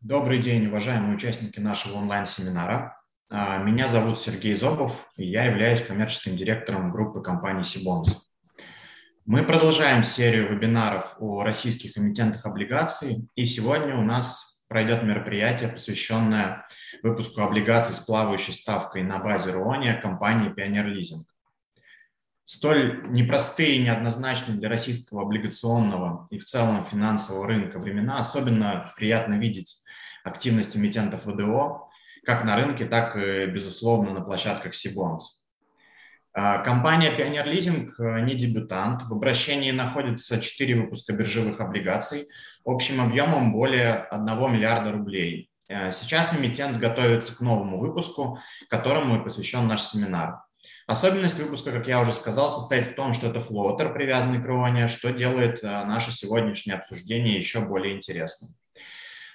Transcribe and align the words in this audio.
Добрый 0.00 0.38
день, 0.38 0.68
уважаемые 0.68 1.16
участники 1.16 1.58
нашего 1.58 1.96
онлайн-семинара. 1.96 3.02
А, 3.30 3.58
меня 3.58 3.88
зовут 3.88 4.20
Сергей 4.20 4.54
Зобов, 4.54 5.10
и 5.16 5.26
я 5.26 5.46
являюсь 5.46 5.84
коммерческим 5.84 6.36
директором 6.36 6.92
группы 6.92 7.20
компании 7.20 7.64
Сибонс. 7.64 8.30
Мы 9.26 9.42
продолжаем 9.42 10.04
серию 10.04 10.54
вебинаров 10.54 11.16
о 11.18 11.42
российских 11.42 11.98
эмитентах 11.98 12.46
облигаций, 12.46 13.28
и 13.34 13.44
сегодня 13.44 13.96
у 13.96 14.02
нас 14.02 14.64
пройдет 14.68 15.02
мероприятие, 15.02 15.68
посвященное 15.68 16.68
выпуску 17.02 17.40
облигаций 17.40 17.92
с 17.92 17.98
плавающей 17.98 18.54
ставкой 18.54 19.02
на 19.02 19.18
базе 19.18 19.50
РУОНИа 19.50 20.00
компании 20.00 20.54
Pioneer 20.54 20.86
Leasing. 20.86 21.24
Столь 22.50 23.02
непростые 23.10 23.76
и 23.76 23.82
неоднозначные 23.82 24.56
для 24.56 24.70
российского 24.70 25.20
облигационного 25.20 26.26
и 26.30 26.38
в 26.38 26.46
целом 26.46 26.82
финансового 26.82 27.46
рынка 27.46 27.78
времена 27.78 28.16
особенно 28.16 28.90
приятно 28.96 29.34
видеть 29.34 29.82
активность 30.24 30.74
эмитентов 30.74 31.26
ВДО 31.26 31.90
как 32.24 32.44
на 32.44 32.56
рынке, 32.56 32.86
так 32.86 33.16
и, 33.16 33.44
безусловно, 33.44 34.14
на 34.14 34.22
площадках 34.22 34.74
Сибонс. 34.74 35.42
А, 36.32 36.60
компания 36.60 37.10
Pioneer 37.10 37.44
Leasing 37.44 37.90
э, 37.98 38.20
не 38.22 38.34
дебютант. 38.34 39.02
В 39.02 39.12
обращении 39.12 39.70
находится 39.70 40.40
4 40.40 40.74
выпуска 40.74 41.12
биржевых 41.12 41.60
облигаций 41.60 42.28
общим 42.64 43.02
объемом 43.02 43.52
более 43.52 43.92
1 44.10 44.24
миллиарда 44.54 44.92
рублей. 44.92 45.50
Э, 45.68 45.92
сейчас 45.92 46.34
эмитент 46.34 46.78
готовится 46.78 47.36
к 47.36 47.42
новому 47.42 47.78
выпуску, 47.78 48.38
которому 48.70 49.20
и 49.20 49.22
посвящен 49.22 49.68
наш 49.68 49.82
семинар. 49.82 50.47
Особенность 50.86 51.38
выпуска, 51.38 51.70
как 51.72 51.86
я 51.86 52.00
уже 52.00 52.12
сказал, 52.12 52.50
состоит 52.50 52.86
в 52.86 52.94
том, 52.94 53.12
что 53.12 53.28
это 53.28 53.40
флотер, 53.40 53.92
привязанный 53.92 54.40
к 54.40 54.46
Руоне, 54.46 54.88
что 54.88 55.12
делает 55.12 55.62
э, 55.62 55.66
наше 55.66 56.12
сегодняшнее 56.12 56.76
обсуждение 56.76 57.36
еще 57.36 57.60
более 57.60 57.94
интересным. 57.96 58.50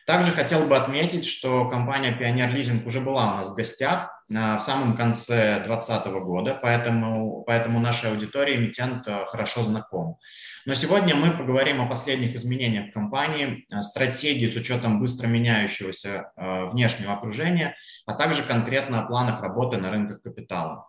Также 0.05 0.33
хотел 0.33 0.65
бы 0.65 0.75
отметить, 0.75 1.25
что 1.25 1.69
компания 1.69 2.11
Pioneer 2.19 2.53
Leasing 2.53 2.85
уже 2.85 2.99
была 2.99 3.33
у 3.33 3.37
нас 3.37 3.49
в 3.49 3.55
гостях 3.55 4.09
в 4.27 4.59
самом 4.59 4.97
конце 4.97 5.63
2020 5.65 6.07
года, 6.23 6.59
поэтому, 6.61 7.43
поэтому 7.45 7.79
нашей 7.79 8.11
аудитории 8.11 8.55
эмитент 8.55 9.07
э, 9.07 9.25
хорошо 9.27 9.63
знаком. 9.63 10.17
Но 10.65 10.73
сегодня 10.73 11.13
мы 11.13 11.31
поговорим 11.31 11.81
о 11.81 11.87
последних 11.87 12.35
изменениях 12.35 12.93
компании, 12.93 13.67
стратегии 13.81 14.47
с 14.47 14.55
учетом 14.55 14.99
быстро 14.99 15.27
меняющегося 15.27 16.31
э, 16.35 16.65
внешнего 16.65 17.13
окружения, 17.13 17.75
а 18.05 18.13
также 18.15 18.43
конкретно 18.43 19.01
о 19.01 19.07
планах 19.07 19.41
работы 19.41 19.77
на 19.77 19.91
рынках 19.91 20.21
капитала. 20.21 20.87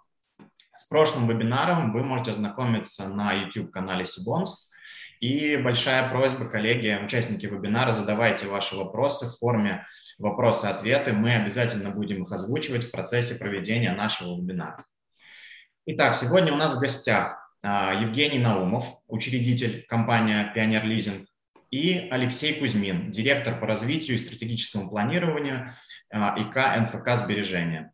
С 0.74 0.84
прошлым 0.88 1.28
вебинаром 1.28 1.92
вы 1.92 2.02
можете 2.02 2.32
ознакомиться 2.32 3.08
на 3.08 3.32
YouTube-канале 3.32 4.06
Сибонс, 4.06 4.68
и 5.20 5.56
большая 5.56 6.10
просьба, 6.10 6.46
коллеги, 6.46 7.00
участники 7.02 7.46
вебинара, 7.46 7.92
задавайте 7.92 8.46
ваши 8.46 8.76
вопросы 8.76 9.26
в 9.26 9.38
форме 9.38 9.86
вопросы-ответы. 10.18 11.12
Мы 11.12 11.34
обязательно 11.34 11.90
будем 11.90 12.24
их 12.24 12.32
озвучивать 12.32 12.84
в 12.84 12.90
процессе 12.90 13.36
проведения 13.36 13.92
нашего 13.92 14.36
вебинара. 14.36 14.84
Итак, 15.86 16.16
сегодня 16.16 16.52
у 16.52 16.56
нас 16.56 16.74
в 16.74 16.80
гостях 16.80 17.38
а, 17.62 17.94
Евгений 17.94 18.38
Наумов, 18.38 18.84
учредитель 19.06 19.86
компании 19.88 20.52
Pioneer 20.54 20.84
Leasing, 20.84 21.24
и 21.70 22.08
Алексей 22.10 22.58
Кузьмин, 22.60 23.10
директор 23.10 23.58
по 23.58 23.66
развитию 23.66 24.16
и 24.16 24.20
стратегическому 24.20 24.90
планированию 24.90 25.70
а, 26.12 26.36
ИК 26.38 26.56
НФК 26.82 27.12
«Сбережения». 27.24 27.93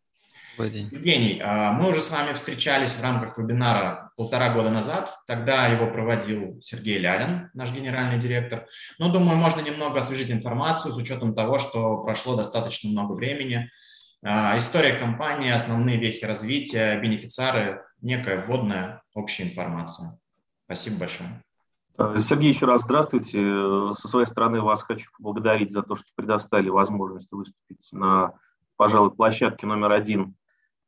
Добрый 0.60 0.74
день. 0.74 0.88
Евгений, 0.92 1.40
а, 1.42 1.72
мы 1.72 1.88
уже 1.88 2.02
с 2.02 2.10
вами 2.10 2.34
встречались 2.34 2.90
в 2.90 3.02
рамках 3.02 3.38
вебинара 3.38 4.12
полтора 4.14 4.52
года 4.52 4.68
назад. 4.68 5.18
Тогда 5.26 5.68
его 5.68 5.86
проводил 5.86 6.60
Сергей 6.60 6.98
Лялин, 6.98 7.48
наш 7.54 7.72
генеральный 7.72 8.20
директор. 8.20 8.66
Но, 8.98 9.10
думаю, 9.10 9.38
можно 9.38 9.62
немного 9.62 10.00
освежить 10.00 10.30
информацию 10.30 10.92
с 10.92 10.98
учетом 10.98 11.34
того, 11.34 11.58
что 11.58 12.04
прошло 12.04 12.36
достаточно 12.36 12.90
много 12.90 13.14
времени. 13.14 13.70
А, 14.22 14.58
история 14.58 14.96
компании, 14.96 15.50
основные 15.50 15.96
вехи 15.96 16.26
развития, 16.26 17.00
бенефициары, 17.00 17.82
некая 18.02 18.44
вводная 18.44 19.02
общая 19.14 19.44
информация. 19.44 20.20
Спасибо 20.66 20.98
большое. 20.98 21.42
Сергей, 22.20 22.50
еще 22.50 22.66
раз 22.66 22.82
здравствуйте. 22.82 23.94
Со 23.94 24.08
своей 24.08 24.26
стороны 24.26 24.60
вас 24.60 24.82
хочу 24.82 25.10
поблагодарить 25.16 25.72
за 25.72 25.82
то, 25.82 25.96
что 25.96 26.08
предоставили 26.16 26.68
возможность 26.68 27.32
выступить 27.32 27.88
на, 27.92 28.34
пожалуй, 28.76 29.10
площадке 29.10 29.66
номер 29.66 29.92
один 29.92 30.36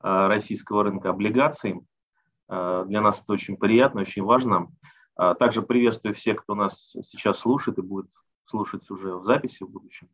российского 0.02 0.84
рынка 0.84 1.10
облигаций. 1.10 1.80
Э, 2.48 2.84
для 2.86 3.00
нас 3.00 3.22
это 3.22 3.32
очень 3.32 3.56
приятно, 3.56 4.02
очень 4.02 4.22
важно. 4.22 4.68
Э, 5.18 5.34
также 5.38 5.62
приветствую 5.62 6.14
всех, 6.14 6.42
кто 6.42 6.54
нас 6.54 6.94
сейчас 7.00 7.38
слушает 7.38 7.78
и 7.78 7.82
будет 7.82 8.10
слушать 8.44 8.88
уже 8.90 9.16
в 9.16 9.24
записи 9.24 9.64
в 9.64 9.70
будущем. 9.70 10.08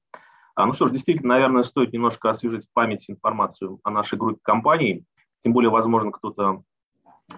А, 0.54 0.66
ну 0.66 0.72
что 0.72 0.86
ж, 0.86 0.90
действительно, 0.90 1.34
наверное, 1.34 1.62
стоит 1.62 1.92
немножко 1.92 2.30
освежить 2.30 2.66
в 2.66 2.72
памяти 2.72 3.10
информацию 3.10 3.80
о 3.82 3.90
нашей 3.90 4.18
группе 4.18 4.40
компаний. 4.42 5.04
Тем 5.40 5.52
более, 5.52 5.70
возможно, 5.70 6.10
кто-то, 6.10 6.62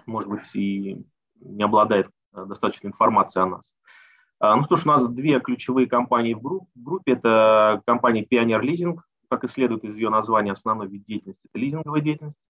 может 0.05 0.29
быть, 0.29 0.55
и 0.55 1.05
не 1.39 1.63
обладает 1.63 2.09
достаточной 2.31 2.89
информацией 2.89 3.43
о 3.43 3.47
нас. 3.47 3.75
А, 4.39 4.55
ну 4.55 4.63
что 4.63 4.75
ж, 4.75 4.85
у 4.85 4.89
нас 4.89 5.07
две 5.07 5.39
ключевые 5.39 5.87
компании 5.87 6.33
в 6.33 6.41
группе. 6.75 7.13
Это 7.13 7.81
компания 7.85 8.25
Pioneer 8.25 8.61
Leasing, 8.61 8.99
как 9.31 9.45
и 9.45 9.47
следует 9.47 9.85
из 9.85 9.95
ее 9.95 10.09
названия, 10.09 10.51
основной 10.51 10.89
вид 10.89 11.05
деятельности– 11.05 11.47
это 11.53 11.57
лизинговая 11.57 12.01
деятельность. 12.01 12.41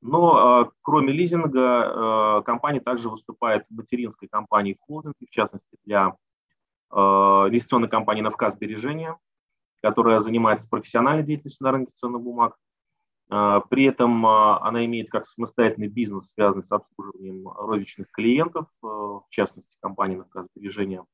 Но 0.00 0.64
э, 0.66 0.70
кроме 0.82 1.12
лизинга, 1.12 2.40
э, 2.40 2.42
компания 2.44 2.80
также 2.80 3.08
выступает 3.08 3.64
материнской 3.70 4.26
компанией 4.26 4.74
в 4.74 4.80
холдинге, 4.80 5.24
в 5.24 5.30
частности, 5.30 5.78
для 5.84 6.16
э, 6.90 6.96
инвестиционной 6.96 7.88
компании 7.88 8.22
«Навказ 8.22 8.54
Сбережения», 8.54 9.16
которая 9.82 10.18
занимается 10.18 10.68
профессиональной 10.68 11.22
деятельностью 11.22 11.64
на 11.64 11.72
рынке 11.72 11.92
ценных 11.94 12.20
бумаг. 12.22 12.56
При 13.28 13.84
этом 13.84 14.24
она 14.24 14.84
имеет 14.84 15.10
как 15.10 15.26
самостоятельный 15.26 15.88
бизнес, 15.88 16.30
связанный 16.30 16.62
с 16.62 16.70
обслуживанием 16.70 17.48
розничных 17.48 18.08
клиентов, 18.12 18.66
в 18.80 19.24
частности, 19.30 19.76
компания 19.80 20.16
«Навказ 20.16 20.46
Сбережения». 20.54 21.04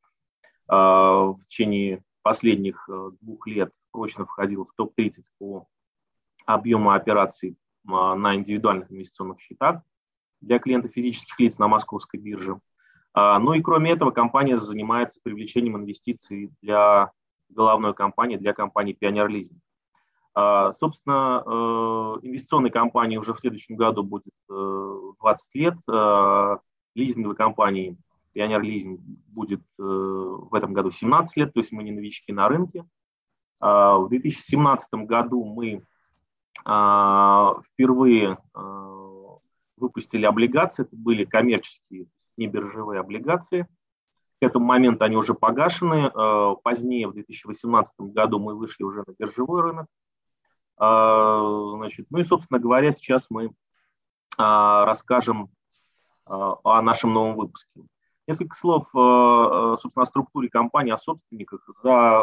В 0.66 1.38
течение 1.46 2.04
последних 2.22 2.86
двух 3.22 3.46
лет 3.46 3.72
прочно 3.92 4.26
входил 4.26 4.64
в 4.64 4.72
топ-30 4.74 5.22
по 5.38 5.66
объему 6.46 6.90
операций 6.90 7.56
а, 7.88 8.14
на 8.16 8.34
индивидуальных 8.34 8.90
инвестиционных 8.90 9.40
счетах 9.40 9.82
для 10.40 10.58
клиентов 10.58 10.92
физических 10.92 11.38
лиц 11.38 11.58
на 11.58 11.68
московской 11.68 12.18
бирже. 12.18 12.58
А, 13.14 13.38
ну 13.38 13.52
и 13.52 13.62
кроме 13.62 13.92
этого, 13.92 14.10
компания 14.10 14.56
занимается 14.56 15.20
привлечением 15.22 15.76
инвестиций 15.76 16.50
для 16.62 17.12
головной 17.48 17.94
компании, 17.94 18.36
для 18.36 18.54
компании 18.54 18.96
Pioneer 19.00 19.28
Leasing. 19.28 19.58
А, 20.34 20.72
собственно, 20.72 21.42
э, 21.44 21.50
инвестиционной 22.26 22.70
компании 22.70 23.18
уже 23.18 23.34
в 23.34 23.38
следующем 23.38 23.76
году 23.76 24.02
будет 24.02 24.32
20 24.48 25.50
э, 25.54 25.58
лет, 25.58 25.76
лизинговой 26.94 27.36
компании 27.36 27.98
Pioneer 28.34 28.62
Leasing 28.62 28.98
будет 29.28 29.60
э, 29.60 29.82
в 29.82 30.54
этом 30.54 30.72
году 30.72 30.90
17 30.90 31.36
лет, 31.36 31.52
то 31.52 31.60
есть 31.60 31.72
мы 31.72 31.82
не 31.82 31.92
новички 31.92 32.32
на 32.32 32.48
рынке. 32.48 32.86
А, 33.62 33.96
в 33.96 34.08
2017 34.08 34.92
году 35.06 35.44
мы 35.44 35.82
а, 36.64 37.54
впервые 37.64 38.36
а, 38.52 39.38
выпустили 39.76 40.26
облигации, 40.26 40.82
это 40.82 40.96
были 40.96 41.24
коммерческие, 41.24 42.06
не 42.36 42.48
биржевые 42.48 43.00
облигации. 43.00 43.68
К 44.40 44.46
этому 44.46 44.66
моменту 44.66 45.04
они 45.04 45.16
уже 45.16 45.34
погашены. 45.34 46.10
Позднее, 46.64 47.06
в 47.06 47.12
2018 47.12 47.94
году, 48.00 48.40
мы 48.40 48.56
вышли 48.56 48.82
уже 48.82 49.04
на 49.06 49.12
биржевой 49.16 49.62
рынок. 49.62 49.86
Значит, 50.76 52.06
ну 52.10 52.18
и, 52.18 52.24
собственно 52.24 52.58
говоря, 52.58 52.90
сейчас 52.90 53.28
мы 53.30 53.52
расскажем 54.36 55.48
о 56.24 56.82
нашем 56.82 57.12
новом 57.12 57.36
выпуске. 57.36 57.82
Несколько 58.26 58.56
слов, 58.56 58.86
собственно, 58.90 60.02
о 60.02 60.06
структуре 60.06 60.48
компании, 60.48 60.90
о 60.90 60.98
собственниках. 60.98 61.68
За 61.80 62.20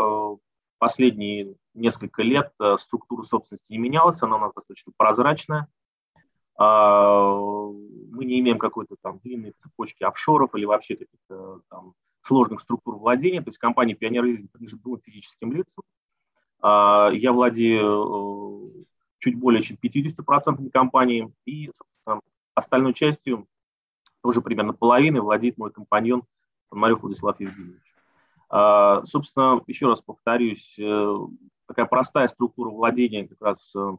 последние 0.80 1.56
несколько 1.74 2.24
лет 2.24 2.52
э, 2.60 2.78
структура 2.78 3.22
собственности 3.22 3.72
не 3.72 3.78
менялась, 3.78 4.22
она 4.24 4.38
у 4.38 4.40
нас 4.40 4.54
достаточно 4.54 4.92
прозрачная. 4.98 5.68
А, 6.62 7.32
мы 7.32 8.26
не 8.26 8.40
имеем 8.42 8.60
какой-то 8.60 8.98
там 9.02 9.20
длинной 9.20 9.54
цепочки 9.56 10.04
офшоров 10.04 10.54
или 10.56 10.66
вообще 10.66 10.98
каких-то 10.98 11.62
там 11.70 11.94
сложных 12.22 12.60
структур 12.60 12.98
владения. 12.98 13.42
То 13.42 13.50
есть 13.50 13.60
компания 13.60 13.94
Пионер 13.94 14.24
принадлежит 14.24 14.82
двум 14.82 15.00
физическим 15.02 15.54
лицам. 15.54 15.84
А, 16.62 17.12
я 17.14 17.32
владею 17.32 18.74
э, 18.82 18.84
чуть 19.20 19.36
более 19.36 19.62
чем 19.62 19.78
50% 19.82 20.70
компании, 20.72 21.34
и, 21.46 21.68
собственно, 21.68 22.22
остальной 22.56 22.94
частью, 22.94 23.48
тоже 24.22 24.42
примерно 24.42 24.74
половиной, 24.74 25.22
владеет 25.22 25.58
мой 25.58 25.72
компаньон 25.72 26.24
Пономарев 26.68 27.02
Владислав 27.02 27.40
Евгеньевич. 27.40 27.96
А, 28.50 29.04
собственно, 29.06 29.62
еще 29.68 29.88
раз 29.88 30.02
повторюсь, 30.02 30.76
э, 30.80 31.16
такая 31.68 31.86
простая 31.86 32.28
структура 32.28 32.70
владения 32.70 33.28
как 33.28 33.42
раз 33.42 33.74
э, 33.76 33.98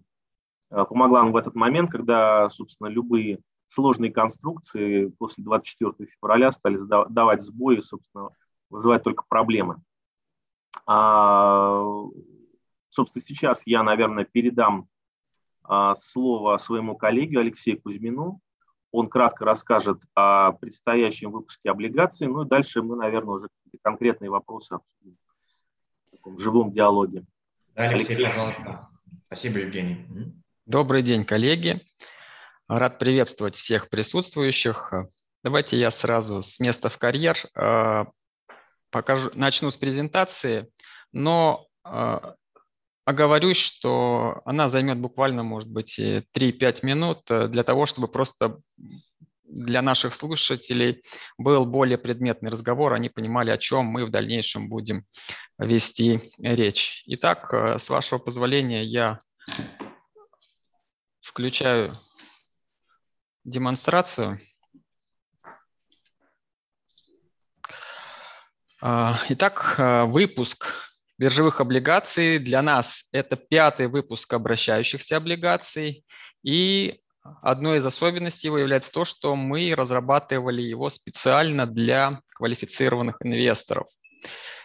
помогла 0.68 1.22
нам 1.22 1.32
в 1.32 1.36
этот 1.36 1.54
момент, 1.54 1.90
когда, 1.90 2.50
собственно, 2.50 2.88
любые 2.88 3.40
сложные 3.66 4.12
конструкции 4.12 5.06
после 5.18 5.44
24 5.44 6.10
февраля 6.10 6.50
стали 6.52 6.78
давать 7.08 7.42
сбои, 7.42 7.80
собственно, 7.80 8.30
вызывать 8.68 9.04
только 9.04 9.24
проблемы. 9.28 9.80
А, 10.86 11.84
Собственно, 12.90 13.24
сейчас 13.24 13.62
я, 13.66 13.82
наверное, 13.82 14.24
передам 14.24 14.88
а, 15.62 15.94
слово 15.94 16.56
своему 16.58 16.96
коллеге 16.96 17.38
Алексею 17.38 17.80
Кузьмину. 17.80 18.40
Он 18.92 19.08
кратко 19.08 19.44
расскажет 19.44 20.00
о 20.14 20.52
предстоящем 20.52 21.30
выпуске 21.30 21.70
облигаций. 21.70 22.26
Ну 22.26 22.42
и 22.42 22.48
дальше 22.48 22.82
мы, 22.82 22.96
наверное, 22.96 23.36
уже 23.36 23.48
конкретные 23.82 24.30
вопросы 24.30 24.72
обсудим 24.72 25.16
в 26.06 26.10
таком 26.10 26.38
живом 26.38 26.72
диалоге. 26.72 27.24
Да, 27.74 27.84
Алексей, 27.84 28.16
Алексей, 28.16 28.26
пожалуйста. 28.26 28.88
Спасибо, 29.26 29.58
Евгений. 29.58 30.06
Добрый 30.66 31.02
день, 31.02 31.24
коллеги. 31.24 31.86
Рад 32.68 32.98
приветствовать 32.98 33.56
всех 33.56 33.88
присутствующих. 33.88 34.92
Давайте 35.42 35.78
я 35.78 35.90
сразу 35.90 36.42
с 36.42 36.60
места 36.60 36.88
в 36.88 36.98
карьер 36.98 37.36
а, 37.54 38.06
покажу, 38.90 39.30
начну 39.34 39.70
с 39.70 39.76
презентации, 39.76 40.70
но 41.12 41.66
а, 41.82 42.34
оговорюсь, 43.04 43.58
что 43.58 44.42
она 44.44 44.68
займет 44.68 44.98
буквально, 44.98 45.42
может 45.42 45.70
быть, 45.70 45.98
3-5 45.98 46.78
минут 46.82 47.22
э, 47.30 47.48
для 47.48 47.64
того, 47.64 47.86
чтобы 47.86 48.08
просто 48.08 48.60
для 49.44 49.82
наших 49.82 50.14
слушателей 50.14 51.02
был 51.36 51.66
более 51.66 51.98
предметный 51.98 52.50
разговор, 52.50 52.92
они 52.92 53.08
понимали, 53.08 53.50
о 53.50 53.58
чем 53.58 53.86
мы 53.86 54.06
в 54.06 54.10
дальнейшем 54.10 54.68
будем 54.68 55.04
вести 55.58 56.32
речь. 56.38 57.02
Итак, 57.06 57.52
э, 57.52 57.78
с 57.78 57.88
вашего 57.88 58.18
позволения 58.18 58.84
я 58.84 59.18
включаю 61.20 61.98
демонстрацию. 63.44 64.40
А, 68.82 69.20
итак, 69.28 69.74
э, 69.78 70.04
выпуск 70.04 70.89
биржевых 71.20 71.60
облигаций. 71.60 72.38
Для 72.38 72.62
нас 72.62 73.04
это 73.12 73.36
пятый 73.36 73.88
выпуск 73.88 74.32
обращающихся 74.32 75.18
облигаций. 75.18 76.06
И 76.42 76.98
одной 77.42 77.76
из 77.76 77.86
особенностей 77.86 78.46
его 78.46 78.56
является 78.56 78.90
то, 78.90 79.04
что 79.04 79.36
мы 79.36 79.74
разрабатывали 79.76 80.62
его 80.62 80.88
специально 80.88 81.66
для 81.66 82.22
квалифицированных 82.36 83.16
инвесторов. 83.22 83.86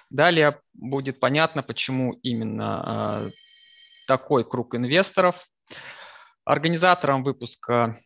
Далее 0.09 0.61
будет 0.73 1.19
понятно, 1.19 1.61
почему 1.61 2.13
именно 2.23 3.25
э, 3.27 3.31
такой 4.07 4.49
круг 4.49 4.75
инвесторов. 4.75 5.35
Организатором 6.45 7.23
выпуска 7.23 7.99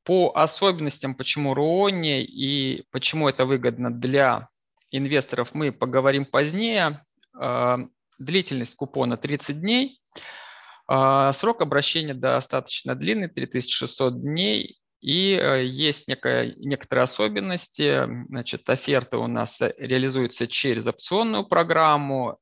по 0.03 0.31
особенностям, 0.35 1.15
почему 1.15 1.53
РОНИ 1.53 2.23
и 2.23 2.83
почему 2.91 3.27
это 3.27 3.45
выгодно 3.45 3.91
для 3.91 4.49
инвесторов, 4.91 5.53
мы 5.53 5.71
поговорим 5.71 6.25
позднее. 6.25 7.03
А, 7.37 7.79
длительность 8.19 8.75
купона 8.75 9.17
30 9.17 9.59
дней. 9.59 9.99
А, 10.87 11.33
срок 11.33 11.61
обращения 11.61 12.13
достаточно 12.13 12.95
длинный, 12.95 13.29
3600 13.29 14.21
дней. 14.21 14.77
И 15.01 15.39
есть 15.67 16.07
некая, 16.07 16.55
некоторые 16.57 17.03
особенности. 17.03 18.07
Значит, 18.27 18.67
оферта 18.67 19.19
у 19.19 19.27
нас 19.27 19.59
реализуется 19.77 20.47
через 20.47 20.87
опционную 20.87 21.45
программу, 21.45 22.39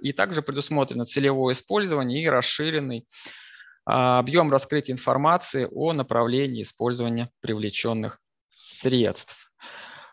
и 0.00 0.12
также 0.14 0.40
предусмотрено 0.40 1.04
целевое 1.04 1.52
использование 1.52 2.22
и 2.22 2.28
расширенный 2.28 3.00
а, 3.00 3.47
объем 3.88 4.52
раскрытия 4.52 4.94
информации 4.94 5.66
о 5.70 5.92
направлении 5.92 6.62
использования 6.62 7.30
привлеченных 7.40 8.20
средств. 8.50 9.50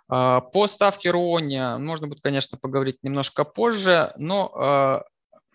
А, 0.08 0.40
по 0.40 0.68
ставке 0.68 1.12
РОНИ 1.12 1.80
можно 1.80 2.08
будет, 2.08 2.22
конечно, 2.22 2.58
поговорить 2.58 3.00
немножко 3.04 3.44
позже, 3.44 4.14
но 4.18 4.52
а, 4.56 5.04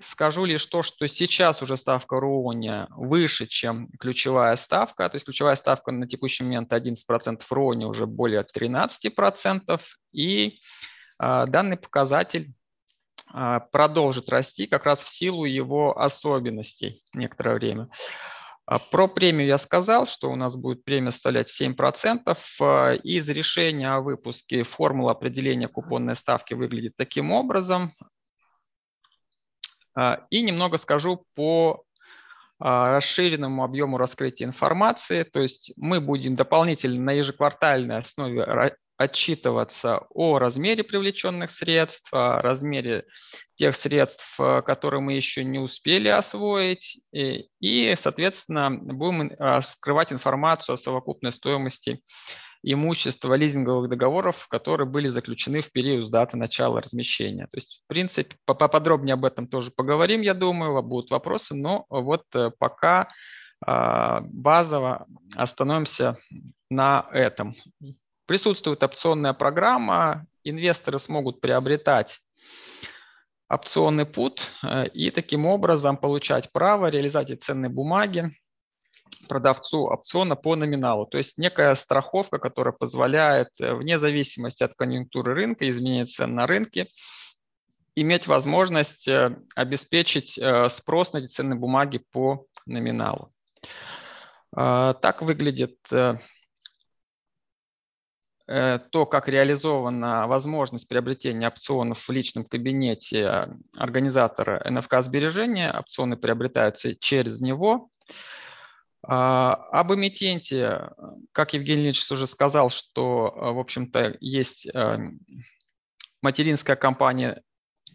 скажу 0.00 0.44
лишь 0.44 0.66
то, 0.66 0.82
что 0.82 1.08
сейчас 1.08 1.62
уже 1.62 1.78
ставка 1.78 2.20
РОНИ 2.20 2.88
выше, 2.90 3.46
чем 3.46 3.88
ключевая 3.98 4.56
ставка. 4.56 5.08
То 5.08 5.16
есть 5.16 5.24
ключевая 5.24 5.56
ставка 5.56 5.90
на 5.90 6.06
текущий 6.06 6.44
момент 6.44 6.70
11%, 6.72 7.40
РОНИ 7.48 7.84
уже 7.86 8.06
более 8.06 8.44
13%. 8.44 9.80
И 10.12 10.58
данный 11.18 11.76
показатель 11.76 12.48
а, 12.48 12.59
продолжит 13.72 14.28
расти 14.28 14.66
как 14.66 14.84
раз 14.84 15.02
в 15.02 15.08
силу 15.08 15.44
его 15.44 15.98
особенностей 15.98 17.02
некоторое 17.14 17.54
время. 17.54 17.88
А, 18.70 18.78
про 18.78 19.08
премию 19.08 19.48
я 19.48 19.58
сказал, 19.58 20.06
что 20.06 20.30
у 20.30 20.36
нас 20.36 20.54
будет 20.54 20.84
премия 20.84 21.10
составлять 21.10 21.50
7%. 21.50 22.38
А, 22.60 22.92
из 22.92 23.28
решения 23.28 23.90
о 23.90 24.00
выпуске 24.00 24.62
формула 24.62 25.10
определения 25.10 25.66
купонной 25.66 26.14
ставки 26.14 26.54
выглядит 26.54 26.94
таким 26.96 27.32
образом. 27.32 27.92
И 30.30 30.40
немного 30.42 30.78
скажу 30.78 31.26
по 31.34 31.82
расширенному 32.60 33.64
объему 33.64 33.98
раскрытия 33.98 34.46
информации. 34.46 35.24
То 35.24 35.40
есть 35.40 35.72
мы 35.76 36.00
будем 36.00 36.36
дополнительно 36.36 37.02
на 37.02 37.12
ежеквартальной 37.12 37.98
основе 37.98 38.44
отчитываться 39.00 40.00
о 40.10 40.38
размере 40.38 40.84
привлеченных 40.84 41.50
средств, 41.50 42.12
о 42.12 42.42
размере 42.42 43.06
тех 43.54 43.74
средств, 43.74 44.26
э, 44.38 44.60
которые 44.60 45.00
мы 45.00 45.14
еще 45.14 45.42
не 45.42 45.58
успели 45.58 46.08
освоить, 46.08 47.00
и, 47.10 47.94
соответственно, 47.96 48.70
будем 48.70 49.32
э, 49.32 49.62
скрывать 49.62 50.12
информацию 50.12 50.74
о 50.74 50.76
совокупной 50.76 51.32
стоимости 51.32 52.02
имущества 52.62 53.32
лизинговых 53.32 53.88
договоров, 53.88 54.46
которые 54.48 54.86
были 54.86 55.08
заключены 55.08 55.62
в 55.62 55.72
период 55.72 56.06
с 56.06 56.10
даты 56.10 56.36
начала 56.36 56.82
размещения. 56.82 57.44
То 57.44 57.56
есть, 57.56 57.82
в 57.82 57.88
принципе, 57.88 58.36
поподробнее 58.44 59.14
об 59.14 59.24
этом 59.24 59.46
тоже 59.46 59.70
поговорим, 59.74 60.20
я 60.20 60.34
думаю, 60.34 60.82
будут 60.82 61.10
вопросы, 61.10 61.54
но 61.54 61.86
вот 61.88 62.24
э, 62.34 62.50
пока 62.58 63.08
базово 63.62 65.06
остановимся 65.36 66.16
на 66.70 67.06
этом. 67.12 67.54
Присутствует 68.30 68.80
опционная 68.84 69.32
программа, 69.32 70.24
инвесторы 70.44 71.00
смогут 71.00 71.40
приобретать 71.40 72.20
опционный 73.48 74.06
пут 74.06 74.42
э, 74.62 74.86
и 74.86 75.10
таким 75.10 75.46
образом 75.46 75.96
получать 75.96 76.52
право 76.52 76.86
реализовать 76.86 77.42
ценные 77.42 77.70
бумаги 77.70 78.30
продавцу 79.28 79.80
опциона 79.80 80.36
по 80.36 80.54
номиналу. 80.54 81.06
То 81.06 81.18
есть 81.18 81.38
некая 81.38 81.74
страховка, 81.74 82.38
которая 82.38 82.72
позволяет 82.72 83.48
э, 83.58 83.74
вне 83.74 83.98
зависимости 83.98 84.62
от 84.62 84.74
конъюнктуры 84.74 85.34
рынка, 85.34 85.68
изменения 85.68 86.06
цен 86.06 86.32
на 86.32 86.46
рынке, 86.46 86.86
иметь 87.96 88.28
возможность 88.28 89.08
э, 89.08 89.36
обеспечить 89.56 90.38
спрос 90.70 91.12
на 91.12 91.18
эти 91.18 91.26
ценные 91.26 91.58
бумаги 91.58 92.00
по 92.12 92.46
номиналу. 92.64 93.32
Так 94.52 95.22
выглядит 95.22 95.78
то, 98.90 99.06
как 99.06 99.28
реализована 99.28 100.26
возможность 100.26 100.88
приобретения 100.88 101.46
опционов 101.46 102.08
в 102.08 102.10
личном 102.10 102.44
кабинете 102.44 103.48
организатора 103.76 104.60
НФК 104.68 105.02
сбережения. 105.02 105.72
Опционы 105.72 106.16
приобретаются 106.16 106.96
через 106.96 107.40
него. 107.40 107.90
А, 109.02 109.54
об 109.70 109.94
эмитенте, 109.94 110.90
как 111.30 111.54
Евгений 111.54 111.84
Ильич 111.84 112.10
уже 112.10 112.26
сказал, 112.26 112.70
что, 112.70 113.32
в 113.36 113.58
общем-то, 113.60 114.16
есть 114.20 114.68
материнская 116.22 116.76
компания 116.76 117.42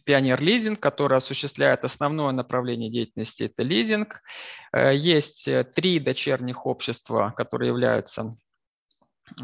Пионер 0.05 0.39
Лизинг, 0.39 0.79
который 0.79 1.17
осуществляет 1.17 1.83
основное 1.83 2.31
направление 2.31 2.91
деятельности, 2.91 3.43
это 3.43 3.63
лизинг. 3.63 4.21
Э, 4.71 4.95
есть 4.95 5.47
э, 5.47 5.63
три 5.63 5.99
дочерних 5.99 6.67
общества, 6.67 7.33
которые 7.35 7.69
являются 7.69 8.35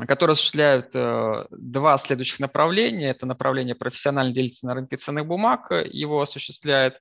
которые 0.07 0.33
осуществляют 0.33 0.89
э, 0.93 1.45
два 1.51 1.97
следующих 1.97 2.39
направления. 2.39 3.09
Это 3.09 3.25
направление 3.25 3.75
профессиональной 3.75 4.33
деятельности 4.33 4.65
на 4.65 4.75
рынке 4.75 4.97
ценных 4.97 5.25
бумаг, 5.25 5.71
его 5.71 6.21
осуществляет 6.21 6.99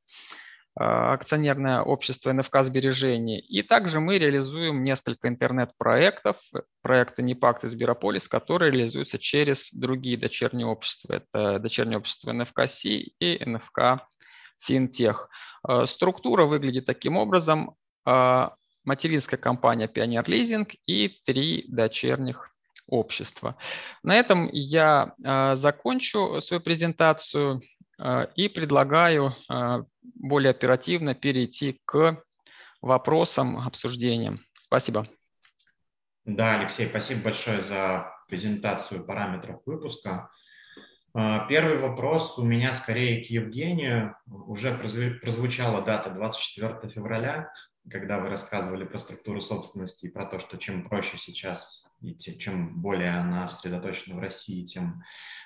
а, 0.77 1.13
акционерное 1.15 1.83
общество 1.83 2.33
НФК 2.33 2.63
сбережений. 2.63 3.41
И 3.41 3.63
также 3.63 4.01
мы 4.01 4.19
реализуем 4.19 4.85
несколько 4.85 5.29
интернет-проектов, 5.29 6.37
проекты 6.83 7.23
НИПАКТ 7.23 7.65
и 7.65 7.69
Сберополис, 7.69 8.29
которые 8.29 8.71
реализуются 8.71 9.19
через 9.19 9.71
другие 9.73 10.17
дочерние 10.17 10.67
общества. 10.67 11.15
Это 11.15 11.59
дочернее 11.59 11.99
общество 11.99 12.33
НФК-Си 12.33 13.15
и 13.19 13.45
НФК 13.45 14.07
Финтех. 14.61 15.29
А, 15.63 15.87
структура 15.87 16.47
выглядит 16.47 16.87
таким 16.87 17.17
образом. 17.17 17.75
Материнская 18.83 19.39
компания 19.39 19.87
Пионер 19.87 20.27
Лизинг 20.27 20.71
и 20.87 21.21
три 21.27 21.67
дочерних 21.69 22.51
общества. 22.91 23.57
На 24.03 24.17
этом 24.17 24.49
я 24.53 25.15
закончу 25.57 26.41
свою 26.41 26.61
презентацию. 26.61 27.63
Э, 28.01 28.27
и 28.35 28.49
предлагаю 28.49 29.35
э, 29.49 29.83
более 30.15 30.51
оперативно 30.51 31.15
перейти 31.15 31.81
к 31.85 32.23
вопросам, 32.81 33.59
обсуждениям. 33.59 34.39
Спасибо. 34.55 35.07
Да, 36.25 36.59
Алексей, 36.61 36.87
спасибо 36.87 37.25
большое 37.25 37.61
за 37.61 38.11
презентацию 38.29 39.05
параметров 39.05 39.61
выпуска. 39.67 40.31
Первый 41.49 41.79
вопрос 41.79 42.39
у 42.39 42.45
меня 42.45 42.73
скорее 42.73 43.25
к 43.25 43.31
Евгению. 43.31 44.15
Уже 44.29 44.73
прозвучала 44.73 45.83
дата 45.83 46.11
24 46.11 46.89
февраля, 46.89 47.53
когда 47.91 48.21
вы 48.21 48.29
рассказывали 48.29 48.85
про 48.85 48.99
структуру 48.99 49.41
собственности 49.41 50.07
и 50.07 50.11
про 50.11 50.25
то, 50.25 50.39
что 50.39 50.57
чем 50.57 50.89
проще 50.89 51.19
сейчас 51.19 51.90
и 52.03 52.15
чем 52.17 52.81
более 52.81 53.11
она 53.11 53.47
сосредоточена 53.49 54.17
в 54.17 54.21
России, 54.21 54.67
тем 54.67 55.03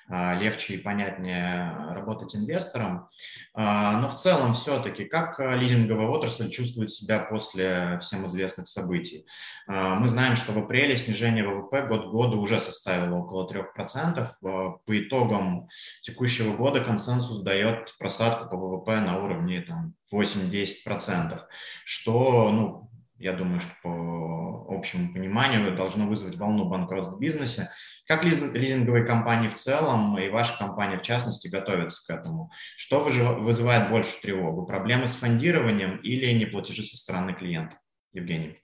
а, 0.09 0.35
легче 0.35 0.75
и 0.75 0.79
понятнее 0.79 1.75
работать 1.91 2.37
инвестором. 2.37 3.09
А, 3.55 4.01
но 4.01 4.09
в 4.09 4.17
целом 4.17 4.55
все-таки, 4.55 5.05
как 5.05 5.39
лизинговая 5.39 6.07
отрасль 6.09 6.51
чувствует 6.51 6.91
себя 6.91 7.21
после 7.21 7.99
всем 8.01 8.27
известных 8.27 8.69
событий? 8.69 9.27
А, 9.67 9.95
мы 9.97 10.09
знаем, 10.09 10.37
что 10.37 10.53
в 10.53 10.59
апреле 10.59 10.97
снижение 10.97 11.47
ВВП 11.47 11.87
год 11.89 12.09
к 12.09 12.11
году 12.11 12.41
уже 12.41 12.61
составило 12.61 13.17
около 13.17 13.51
3%. 13.51 14.29
По 14.41 14.81
итогам 14.89 15.69
текущего 16.03 16.55
года 16.55 16.83
консенсус 16.83 17.43
дает 17.43 17.97
просадку 17.99 18.51
по 18.51 18.57
ВВП 18.57 19.01
на 19.01 19.25
уровне 19.25 19.63
там, 19.63 19.95
8-10%, 20.13 21.41
что 21.85 22.51
ну, 22.51 22.91
я 23.25 23.33
думаю, 23.33 23.59
что 23.61 23.71
по 23.83 24.67
общему 24.69 25.11
пониманию 25.15 25.75
должно 25.75 26.07
вызвать 26.07 26.37
волну 26.37 26.67
банкротств 26.67 27.15
в 27.15 27.19
бизнесе. 27.19 27.71
Как 28.07 28.23
лизинговые 28.23 29.07
компании 29.07 29.49
в 29.49 29.55
целом 29.55 30.19
и 30.19 30.29
ваша 30.29 30.59
компания 30.59 30.99
в 30.99 31.03
частности 31.03 31.49
готовятся 31.49 32.07
к 32.07 32.19
этому? 32.19 32.51
Что 32.77 33.01
вызывает 33.01 33.89
больше 33.89 34.21
тревогу? 34.21 34.67
Проблемы 34.67 35.09
с 35.09 35.15
фондированием 35.15 35.97
или 35.97 36.31
неплатежи 36.35 36.83
со 36.83 36.99
стороны 36.99 37.33
клиента? 37.33 37.79
Евгений. 38.13 38.59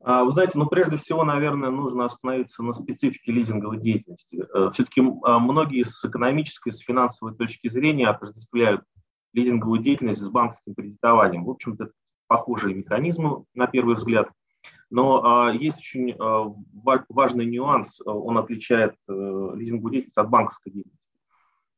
А, 0.00 0.24
вы 0.24 0.32
знаете, 0.32 0.58
ну 0.58 0.66
прежде 0.66 0.96
всего, 0.96 1.22
наверное, 1.22 1.70
нужно 1.70 2.04
остановиться 2.04 2.64
на 2.64 2.72
специфике 2.72 3.30
лизинговой 3.30 3.78
деятельности. 3.78 4.44
Э, 4.52 4.70
Все-таки 4.72 5.02
а, 5.22 5.38
многие 5.38 5.84
с 5.84 6.04
экономической, 6.04 6.72
с 6.72 6.80
финансовой 6.80 7.36
точки 7.36 7.68
зрения 7.68 8.08
отождествляют 8.08 8.82
лизинговую 9.32 9.80
деятельность 9.80 10.20
с 10.20 10.28
банковским 10.28 10.74
кредитованием. 10.74 11.44
В 11.44 11.50
общем-то, 11.50 11.90
похожие 12.26 12.74
механизмы 12.74 13.44
на 13.54 13.66
первый 13.66 13.94
взгляд. 13.94 14.30
Но 14.90 15.24
а, 15.24 15.52
есть 15.52 15.78
очень 15.78 16.12
а, 16.12 16.46
важный 17.08 17.46
нюанс, 17.46 18.00
он 18.04 18.38
отличает 18.38 18.94
а, 19.08 19.52
лизинговую 19.54 19.92
деятельность 19.92 20.18
от 20.18 20.30
банковской 20.30 20.72
деятельности. 20.72 21.00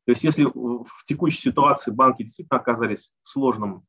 То 0.05 0.13
есть 0.13 0.25
если 0.25 0.45
в 0.45 1.05
текущей 1.05 1.41
ситуации 1.41 1.91
банки 1.91 2.23
действительно 2.23 2.61
оказались 2.61 3.11
в 3.23 3.29
сложном 3.29 3.85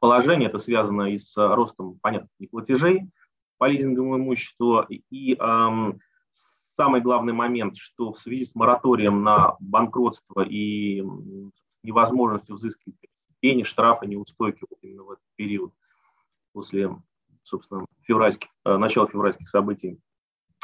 положении, 0.00 0.46
это 0.46 0.58
связано 0.58 1.10
и 1.10 1.16
с 1.16 1.34
ростом, 1.36 1.98
понятно, 2.02 2.28
неплатежей 2.38 3.10
по 3.56 3.66
лизинговому 3.66 4.18
имуществу, 4.18 4.84
и 4.90 5.34
э, 5.34 5.92
самый 6.30 7.00
главный 7.00 7.32
момент, 7.32 7.78
что 7.78 8.12
в 8.12 8.18
связи 8.18 8.44
с 8.44 8.54
мораторием 8.54 9.22
на 9.22 9.56
банкротство 9.60 10.42
и 10.42 11.02
невозможностью 11.82 12.56
взыскивать 12.56 12.98
пени, 13.40 13.62
штрафы, 13.62 14.06
неустойки 14.06 14.66
вот 14.68 14.78
именно 14.82 15.04
в 15.04 15.10
этот 15.12 15.24
период– 15.36 15.72
после, 16.56 16.88
собственно, 17.42 17.84
февральских, 18.04 18.48
э, 18.64 18.78
начала 18.78 19.06
февральских 19.06 19.46
событий. 19.46 20.00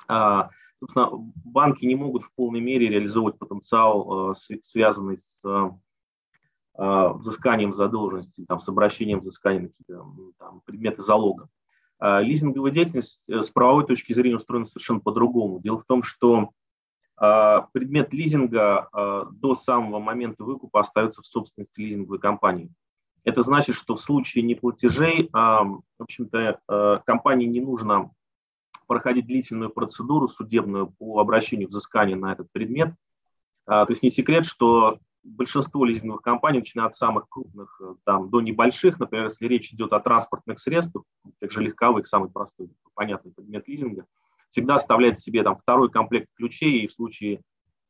А, 0.09 0.49
собственно, 0.81 1.11
банки 1.45 1.85
не 1.85 1.97
могут 1.97 2.25
в 2.25 2.35
полной 2.35 2.63
мере 2.63 2.89
реализовывать 2.89 3.39
потенциал, 3.39 4.31
э, 4.31 4.35
связанный 4.63 5.19
с 5.19 5.45
э, 5.45 5.71
взысканием 6.79 7.75
задолженности, 7.75 8.47
там, 8.49 8.59
с 8.59 8.67
обращением 8.71 9.21
взыскания 9.21 9.71
на 9.87 10.61
предметы 10.65 11.03
залога. 11.03 11.51
А, 11.99 12.23
лизинговая 12.23 12.73
деятельность 12.73 13.29
с 13.29 13.51
правовой 13.51 13.87
точки 13.87 14.15
зрения 14.15 14.37
устроена 14.37 14.65
совершенно 14.65 15.01
по-другому. 15.01 15.61
Дело 15.61 15.79
в 15.79 15.85
том, 15.85 16.03
что 16.03 16.53
а, 17.19 17.69
предмет 17.75 18.15
лизинга 18.15 18.89
до 19.31 19.55
самого 19.55 20.01
момента 20.01 20.43
выкупа 20.43 20.81
остается 20.81 21.21
в 21.21 21.27
собственности 21.27 21.81
лизинговой 21.81 22.19
компании. 22.19 22.73
Это 23.25 23.43
значит, 23.43 23.77
что 23.77 23.95
в 23.95 24.01
случае 24.01 24.45
неплатежей, 24.45 25.29
в 25.33 25.83
общем-то, 25.99 26.61
э, 26.69 26.99
компании 27.07 27.47
не 27.47 27.61
нужно 27.61 28.11
проходить 28.87 29.27
длительную 29.27 29.71
процедуру 29.71 30.29
судебную 30.29 30.89
по 30.99 31.21
обращению 31.21 31.69
взыскания 31.69 32.17
на 32.17 32.33
этот 32.33 32.51
предмет. 32.53 32.95
А, 33.67 33.87
то 33.87 33.93
есть 33.93 34.03
не 34.03 34.11
секрет, 34.11 34.45
что 34.45 34.99
большинство 35.23 35.85
лизинговых 35.85 36.23
компаний, 36.23 36.59
начиная 36.59 36.87
от 36.87 36.97
самых 36.97 37.29
крупных 37.29 37.81
э, 37.81 37.95
там, 38.05 38.29
до 38.29 38.41
небольших, 38.41 38.99
например, 38.99 39.27
если 39.27 39.47
речь 39.47 39.73
идет 39.73 39.93
о 39.93 40.01
транспортных 40.01 40.59
средствах, 40.59 41.05
тех 41.41 41.51
же 41.51 41.63
легковых, 41.63 42.07
самый 42.07 42.31
простой, 42.31 42.71
понятный 42.95 43.33
предмет 43.33 43.69
лизинга, 43.69 44.05
всегда 44.49 44.77
оставляет 44.77 45.21
себе 45.21 45.43
там 45.43 45.57
второй 45.57 45.91
комплект 45.91 46.29
ключей, 46.37 46.81
и 46.81 46.89
в 46.89 46.93
случае 46.93 47.41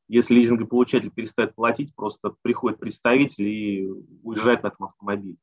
если 0.09 0.35
лизингополучатель 0.35 1.11
перестает 1.11 1.55
платить, 1.55 1.95
просто 1.95 2.35
приходит 2.43 2.79
представитель 2.79 3.49
и 3.49 3.89
уезжает 4.23 4.63
на 4.63 4.69
этом 4.69 4.87
автомобиле. 4.87 5.37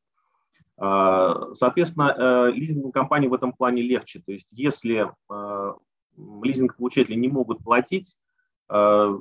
А, 0.78 1.54
соответственно, 1.54 2.16
э, 2.18 2.52
лизинговым 2.52 2.94
компании 2.94 3.28
в 3.28 3.34
этом 3.34 3.52
плане 3.52 3.82
легче. 3.82 4.22
То 4.26 4.32
есть 4.32 4.50
если 4.52 5.12
э, 5.30 5.74
лизингополучатели 6.42 7.16
не 7.16 7.28
могут 7.28 7.64
платить, 7.64 8.16
э, 8.70 9.18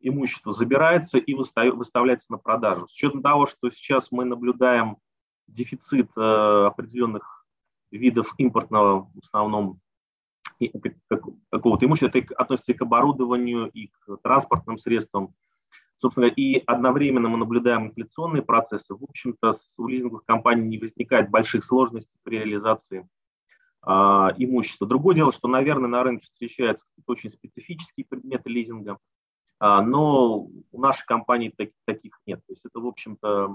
имущество 0.00 0.52
забирается 0.52 1.18
и 1.18 1.34
выставляется 1.34 2.32
на 2.32 2.38
продажу. 2.38 2.88
С 2.88 2.94
учетом 2.94 3.22
того, 3.22 3.46
что 3.46 3.70
сейчас 3.70 4.10
мы 4.10 4.24
наблюдаем 4.24 4.96
дефицит 5.46 6.10
определенных 6.16 7.46
видов 7.90 8.34
импортного, 8.38 9.10
в 9.14 9.18
основном 9.18 9.81
какого-то 11.50 11.86
имущества, 11.86 12.18
это 12.18 12.34
относится 12.34 12.72
и 12.72 12.76
к 12.76 12.82
оборудованию, 12.82 13.70
и 13.70 13.88
к 13.88 14.16
транспортным 14.22 14.78
средствам. 14.78 15.34
Собственно, 15.96 16.26
и 16.26 16.62
одновременно 16.66 17.28
мы 17.28 17.38
наблюдаем 17.38 17.86
инфляционные 17.86 18.42
процессы. 18.42 18.94
В 18.94 19.04
общем-то, 19.04 19.52
у 19.78 19.86
лизинговых 19.86 20.24
компаний 20.24 20.66
не 20.66 20.78
возникает 20.78 21.30
больших 21.30 21.64
сложностей 21.64 22.18
при 22.24 22.38
реализации 22.38 23.08
а, 23.82 24.32
имущества. 24.36 24.86
Другое 24.86 25.14
дело, 25.14 25.32
что, 25.32 25.48
наверное, 25.48 25.88
на 25.88 26.02
рынке 26.02 26.26
встречаются 26.26 26.86
очень 27.06 27.30
специфические 27.30 28.06
предметы 28.06 28.50
лизинга, 28.50 28.98
а, 29.60 29.80
но 29.82 30.48
у 30.72 30.80
нашей 30.80 31.06
компании 31.06 31.54
так, 31.56 31.70
таких 31.84 32.20
нет. 32.26 32.40
То 32.46 32.52
есть 32.52 32.64
это, 32.64 32.80
в 32.80 32.86
общем-то, 32.86 33.54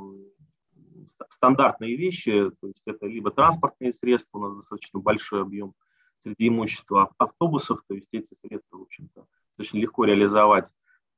стандартные 1.30 1.96
вещи, 1.96 2.52
то 2.62 2.68
есть 2.68 2.88
это 2.88 3.08
либо 3.08 3.32
транспортные 3.32 3.94
средства, 3.94 4.38
у 4.38 4.42
нас 4.42 4.56
достаточно 4.56 5.00
большой 5.00 5.42
объем 5.42 5.74
среди 6.20 6.48
имущества 6.48 7.12
автобусов, 7.18 7.82
то 7.88 7.94
есть 7.94 8.14
эти 8.14 8.34
средства, 8.36 8.78
в 8.78 8.84
общем-то, 8.84 9.26
достаточно 9.58 9.80
легко 9.80 10.06
реализовать. 10.06 10.72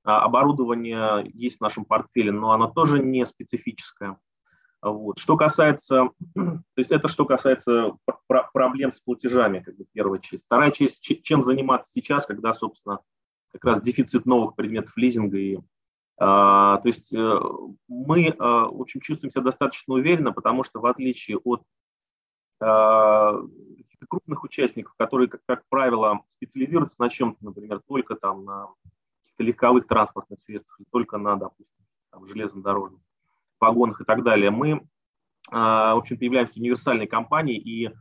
оборудование 0.04 1.30
есть 1.34 1.58
в 1.58 1.62
нашем 1.62 1.86
портфеле, 1.86 2.32
но 2.32 2.52
оно 2.52 2.70
тоже 2.70 3.00
не 3.00 3.26
специфическое. 3.26 4.18
Вот. 4.82 5.20
Что 5.20 5.36
касается, 5.36 6.10
то 6.36 6.64
есть 6.78 6.92
это 6.92 7.08
что 7.08 7.26
касается 7.26 7.98
пр- 8.28 8.50
проблем 8.54 8.92
с 8.92 9.02
платежами, 9.02 9.60
как 9.60 9.76
бы 9.76 9.86
первая 9.92 10.20
часть. 10.20 10.46
Вторая 10.46 10.72
часть, 10.72 11.02
чем 11.02 11.44
заниматься 11.44 11.92
сейчас, 11.92 12.26
когда, 12.26 12.54
собственно, 12.54 13.00
как 13.52 13.66
раз 13.66 13.82
дефицит 13.82 14.26
новых 14.26 14.56
предметов 14.56 14.96
лизинга. 14.96 15.38
И, 15.38 15.58
а, 16.18 16.78
то 16.78 16.88
есть 16.88 17.14
э, 17.14 17.40
мы, 17.88 18.36
а, 18.40 18.68
в 18.68 18.82
общем, 18.82 19.02
чувствуем 19.02 19.32
себя 19.32 19.44
достаточно 19.44 19.96
уверенно, 19.96 20.32
потому 20.32 20.64
что 20.64 20.80
в 20.80 20.86
отличие 20.86 21.38
от 21.38 21.64
а, 22.62 23.34
крупных 24.10 24.44
участников, 24.44 24.94
которые, 24.98 25.30
как, 25.30 25.42
как 25.46 25.64
правило, 25.70 26.22
специализируются 26.28 26.96
на 27.00 27.10
чем-то, 27.10 27.44
например, 27.44 27.82
только 27.88 28.16
там 28.16 28.44
на 28.44 28.68
каких-то 29.24 29.44
легковых 29.44 29.88
транспортных 29.88 30.42
средствах, 30.42 30.80
только 30.92 31.18
на, 31.18 31.36
допустим, 31.36 31.86
там, 32.12 32.28
железнодорожных 32.28 33.02
вагонах 33.60 34.02
и 34.02 34.06
так 34.06 34.24
далее, 34.24 34.52
мы, 34.52 34.82
в 35.52 35.98
общем-то, 35.98 36.24
являемся 36.26 36.60
универсальной 36.60 37.08
компанией 37.08 37.60
и 37.60 37.92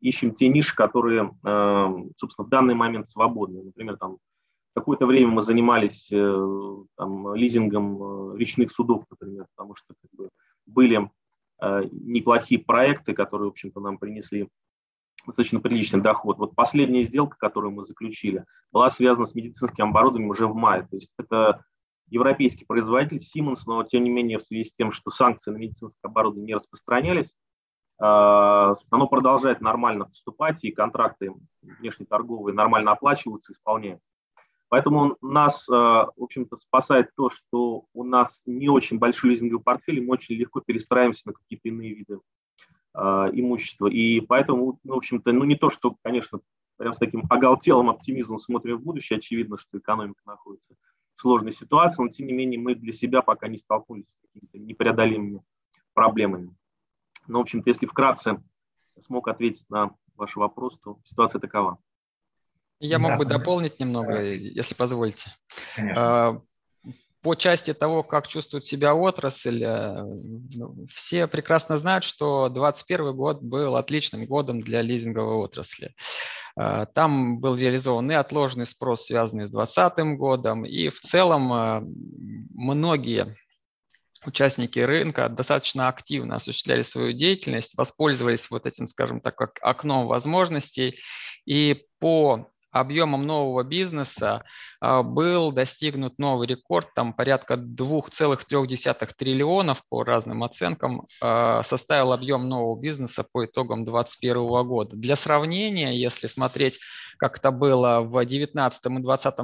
ищем 0.00 0.32
те 0.34 0.48
ниши, 0.48 0.74
которые, 0.74 1.30
собственно, 2.16 2.46
в 2.46 2.48
данный 2.48 2.74
момент 2.74 3.08
свободны. 3.08 3.62
Например, 3.62 3.96
там 3.96 4.18
Какое-то 4.74 5.06
время 5.06 5.32
мы 5.32 5.42
занимались 5.42 6.10
э, 6.12 6.76
там, 6.96 7.34
лизингом 7.34 8.34
э, 8.34 8.38
речных 8.38 8.70
судов, 8.70 9.04
например, 9.10 9.46
потому 9.56 9.74
что 9.74 9.94
как 10.00 10.10
бы, 10.12 10.28
были 10.64 11.10
э, 11.60 11.82
неплохие 11.90 12.60
проекты, 12.60 13.12
которые, 13.12 13.48
в 13.48 13.50
общем-то, 13.50 13.80
нам 13.80 13.98
принесли 13.98 14.48
достаточно 15.26 15.60
приличный 15.60 16.00
доход. 16.00 16.38
Вот 16.38 16.54
последняя 16.54 17.02
сделка, 17.02 17.36
которую 17.38 17.72
мы 17.72 17.84
заключили, 17.84 18.44
была 18.72 18.90
связана 18.90 19.26
с 19.26 19.34
медицинским 19.34 19.90
оборудованием 19.90 20.30
уже 20.30 20.46
в 20.46 20.54
мае. 20.54 20.82
То 20.82 20.96
есть 20.96 21.12
это 21.18 21.64
европейский 22.08 22.64
производитель 22.64 23.18
Siemens, 23.18 23.60
но 23.66 23.82
тем 23.84 24.04
не 24.04 24.10
менее 24.10 24.38
в 24.38 24.42
связи 24.42 24.64
с 24.64 24.72
тем, 24.72 24.92
что 24.92 25.10
санкции 25.10 25.50
на 25.50 25.56
медицинское 25.56 26.08
оборудование 26.08 26.46
не 26.48 26.54
распространялись, 26.54 27.34
оно 27.98 29.06
продолжает 29.10 29.60
нормально 29.60 30.06
поступать, 30.06 30.64
и 30.64 30.70
контракты 30.70 31.32
внешнеторговые 31.60 32.54
нормально 32.54 32.92
оплачиваются, 32.92 33.52
исполняются. 33.52 34.06
Поэтому 34.70 35.16
нас, 35.20 35.68
э, 35.68 35.72
в 35.72 36.12
общем-то, 36.16 36.56
спасает 36.56 37.10
то, 37.16 37.28
что 37.28 37.86
у 37.92 38.04
нас 38.04 38.42
не 38.46 38.68
очень 38.68 38.98
большой 38.98 39.30
лизинговый 39.30 39.62
портфель, 39.62 39.98
и 39.98 40.00
мы 40.00 40.12
очень 40.12 40.36
легко 40.36 40.60
перестраиваемся 40.60 41.26
на 41.26 41.34
какие-то 41.34 41.68
иные 41.68 41.92
виды 41.92 42.20
имущества. 42.94 43.86
И 43.86 44.20
поэтому, 44.20 44.78
ну, 44.82 44.94
в 44.94 44.96
общем-то, 44.96 45.32
ну 45.32 45.44
не 45.44 45.56
то, 45.56 45.70
что, 45.70 45.96
конечно, 46.02 46.40
прям 46.76 46.92
с 46.92 46.98
таким 46.98 47.24
оголтелым 47.28 47.90
оптимизмом 47.90 48.38
смотрим 48.38 48.78
в 48.78 48.82
будущее, 48.82 49.18
очевидно, 49.18 49.58
что 49.58 49.78
экономика 49.78 50.22
находится 50.26 50.74
в 51.16 51.20
сложной 51.20 51.52
ситуации, 51.52 52.02
но 52.02 52.08
тем 52.08 52.26
не 52.26 52.32
менее 52.32 52.58
мы 52.58 52.74
для 52.74 52.92
себя 52.92 53.22
пока 53.22 53.48
не 53.48 53.58
столкнулись 53.58 54.08
с 54.08 54.16
какими-то 54.22 54.58
непреодолимыми 54.58 55.42
проблемами. 55.92 56.56
Но, 57.28 57.38
в 57.38 57.42
общем-то, 57.42 57.68
если 57.68 57.86
вкратце 57.86 58.42
смог 58.98 59.28
ответить 59.28 59.68
на 59.70 59.94
ваш 60.16 60.36
вопрос, 60.36 60.78
то 60.80 60.98
ситуация 61.04 61.40
такова. 61.40 61.78
Я 62.80 62.98
мог 62.98 63.12
да. 63.12 63.18
бы 63.18 63.24
дополнить 63.26 63.78
немного, 63.78 64.12
Давайте. 64.12 64.48
если 64.48 64.74
позволите. 64.74 65.30
Конечно. 65.76 66.42
По 67.22 67.34
части 67.34 67.74
того, 67.74 68.02
как 68.02 68.28
чувствует 68.28 68.64
себя 68.64 68.94
отрасль, 68.94 69.62
э, 69.62 70.02
ну, 70.02 70.86
все 70.94 71.26
прекрасно 71.26 71.76
знают, 71.76 72.04
что 72.04 72.48
2021 72.48 73.14
год 73.14 73.42
был 73.42 73.76
отличным 73.76 74.24
годом 74.24 74.62
для 74.62 74.80
лизинговой 74.80 75.34
отрасли. 75.34 75.94
А, 76.56 76.86
там 76.86 77.38
был 77.40 77.56
реализован 77.56 78.10
и 78.10 78.14
отложенный 78.14 78.66
спрос, 78.66 79.06
связанный 79.06 79.46
с 79.46 79.50
2020 79.50 80.16
годом, 80.18 80.64
и 80.64 80.88
в 80.88 81.00
целом 81.00 81.52
э, 81.52 81.82
многие 82.54 83.36
участники 84.24 84.78
рынка 84.78 85.28
достаточно 85.28 85.88
активно 85.88 86.36
осуществляли 86.36 86.82
свою 86.82 87.12
деятельность, 87.12 87.76
воспользовались 87.76 88.50
вот 88.50 88.66
этим, 88.66 88.86
скажем 88.86 89.20
так, 89.20 89.40
окном 89.62 90.06
возможностей, 90.06 90.98
и 91.46 91.86
по 91.98 92.50
объемом 92.70 93.26
нового 93.26 93.62
бизнеса 93.64 94.44
а, 94.80 95.02
был 95.02 95.52
достигнут 95.52 96.18
новый 96.18 96.46
рекорд, 96.46 96.94
там 96.94 97.12
порядка 97.12 97.54
2,3 97.54 99.10
триллионов 99.16 99.82
по 99.88 100.04
разным 100.04 100.44
оценкам 100.44 101.06
а, 101.20 101.62
составил 101.62 102.12
объем 102.12 102.48
нового 102.48 102.80
бизнеса 102.80 103.24
по 103.30 103.44
итогам 103.44 103.84
2021 103.84 104.66
года. 104.66 104.96
Для 104.96 105.16
сравнения, 105.16 105.98
если 105.98 106.26
смотреть, 106.26 106.78
как 107.18 107.38
это 107.38 107.50
было 107.50 108.00
в 108.00 108.12
2019 108.12 108.80
и 108.86 108.88
2020 108.88 109.34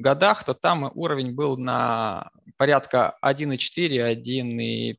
годах, 0.00 0.44
то 0.44 0.54
там 0.54 0.90
уровень 0.94 1.34
был 1.34 1.56
на 1.56 2.30
порядка 2.56 3.16
1,4-1,5 3.24 4.96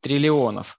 триллионов. 0.00 0.77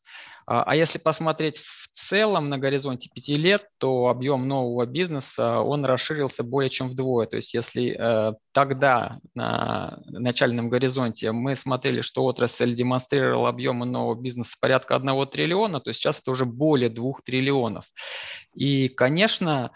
А, 0.49 0.63
а 0.63 0.75
если 0.75 0.97
посмотреть 0.97 1.59
в 1.59 1.89
целом 1.93 2.49
на 2.49 2.57
горизонте 2.57 3.07
пяти 3.13 3.35
лет, 3.37 3.67
то 3.77 4.07
объем 4.07 4.47
нового 4.47 4.87
бизнеса, 4.87 5.59
он 5.59 5.85
расширился 5.85 6.43
более 6.43 6.71
чем 6.71 6.89
вдвое. 6.89 7.27
То 7.27 7.35
есть 7.35 7.53
если 7.53 7.95
э, 7.95 8.33
тогда 8.51 9.19
на 9.35 9.99
начальном 10.07 10.69
горизонте 10.69 11.31
мы 11.31 11.55
смотрели, 11.55 12.01
что 12.01 12.23
отрасль 12.23 12.73
демонстрировала 12.73 13.49
объемы 13.49 13.85
нового 13.85 14.19
бизнеса 14.19 14.55
порядка 14.59 14.95
одного 14.95 15.27
триллиона, 15.27 15.81
то 15.81 15.93
сейчас 15.93 16.19
это 16.19 16.31
уже 16.31 16.45
более 16.45 16.89
двух 16.89 17.21
триллионов. 17.21 17.85
И, 18.55 18.87
конечно, 18.87 19.69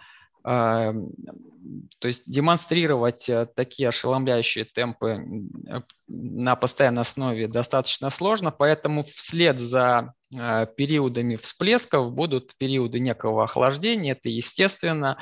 то 0.43 2.07
есть 2.07 2.23
демонстрировать 2.25 3.29
э, 3.29 3.47
такие 3.55 3.89
ошеломляющие 3.89 4.65
темпы 4.65 5.25
э, 5.69 5.81
на 6.07 6.55
постоянной 6.57 7.03
основе 7.03 7.47
достаточно 7.47 8.09
сложно, 8.09 8.51
поэтому 8.51 9.03
вслед 9.03 9.59
за 9.59 10.13
э, 10.33 10.67
периодами 10.75 11.37
всплесков 11.37 12.11
будут 12.11 12.57
периоды 12.57 12.99
некого 12.99 13.45
охлаждения, 13.45 14.11
это 14.11 14.27
естественно. 14.27 15.17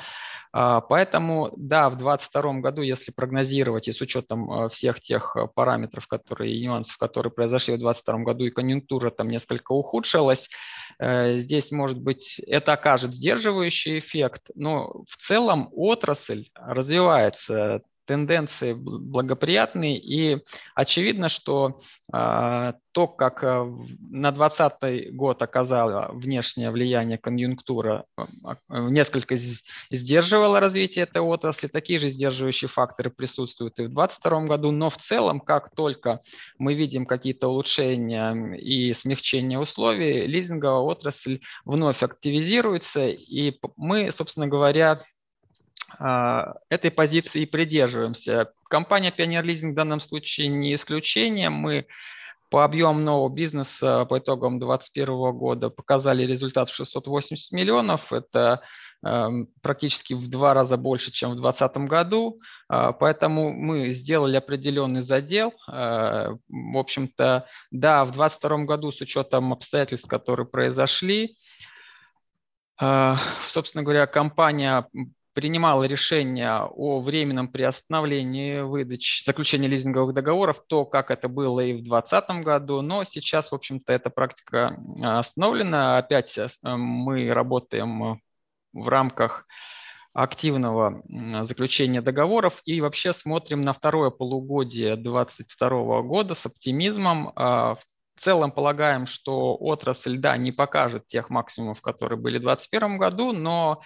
А, 0.54 0.82
поэтому, 0.82 1.50
да, 1.56 1.88
в 1.88 1.96
2022 1.96 2.52
году, 2.60 2.82
если 2.82 3.10
прогнозировать 3.10 3.88
и 3.88 3.92
с 3.92 4.00
учетом 4.02 4.68
всех 4.68 5.00
тех 5.00 5.34
параметров, 5.54 6.06
которые 6.06 6.54
и 6.54 6.66
нюансов, 6.66 6.98
которые 6.98 7.32
произошли 7.32 7.74
в 7.74 7.78
2022 7.78 8.18
году, 8.24 8.44
и 8.44 8.50
конъюнктура 8.50 9.10
там 9.10 9.28
несколько 9.28 9.72
ухудшилась, 9.72 10.50
Э, 10.50 10.81
здесь, 11.00 11.70
может 11.70 12.00
быть, 12.00 12.40
это 12.46 12.72
окажет 12.72 13.14
сдерживающий 13.14 13.98
эффект, 13.98 14.50
но 14.54 15.04
в 15.08 15.16
целом 15.16 15.68
отрасль 15.72 16.48
развивается 16.54 17.82
тенденции 18.06 18.72
благоприятные, 18.74 19.98
и 19.98 20.38
очевидно, 20.74 21.28
что 21.28 21.80
э, 22.12 22.72
то, 22.92 23.06
как 23.06 23.42
э, 23.42 23.64
на 24.10 24.32
2020 24.32 25.14
год 25.14 25.42
оказало 25.42 26.10
внешнее 26.12 26.70
влияние 26.70 27.18
конъюнктура, 27.18 28.04
э, 28.16 28.24
несколько 28.68 29.36
сдерживало 29.90 30.60
развитие 30.60 31.04
этой 31.04 31.22
отрасли, 31.22 31.68
такие 31.68 31.98
же 31.98 32.08
сдерживающие 32.08 32.68
факторы 32.68 33.10
присутствуют 33.10 33.78
и 33.78 33.84
в 33.84 33.94
2022 33.94 34.46
году, 34.46 34.70
но 34.70 34.90
в 34.90 34.96
целом, 34.96 35.40
как 35.40 35.74
только 35.74 36.20
мы 36.58 36.74
видим 36.74 37.06
какие-то 37.06 37.48
улучшения 37.48 38.56
и 38.56 38.92
смягчение 38.92 39.58
условий, 39.58 40.26
лизинговая 40.26 40.82
отрасль 40.82 41.40
вновь 41.64 42.02
активизируется, 42.02 43.08
и 43.08 43.58
мы, 43.76 44.10
собственно 44.12 44.48
говоря, 44.48 44.72
а, 44.92 45.02
этой 45.98 46.90
позиции 46.90 47.44
придерживаемся. 47.44 48.52
Компания 48.68 49.12
Pioneer 49.16 49.42
Leasing 49.42 49.72
в 49.72 49.74
данном 49.74 50.00
случае 50.00 50.48
не 50.48 50.74
исключение. 50.74 51.50
Мы 51.50 51.86
по 52.52 52.64
объему 52.64 53.00
нового 53.00 53.34
бизнеса 53.34 54.04
по 54.04 54.18
итогам 54.18 54.58
2021 54.58 55.32
года 55.32 55.70
показали 55.70 56.26
результат 56.26 56.68
в 56.68 56.74
680 56.74 57.50
миллионов. 57.50 58.12
Это 58.12 58.60
э, 59.02 59.28
практически 59.62 60.12
в 60.12 60.28
два 60.28 60.52
раза 60.52 60.76
больше, 60.76 61.10
чем 61.12 61.30
в 61.30 61.40
2020 61.40 61.88
году. 61.88 62.40
Э, 62.70 62.92
поэтому 63.00 63.54
мы 63.54 63.92
сделали 63.92 64.36
определенный 64.36 65.00
задел. 65.00 65.54
Э, 65.66 66.36
в 66.46 66.76
общем-то, 66.76 67.46
да, 67.70 68.04
в 68.04 68.10
2022 68.12 68.64
году 68.64 68.92
с 68.92 69.00
учетом 69.00 69.54
обстоятельств, 69.54 70.06
которые 70.06 70.46
произошли, 70.46 71.38
собственно 72.78 73.82
говоря, 73.82 74.06
компания 74.06 74.86
принимала 75.34 75.84
решение 75.84 76.62
о 76.62 77.00
временном 77.00 77.48
приостановлении 77.48 78.60
выдачи, 78.60 79.24
заключения 79.24 79.68
лизинговых 79.68 80.14
договоров, 80.14 80.62
то, 80.66 80.84
как 80.84 81.10
это 81.10 81.28
было 81.28 81.60
и 81.60 81.72
в 81.72 81.82
2020 81.82 82.44
году, 82.44 82.80
но 82.82 83.04
сейчас, 83.04 83.50
в 83.50 83.54
общем-то, 83.54 83.92
эта 83.92 84.10
практика 84.10 84.78
а, 85.02 85.18
остановлена. 85.18 85.98
Опять 85.98 86.36
э, 86.38 86.48
мы 86.64 87.32
работаем 87.32 88.20
в 88.72 88.88
рамках 88.88 89.46
активного 90.14 91.02
заключения 91.42 92.02
договоров 92.02 92.60
и 92.66 92.80
вообще 92.82 93.14
смотрим 93.14 93.62
на 93.62 93.72
второе 93.72 94.10
полугодие 94.10 94.96
2022 94.96 96.02
года 96.02 96.34
с 96.34 96.44
оптимизмом. 96.44 97.32
А, 97.34 97.76
в 97.76 97.84
целом 98.20 98.52
полагаем, 98.52 99.06
что 99.06 99.56
отрасль, 99.56 100.18
да, 100.18 100.36
не 100.36 100.52
покажет 100.52 101.06
тех 101.06 101.30
максимумов, 101.30 101.80
которые 101.80 102.18
были 102.18 102.38
в 102.38 102.42
2021 102.42 102.98
году, 102.98 103.32
но 103.32 103.80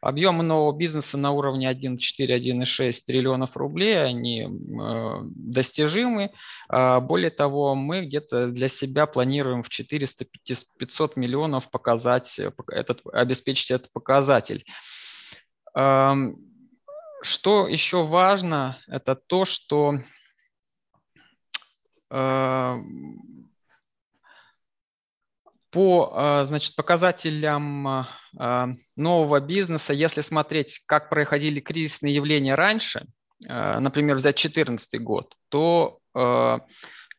Объемы 0.00 0.42
нового 0.42 0.76
бизнеса 0.76 1.18
на 1.18 1.32
уровне 1.32 1.70
1,4-1,6 1.70 2.92
триллионов 3.06 3.56
рублей, 3.56 4.02
они 4.02 4.42
э, 4.42 5.20
достижимы. 5.24 6.32
А, 6.68 7.00
более 7.00 7.30
того, 7.30 7.74
мы 7.74 8.06
где-то 8.06 8.48
для 8.48 8.68
себя 8.68 9.06
планируем 9.06 9.62
в 9.62 9.68
400-500 9.68 11.12
миллионов 11.16 11.70
показать, 11.70 12.40
этот, 12.68 13.02
обеспечить 13.12 13.70
этот 13.70 13.92
показатель. 13.92 14.64
Что 17.22 17.68
еще 17.68 18.06
важно, 18.06 18.78
это 18.88 19.14
то, 19.14 19.44
что 19.44 20.00
э, 22.10 22.76
по 25.70 26.12
э, 26.12 26.44
значит, 26.46 26.74
показателям 26.76 27.88
э, 27.88 28.66
нового 28.96 29.40
бизнеса, 29.40 29.92
если 29.92 30.20
смотреть, 30.20 30.80
как 30.86 31.08
проходили 31.08 31.60
кризисные 31.60 32.14
явления 32.14 32.54
раньше, 32.54 33.06
например, 33.42 34.16
взять 34.16 34.34
2014 34.36 35.00
год, 35.00 35.32
то 35.48 36.00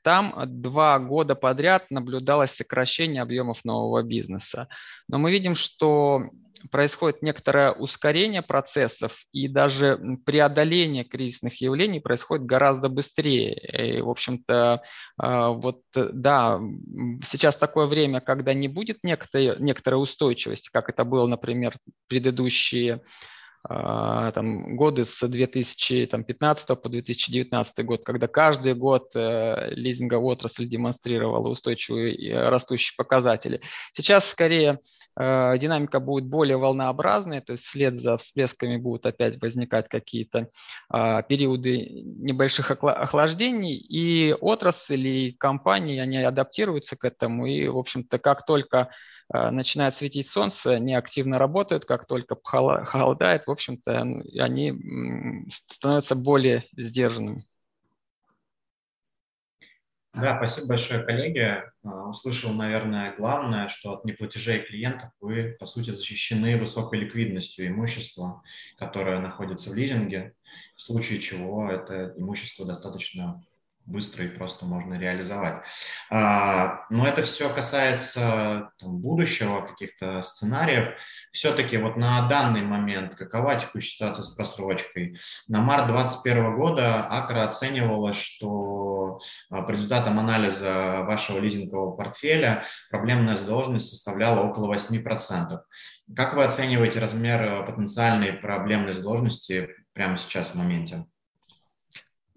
там 0.03 0.43
два 0.45 0.99
года 0.99 1.33
подряд 1.33 1.89
наблюдалось 1.89 2.51
сокращение 2.51 3.23
объемов 3.23 3.65
нового 3.65 4.03
бизнеса. 4.03 4.67
Но 5.07 5.17
мы 5.17 5.31
видим, 5.31 5.55
что 5.55 6.25
происходит 6.69 7.21
некоторое 7.21 7.71
ускорение 7.71 8.41
процессов, 8.41 9.17
и 9.31 9.47
даже 9.47 9.99
преодоление 10.25 11.03
кризисных 11.03 11.61
явлений 11.61 11.99
происходит 11.99 12.45
гораздо 12.45 12.89
быстрее. 12.89 13.97
И, 13.97 14.01
в 14.01 14.09
общем-то, 14.09 14.81
а, 15.17 15.49
вот 15.49 15.81
да, 15.93 16.59
сейчас 17.25 17.55
такое 17.55 17.87
время, 17.87 18.21
когда 18.21 18.53
не 18.53 18.67
будет 18.67 18.99
некоторой, 19.03 19.59
некоторой 19.59 20.01
устойчивости, 20.01 20.69
как 20.71 20.89
это 20.89 21.03
было, 21.03 21.27
например, 21.27 21.73
предыдущие 22.07 23.01
там, 23.63 24.75
годы 24.75 25.05
с 25.05 25.27
2015 25.27 26.67
по 26.67 26.89
2019 26.89 27.85
год, 27.85 28.03
когда 28.03 28.27
каждый 28.27 28.73
год 28.73 29.11
э, 29.15 29.69
лизинговая 29.71 30.33
отрасль 30.33 30.67
демонстрировала 30.67 31.47
устойчивые 31.47 32.15
и 32.15 32.31
растущие 32.31 32.95
показатели. 32.97 33.61
Сейчас 33.93 34.27
скорее 34.27 34.79
э, 35.19 35.57
динамика 35.59 35.99
будет 35.99 36.25
более 36.25 36.57
волнообразной, 36.57 37.41
то 37.41 37.53
есть 37.53 37.63
вслед 37.65 37.93
за 37.93 38.17
всплесками 38.17 38.77
будут 38.77 39.05
опять 39.05 39.39
возникать 39.41 39.87
какие-то 39.89 40.49
а, 40.89 41.21
периоды 41.21 41.87
небольших 41.87 42.71
охлаждений, 42.71 43.75
и 43.75 44.33
отрасль 44.33 45.07
и 45.07 45.31
компании, 45.33 45.99
они 45.99 46.17
адаптируются 46.17 46.95
к 46.95 47.03
этому, 47.05 47.45
и, 47.45 47.67
в 47.67 47.77
общем-то, 47.77 48.17
как 48.19 48.45
только 48.45 48.89
начинает 49.31 49.95
светить 49.95 50.29
солнце, 50.29 50.71
они 50.71 50.93
активно 50.93 51.39
работают, 51.39 51.85
как 51.85 52.05
только 52.07 52.35
холодает, 52.43 53.47
в 53.47 53.51
общем-то, 53.51 54.01
они 54.39 55.47
становятся 55.49 56.15
более 56.15 56.65
сдержанными. 56.75 57.45
Да, 60.13 60.35
спасибо 60.37 60.67
большое, 60.67 61.03
коллеги. 61.03 61.39
Э, 61.39 61.63
услышал, 61.87 62.51
наверное, 62.51 63.15
главное, 63.15 63.69
что 63.69 63.93
от 63.93 64.03
неплатежей 64.03 64.59
клиентов 64.59 65.11
вы, 65.21 65.55
по 65.57 65.65
сути, 65.65 65.91
защищены 65.91 66.57
высокой 66.57 66.99
ликвидностью 66.99 67.67
имущества, 67.67 68.43
которое 68.77 69.19
находится 69.19 69.69
в 69.69 69.75
лизинге, 69.75 70.33
в 70.75 70.81
случае 70.81 71.19
чего 71.19 71.71
это 71.71 72.13
имущество 72.17 72.65
достаточно 72.65 73.41
быстро 73.91 74.23
и 74.23 74.29
просто 74.29 74.65
можно 74.65 74.95
реализовать. 74.95 75.63
А, 76.09 76.85
но 76.89 77.07
это 77.07 77.21
все 77.23 77.49
касается 77.49 78.71
там, 78.79 78.97
будущего, 78.97 79.61
каких-то 79.61 80.23
сценариев. 80.23 80.95
Все-таки 81.31 81.77
вот 81.77 81.97
на 81.97 82.27
данный 82.27 82.61
момент 82.61 83.15
какова 83.15 83.55
текущая 83.55 83.91
ситуация 83.91 84.23
с 84.23 84.29
просрочкой? 84.35 85.19
На 85.47 85.61
март 85.61 85.87
2021 85.87 86.55
года 86.55 87.07
Акра 87.09 87.43
оценивала, 87.43 88.13
что 88.13 89.19
а, 89.49 89.61
по 89.61 89.71
результатам 89.71 90.19
анализа 90.19 91.03
вашего 91.05 91.39
лизингового 91.39 91.95
портфеля 91.95 92.63
проблемная 92.89 93.35
задолженность 93.35 93.89
составляла 93.89 94.47
около 94.47 94.73
8%. 94.73 95.59
Как 96.15 96.33
вы 96.35 96.43
оцениваете 96.43 96.99
размер 96.99 97.65
потенциальной 97.65 98.33
проблемной 98.33 98.93
задолженности 98.93 99.69
прямо 99.93 100.17
сейчас 100.17 100.49
в 100.49 100.55
моменте? 100.55 101.05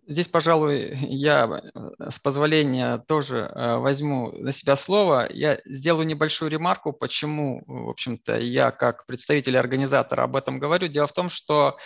Здесь, 0.07 0.29
пожалуй, 0.29 0.97
я 1.09 1.49
э, 1.75 2.11
с 2.11 2.19
позволения 2.19 2.99
тоже 3.09 3.39
э, 3.39 3.77
возьму 3.77 4.33
на 4.33 4.53
себя 4.53 4.77
слово. 4.77 5.29
Я 5.33 5.61
сделаю 5.65 6.07
небольшую 6.07 6.51
ремарку, 6.51 6.93
почему, 6.93 7.63
в 7.67 7.89
общем-то, 7.91 8.37
я 8.39 8.71
как 8.71 9.07
представитель 9.07 9.57
организатора 9.57 10.25
об 10.25 10.37
этом 10.37 10.59
говорю. 10.59 10.89
Дело 10.89 11.07
в 11.07 11.13
том, 11.13 11.31
что 11.31 11.77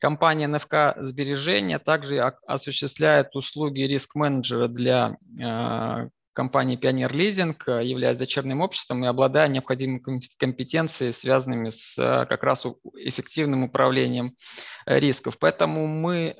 компания 0.00 0.48
НФК 0.48 0.96
сбережения 1.00 1.78
также 1.78 2.20
осуществляет 2.46 3.34
услуги 3.36 3.82
риск-менеджера 3.82 4.68
для 4.68 5.16
э, 5.40 6.08
компании 6.34 6.78
Pioneer 6.78 7.10
Leasing, 7.10 7.56
э, 7.66 7.84
являясь 7.84 8.18
дочерним 8.18 8.60
обществом 8.60 9.04
и 9.04 9.06
обладая 9.06 9.48
необходимыми 9.48 10.20
компетенциями, 10.36 11.12
связанными 11.12 11.70
с 11.70 11.96
э, 11.96 12.26
как 12.26 12.42
раз 12.42 12.66
эффективным 12.96 13.62
управлением 13.62 14.36
э, 14.84 14.98
рисков. 14.98 15.38
Поэтому 15.38 15.86
мы 15.86 16.36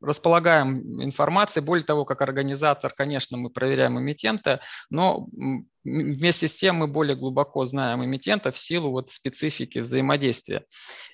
располагаем 0.00 1.02
информацией. 1.02 1.64
Более 1.64 1.84
того, 1.84 2.04
как 2.04 2.22
организатор, 2.22 2.92
конечно, 2.96 3.36
мы 3.36 3.50
проверяем 3.50 3.98
эмитента, 3.98 4.60
но 4.90 5.26
вместе 5.84 6.46
с 6.46 6.54
тем 6.54 6.76
мы 6.76 6.86
более 6.86 7.16
глубоко 7.16 7.66
знаем 7.66 8.04
эмитента 8.04 8.52
в 8.52 8.58
силу 8.58 8.90
вот 8.90 9.10
специфики 9.10 9.80
взаимодействия. 9.80 10.64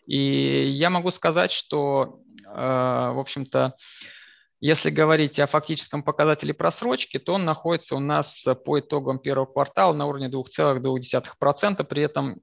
И 0.06 0.68
я 0.70 0.90
могу 0.90 1.10
сказать, 1.10 1.50
что, 1.50 2.20
в 2.44 3.20
общем-то, 3.20 3.74
если 4.64 4.88
говорить 4.88 5.38
о 5.40 5.46
фактическом 5.46 6.02
показателе 6.02 6.54
просрочки, 6.54 7.18
то 7.18 7.34
он 7.34 7.44
находится 7.44 7.96
у 7.96 7.98
нас 7.98 8.46
по 8.64 8.80
итогам 8.80 9.18
первого 9.18 9.44
квартала 9.44 9.92
на 9.92 10.06
уровне 10.06 10.30
2,2%. 10.30 11.84
При 11.84 12.02
этом 12.02 12.40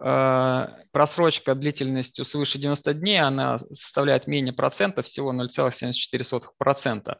э, 0.00 0.66
просрочка 0.92 1.54
длительностью 1.54 2.24
свыше 2.24 2.56
90 2.58 2.94
дней, 2.94 3.20
она 3.20 3.58
составляет 3.58 4.26
менее 4.26 4.54
процента, 4.54 5.02
всего 5.02 5.30
0,74%. 5.34 7.16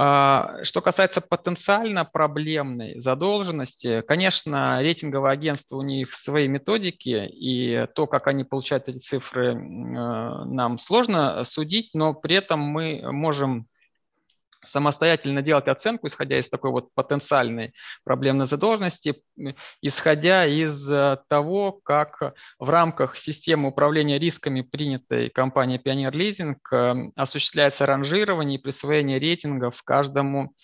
А, 0.00 0.62
что 0.62 0.80
касается 0.80 1.20
потенциально 1.20 2.04
проблемной 2.04 3.00
задолженности, 3.00 4.00
конечно, 4.02 4.80
рейтинговые 4.80 5.32
агентства, 5.32 5.74
у 5.76 5.82
них 5.82 6.14
свои 6.14 6.46
методики, 6.46 7.26
и 7.26 7.84
то, 7.96 8.06
как 8.06 8.28
они 8.28 8.44
получают 8.44 8.88
эти 8.88 8.98
цифры, 8.98 9.56
нам 9.56 10.78
сложно 10.78 11.42
судить, 11.42 11.90
но 11.94 12.14
при 12.14 12.36
этом 12.36 12.60
мы 12.60 13.10
можем 13.10 13.66
самостоятельно 14.70 15.42
делать 15.42 15.68
оценку, 15.68 16.06
исходя 16.06 16.38
из 16.38 16.48
такой 16.48 16.70
вот 16.70 16.88
потенциальной 16.94 17.72
проблемной 18.04 18.46
задолженности, 18.46 19.22
исходя 19.82 20.46
из 20.46 20.90
э, 20.90 21.18
того, 21.28 21.72
как 21.72 22.34
в 22.58 22.70
рамках 22.70 23.16
системы 23.16 23.68
управления 23.68 24.18
рисками, 24.18 24.62
принятой 24.62 25.30
компанией 25.30 25.80
Pioneer 25.84 26.12
Leasing, 26.12 26.56
э, 26.72 27.10
осуществляется 27.16 27.86
ранжирование 27.86 28.58
и 28.58 28.62
присвоение 28.62 29.18
рейтингов 29.18 29.82
каждому 29.82 30.54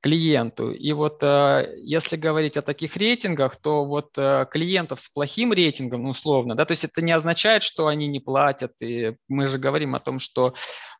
клиенту. 0.00 0.70
И 0.70 0.92
вот 0.92 1.22
э, 1.22 1.74
если 1.82 2.16
говорить 2.16 2.56
о 2.56 2.62
таких 2.62 2.96
рейтингах, 2.96 3.56
то 3.56 3.84
вот 3.84 4.10
э, 4.16 4.46
клиентов 4.50 5.00
с 5.00 5.08
плохим 5.08 5.52
рейтингом, 5.52 6.04
ну, 6.04 6.10
условно, 6.10 6.54
да, 6.54 6.64
то 6.64 6.72
есть 6.72 6.84
это 6.84 7.02
не 7.02 7.12
означает, 7.12 7.62
что 7.62 7.88
они 7.88 8.06
не 8.06 8.20
платят, 8.20 8.72
и 8.80 9.16
мы 9.28 9.48
же 9.48 9.58
говорим 9.58 9.96
о 9.96 10.00
том, 10.00 10.20
что, 10.20 10.48
э, 10.48 10.52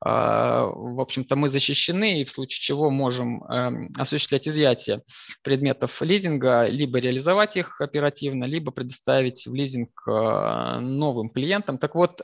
в 0.05 1.01
общем-то, 1.01 1.37
мы 1.37 1.49
защищены, 1.49 2.21
и 2.21 2.25
в 2.25 2.31
случае 2.31 2.61
чего 2.61 2.91
можем 2.91 3.45
эм, 3.45 3.93
осуществлять 3.97 4.49
изъятие 4.49 5.03
предметов 5.43 6.03
лизинга, 6.03 6.67
либо 6.67 6.99
реализовать 6.99 7.57
их 7.57 7.81
оперативно, 7.81 8.45
либо 8.45 8.73
предоставить 8.73 9.47
в 9.47 9.55
лизинг 9.55 9.91
новым 10.07 11.31
клиентам. 11.31 11.79
Так 11.79 11.95
вот, 11.95 12.23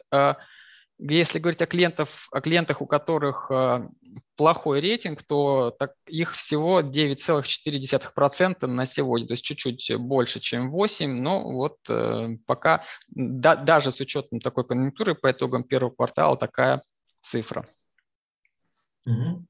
если 0.98 1.38
говорить 1.38 1.60
о, 1.60 1.66
клиентов, 1.66 2.28
о 2.30 2.40
клиентах, 2.40 2.80
у 2.80 2.86
которых 2.86 3.50
э, 3.50 3.88
плохой 4.36 4.80
рейтинг, 4.80 5.22
то 5.24 5.74
так, 5.78 5.94
их 6.06 6.34
всего 6.34 6.80
9,4% 6.80 8.66
на 8.66 8.86
сегодня, 8.86 9.26
то 9.26 9.34
есть 9.34 9.44
чуть-чуть 9.44 9.96
больше, 9.98 10.40
чем 10.40 10.70
8, 10.70 11.10
но 11.10 11.42
вот 11.52 11.78
э, 11.88 12.36
пока 12.46 12.84
да, 13.08 13.56
даже 13.56 13.90
с 13.90 14.00
учетом 14.00 14.40
такой 14.40 14.66
конъюнктуры 14.66 15.14
по 15.14 15.30
итогам 15.30 15.64
первого 15.64 15.90
квартала 15.90 16.36
такая 16.36 16.82
цифра. 17.22 17.66
Угу. 19.06 19.46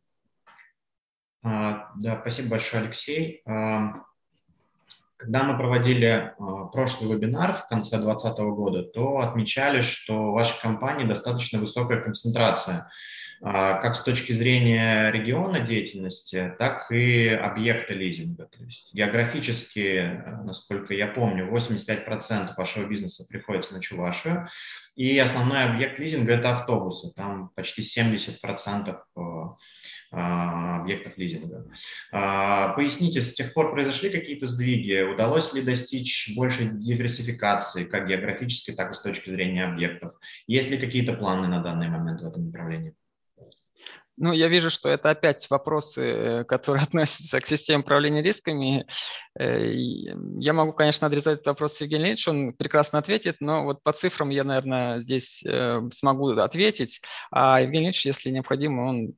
А, 1.42 1.92
да, 1.96 2.20
спасибо 2.20 2.50
большое, 2.50 2.84
Алексей. 2.84 3.42
А, 3.46 4.02
когда 5.16 5.44
мы 5.44 5.56
проводили 5.56 6.34
а, 6.38 6.64
прошлый 6.66 7.14
вебинар 7.14 7.54
в 7.54 7.66
конце 7.68 7.98
2020 7.98 8.38
года, 8.40 8.82
то 8.82 9.18
отмечали, 9.18 9.80
что 9.80 10.30
в 10.30 10.34
вашей 10.34 10.60
компании 10.60 11.06
достаточно 11.06 11.58
высокая 11.58 12.00
концентрация 12.00 12.90
а, 13.42 13.74
как 13.74 13.96
с 13.96 14.02
точки 14.02 14.32
зрения 14.32 15.10
региона 15.10 15.60
деятельности, 15.60 16.54
так 16.58 16.90
и 16.90 17.28
объекта 17.28 17.94
лизинга. 17.94 18.46
То 18.46 18.64
есть 18.64 18.92
географически, 18.92 20.22
насколько 20.44 20.94
я 20.94 21.08
помню, 21.08 21.50
85% 21.50 22.54
вашего 22.56 22.88
бизнеса 22.88 23.26
приходится 23.28 23.74
на 23.74 23.80
Чувашию, 23.80 24.48
и 24.96 25.18
основной 25.18 25.64
объект 25.64 25.98
лизинга– 25.98 26.32
это 26.34 26.52
автобусы, 26.52 27.12
там 27.14 27.50
почти 27.56 27.82
70% 27.82 28.96
а, 29.16 29.56
объектов 30.14 31.16
лизинга. 31.16 31.66
А, 32.12 32.72
поясните, 32.74 33.20
с 33.20 33.34
тех 33.34 33.52
пор 33.52 33.72
произошли 33.72 34.10
какие-то 34.10 34.46
сдвиги? 34.46 35.02
Удалось 35.02 35.52
ли 35.54 35.62
достичь 35.62 36.32
большей 36.36 36.68
диверсификации, 36.78 37.84
как 37.84 38.08
географической, 38.08 38.74
так 38.74 38.92
и 38.92 38.94
с 38.94 39.00
точки 39.00 39.30
зрения 39.30 39.64
объектов? 39.64 40.12
Есть 40.46 40.70
ли 40.70 40.78
какие-то 40.78 41.14
планы 41.14 41.48
на 41.48 41.62
данный 41.62 41.88
момент 41.88 42.20
в 42.20 42.26
этом 42.26 42.46
направлении? 42.46 42.94
Ну, 44.16 44.32
я 44.32 44.46
вижу, 44.46 44.70
что 44.70 44.88
это 44.88 45.10
опять 45.10 45.50
вопросы, 45.50 46.00
э, 46.00 46.44
которые 46.44 46.84
относятся 46.84 47.40
к 47.40 47.46
системе 47.46 47.80
управления 47.80 48.22
рисками. 48.22 48.86
Э, 49.38 49.72
я 49.74 50.52
могу, 50.52 50.72
конечно, 50.72 51.08
адресовать 51.08 51.40
этот 51.40 51.48
вопрос 51.48 51.80
Евгению 51.80 52.06
Леонидовичу, 52.06 52.30
он 52.30 52.52
прекрасно 52.52 53.00
ответит, 53.00 53.36
но 53.40 53.64
вот 53.64 53.82
по 53.82 53.92
цифрам 53.92 54.30
я, 54.30 54.44
наверное, 54.44 55.00
здесь 55.00 55.42
э, 55.44 55.80
смогу 55.92 56.30
ответить. 56.30 57.00
А 57.32 57.60
Евгений 57.60 57.86
Леонидович, 57.86 58.06
если 58.06 58.30
необходимо, 58.30 58.82
он 58.82 59.14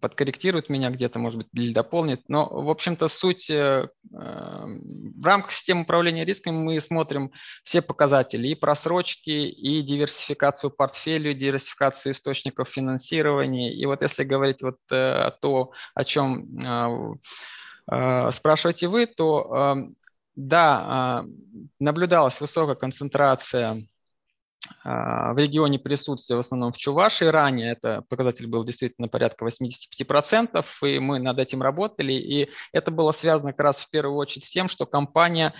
подкорректирует 0.00 0.68
меня 0.68 0.90
где-то, 0.90 1.18
может 1.18 1.38
быть, 1.38 1.48
или 1.52 1.72
дополнит. 1.72 2.22
Но, 2.28 2.46
в 2.46 2.70
общем-то, 2.70 3.08
суть 3.08 3.50
э, 3.50 3.88
в 4.10 5.24
рамках 5.24 5.52
системы 5.52 5.82
управления 5.82 6.24
рисками 6.24 6.56
мы 6.56 6.80
смотрим 6.80 7.30
все 7.62 7.82
показатели 7.82 8.48
и 8.48 8.54
просрочки, 8.54 9.30
и 9.30 9.82
диверсификацию 9.82 10.70
портфеля, 10.70 11.34
диверсификацию 11.34 12.12
источников 12.12 12.68
финансирования. 12.68 13.72
И 13.72 13.84
вот 13.86 14.02
если 14.02 14.24
говорить 14.24 14.62
вот 14.62 14.78
э, 14.90 15.32
то, 15.40 15.72
о 15.94 16.04
чем 16.04 17.18
э, 17.90 18.30
спрашиваете 18.32 18.88
вы, 18.88 19.06
то 19.06 19.76
да, 20.36 21.24
наблюдалась 21.78 22.40
высокая 22.40 22.74
концентрация 22.74 23.86
в 24.84 25.34
регионе 25.36 25.78
присутствия 25.78 26.36
в 26.36 26.40
основном 26.40 26.72
в 26.72 26.78
Чувашии 26.78 27.26
ранее, 27.26 27.72
это 27.72 28.02
показатель 28.08 28.46
был 28.46 28.64
действительно 28.64 29.08
порядка 29.08 29.44
85%, 29.46 30.64
и 30.82 30.98
мы 30.98 31.18
над 31.18 31.38
этим 31.38 31.62
работали, 31.62 32.12
и 32.12 32.50
это 32.72 32.90
было 32.90 33.12
связано 33.12 33.52
как 33.52 33.60
раз 33.60 33.80
в 33.80 33.90
первую 33.90 34.16
очередь 34.16 34.46
с 34.46 34.50
тем, 34.50 34.68
что 34.68 34.86
компания 34.86 35.54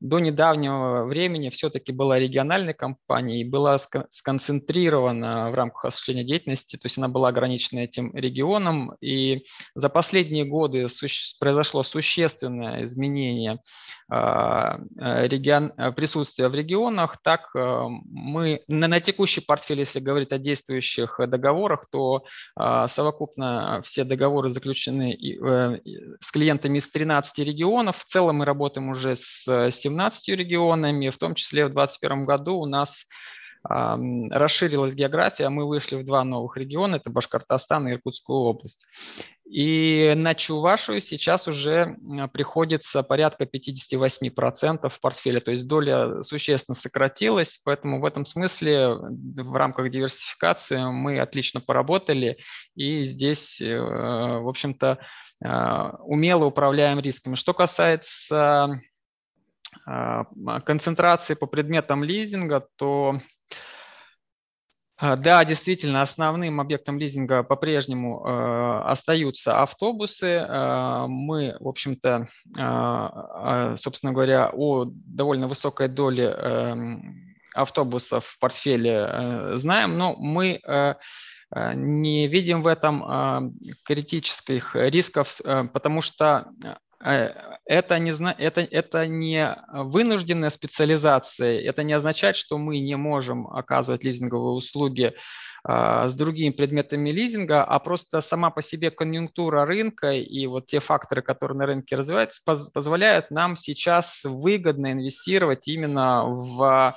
до 0.00 0.18
недавнего 0.18 1.04
времени 1.04 1.50
все-таки 1.50 1.92
была 1.92 2.18
региональной 2.18 2.72
компанией 2.72 3.44
была 3.44 3.76
сконцентрирована 4.08 5.50
в 5.50 5.54
рамках 5.54 5.86
осуществления 5.86 6.24
деятельности, 6.24 6.76
то 6.76 6.86
есть 6.86 6.96
она 6.96 7.08
была 7.08 7.28
ограничена 7.28 7.80
этим 7.80 8.14
регионом. 8.16 8.94
И 9.02 9.44
за 9.74 9.90
последние 9.90 10.46
годы 10.46 10.86
произошло 11.38 11.82
существенное 11.82 12.84
изменение 12.84 13.52
а, 13.52 13.58
регион, 14.10 15.72
присутствия 15.94 16.48
в 16.48 16.54
регионах. 16.54 17.18
Так 17.22 17.50
а, 17.54 17.86
мы 17.88 18.62
на, 18.68 18.88
на 18.88 19.00
текущий 19.00 19.40
портфель, 19.40 19.80
если 19.80 20.00
говорить 20.00 20.32
о 20.32 20.38
действующих 20.38 21.20
договорах, 21.26 21.86
то 21.90 22.24
а, 22.56 22.88
совокупно 22.88 23.82
все 23.84 24.04
договоры 24.04 24.50
заключены 24.50 25.14
э, 25.14 25.80
с 26.20 26.30
клиентами 26.32 26.78
из 26.78 26.90
13 26.90 27.38
регионов. 27.46 27.98
В 27.98 28.04
целом 28.04 28.36
мы 28.36 28.44
работаем 28.44 28.88
уже 28.88 29.16
с 29.16 29.70
17 29.70 30.28
регионами, 30.28 31.10
в 31.10 31.18
том 31.18 31.34
числе 31.34 31.66
в 31.66 31.72
2021 31.72 32.24
году 32.24 32.56
у 32.56 32.66
нас 32.66 33.06
расширилась 33.62 34.94
география, 34.94 35.48
мы 35.50 35.66
вышли 35.66 35.96
в 35.96 36.04
два 36.04 36.24
новых 36.24 36.56
региона, 36.56 36.96
это 36.96 37.10
Башкортостан 37.10 37.88
и 37.88 37.92
Иркутскую 37.92 38.38
область. 38.38 38.86
И 39.44 40.14
на 40.16 40.34
Чувашию 40.34 41.00
сейчас 41.00 41.48
уже 41.48 41.96
приходится 42.32 43.02
порядка 43.02 43.44
58% 43.44 44.88
в 44.88 45.00
портфеле, 45.00 45.40
то 45.40 45.50
есть 45.50 45.66
доля 45.66 46.22
существенно 46.22 46.74
сократилась, 46.74 47.60
поэтому 47.64 48.00
в 48.00 48.04
этом 48.04 48.24
смысле 48.24 48.94
в 48.94 49.54
рамках 49.54 49.90
диверсификации 49.90 50.82
мы 50.84 51.18
отлично 51.18 51.60
поработали, 51.60 52.38
и 52.76 53.02
здесь, 53.02 53.60
э, 53.60 53.76
в 53.76 54.48
общем-то, 54.48 54.98
э, 55.44 55.90
умело 56.04 56.44
управляем 56.44 57.00
рисками. 57.00 57.34
Что 57.34 57.52
касается 57.52 58.80
а, 59.86 60.24
концентрации 60.60 61.34
по 61.34 61.46
предметам 61.46 62.04
лизинга, 62.04 62.66
то 62.76 63.20
да, 65.00 65.44
действительно, 65.46 66.02
основным 66.02 66.60
объектом 66.60 66.98
лизинга 66.98 67.42
по-прежнему 67.42 68.22
э, 68.22 68.82
остаются 68.84 69.62
автобусы. 69.62 70.26
Э, 70.26 71.06
мы, 71.08 71.56
в 71.58 71.68
общем-то, 71.68 72.28
э, 72.58 73.76
собственно 73.78 74.12
говоря, 74.12 74.50
о 74.52 74.84
довольно 74.86 75.48
высокой 75.48 75.88
доле 75.88 76.24
э, 76.26 76.74
автобусов 77.54 78.26
в 78.26 78.38
портфеле 78.38 79.56
знаем, 79.56 79.98
но 79.98 80.14
мы 80.14 80.60
не 81.74 82.28
видим 82.28 82.62
в 82.62 82.68
этом 82.68 83.56
критических 83.84 84.76
рисков, 84.76 85.40
потому 85.72 86.00
что 86.00 86.46
это 87.00 87.98
не, 87.98 88.12
это, 88.38 88.60
это 88.60 89.06
не 89.06 89.56
вынужденная 89.72 90.50
специализация, 90.50 91.60
это 91.60 91.82
не 91.82 91.94
означает, 91.94 92.36
что 92.36 92.58
мы 92.58 92.78
не 92.78 92.96
можем 92.96 93.46
оказывать 93.46 94.04
лизинговые 94.04 94.54
услуги 94.54 95.14
а, 95.64 96.08
с 96.08 96.14
другими 96.14 96.50
предметами 96.50 97.10
лизинга, 97.10 97.64
а 97.64 97.78
просто 97.78 98.20
сама 98.20 98.50
по 98.50 98.62
себе 98.62 98.90
конъюнктура 98.90 99.64
рынка 99.64 100.12
и 100.12 100.46
вот 100.46 100.66
те 100.66 100.80
факторы, 100.80 101.22
которые 101.22 101.58
на 101.58 101.66
рынке 101.66 101.96
развиваются, 101.96 102.42
позволяют 102.44 103.30
нам 103.30 103.56
сейчас 103.56 104.20
выгодно 104.24 104.92
инвестировать 104.92 105.68
именно 105.68 106.24
в 106.24 106.96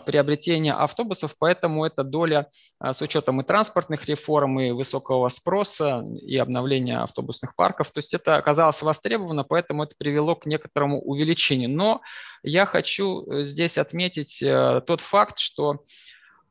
приобретения 0.00 0.72
автобусов, 0.72 1.34
поэтому 1.38 1.84
эта 1.84 2.04
доля 2.04 2.48
а, 2.78 2.94
с 2.94 3.02
учетом 3.02 3.40
и 3.40 3.44
транспортных 3.44 4.06
реформ, 4.06 4.58
и 4.60 4.70
высокого 4.70 5.28
спроса, 5.28 6.02
и 6.22 6.38
обновления 6.38 7.02
автобусных 7.02 7.54
парков, 7.54 7.90
то 7.90 7.98
есть 7.98 8.14
это 8.14 8.36
оказалось 8.36 8.80
востребовано, 8.80 9.44
поэтому 9.44 9.84
это 9.84 9.94
привело 9.98 10.36
к 10.36 10.46
некоторому 10.46 11.00
увеличению. 11.02 11.68
Но 11.68 12.00
я 12.42 12.64
хочу 12.64 13.26
э, 13.26 13.44
здесь 13.44 13.76
отметить 13.76 14.42
э, 14.42 14.80
тот 14.86 15.02
факт, 15.02 15.38
что 15.38 15.84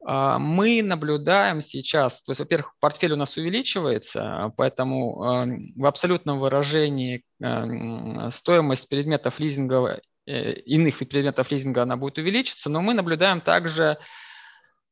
а, 0.06 0.38
мы 0.38 0.84
наблюдаем 0.84 1.62
сейчас, 1.62 2.22
то 2.22 2.32
есть, 2.32 2.40
во-первых, 2.40 2.74
портфель 2.80 3.14
у 3.14 3.18
нас 3.18 3.36
увеличивается, 3.36 4.54
поэтому 4.58 5.74
в 5.76 5.86
абсолютном 5.86 6.40
выражении 6.40 7.24
стоимость 8.32 8.90
предметов 8.90 9.40
лизинга 9.40 9.78
Э, 9.78 10.13
иных 10.26 11.00
предметов 11.00 11.52
лизинга 11.52 11.84
она 11.84 11.98
будет 11.98 12.18
увеличиться, 12.18 12.70
но 12.70 12.82
мы 12.82 12.94
наблюдаем 12.94 13.42
также 13.42 13.98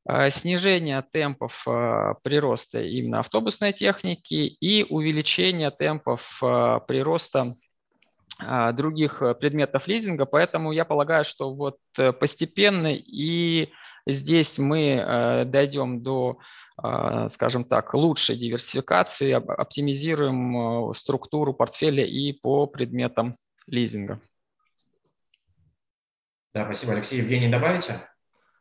э, 0.07 0.29
снижение 0.29 1.03
темпов 1.11 1.63
э, 1.67 2.13
прироста 2.23 2.81
именно 2.81 3.19
автобусной 3.19 3.73
техники 3.73 4.47
и 4.59 4.83
увеличение 4.83 5.71
темпов 5.71 6.37
прироста 6.39 7.55
других 8.73 9.21
предметов 9.39 9.87
лизинга, 9.87 10.25
поэтому 10.25 10.71
я 10.71 10.83
полагаю, 10.83 11.23
что 11.23 11.53
вот 11.53 11.77
постепенно 12.19 12.87
и 12.91 13.71
здесь 14.07 14.57
мы 14.57 15.43
дойдем 15.45 16.01
до, 16.01 16.39
скажем 17.29 17.65
так, 17.65 17.93
лучшей 17.93 18.37
диверсификации, 18.37 19.33
оптимизируем 19.33 20.91
структуру 20.95 21.53
портфеля 21.53 22.03
и 22.03 22.31
по 22.33 22.65
предметам 22.65 23.35
лизинга. 23.67 24.19
Да, 26.53 26.65
спасибо, 26.65 26.93
Алексей. 26.93 27.19
Евгений, 27.19 27.49
добавите? 27.49 27.95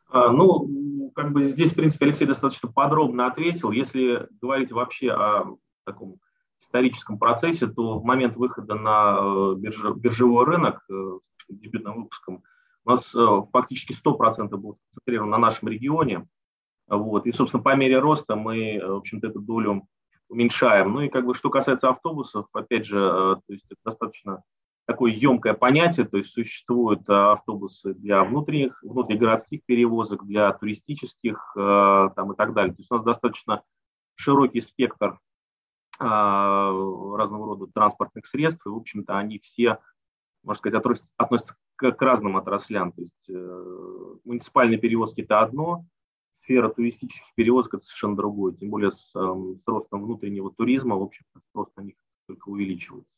А, 0.09 0.29
ну, 0.29 1.11
как 1.13 1.33
бы 1.33 1.43
здесь, 1.43 1.73
в 1.73 1.75
принципе, 1.75 2.05
Алексей 2.05 2.25
достаточно 2.25 2.71
подробно 2.71 3.27
ответил. 3.27 3.71
Если 3.71 4.27
говорить 4.41 4.71
вообще 4.71 5.11
о 5.11 5.57
таком 5.85 6.19
историческом 6.57 7.17
процессе, 7.17 7.67
то 7.67 7.99
в 7.99 8.05
момент 8.05 8.37
выхода 8.37 8.75
на 8.75 9.17
э, 9.19 9.55
биржевой 9.57 10.45
рынок 10.45 10.85
э, 10.89 10.93
с 11.23 11.53
дебютным 11.53 12.03
выпуском 12.03 12.43
у 12.85 12.91
нас 12.91 13.13
э, 13.13 13.41
фактически 13.51 13.93
100% 13.93 14.55
был 14.55 14.75
сконцентрирован 14.75 15.29
на 15.29 15.37
нашем 15.37 15.67
регионе. 15.67 16.27
Вот. 16.87 17.25
И, 17.25 17.31
собственно, 17.31 17.63
по 17.63 17.75
мере 17.75 17.99
роста 17.99 18.35
мы, 18.35 18.79
в 18.81 18.97
общем-то, 18.97 19.27
эту 19.27 19.39
долю 19.39 19.87
уменьшаем. 20.29 20.93
Ну 20.93 21.01
и 21.01 21.09
как 21.09 21.25
бы 21.25 21.35
что 21.35 21.49
касается 21.49 21.89
автобусов, 21.89 22.45
опять 22.53 22.85
же, 22.85 22.99
то 22.99 23.41
есть 23.49 23.65
это 23.69 23.81
достаточно 23.83 24.43
такое 24.85 25.11
емкое 25.11 25.53
понятие, 25.53 26.05
то 26.05 26.17
есть 26.17 26.31
существуют 26.31 27.07
э, 27.07 27.13
автобусы 27.13 27.93
для 27.93 28.23
внутренних, 28.23 28.81
внутригородских 28.83 29.63
перевозок, 29.65 30.25
для 30.25 30.51
туристических 30.53 31.53
э, 31.55 32.09
там, 32.15 32.33
и 32.33 32.35
так 32.35 32.53
далее. 32.53 32.73
То 32.73 32.81
есть 32.81 32.91
у 32.91 32.95
нас 32.95 33.03
достаточно 33.03 33.63
широкий 34.15 34.61
спектр 34.61 35.19
э, 35.99 36.03
разного 36.03 37.45
рода 37.45 37.67
транспортных 37.67 38.25
средств, 38.25 38.65
и, 38.65 38.69
в 38.69 38.75
общем-то, 38.75 39.17
они 39.17 39.39
все, 39.39 39.79
можно 40.43 40.57
сказать, 40.57 40.83
относятся 41.17 41.55
к, 41.75 42.01
разным 42.01 42.37
отраслям. 42.37 42.91
То 42.91 43.01
есть 43.01 43.29
муниципальные 44.25 44.77
перевозки– 44.77 45.21
это 45.21 45.41
одно, 45.41 45.85
сфера 46.31 46.69
туристических 46.69 47.33
перевозок– 47.35 47.73
это 47.75 47.83
совершенно 47.83 48.15
другое. 48.15 48.53
Тем 48.53 48.69
более 48.69 48.91
с, 48.91 49.11
с 49.11 49.67
ростом 49.67 50.03
внутреннего 50.03 50.51
туризма, 50.51 50.95
в 50.95 51.03
общем 51.03 51.25
спрос 51.49 51.69
на 51.75 51.81
них 51.81 51.95
только 52.27 52.49
увеличивается. 52.49 53.15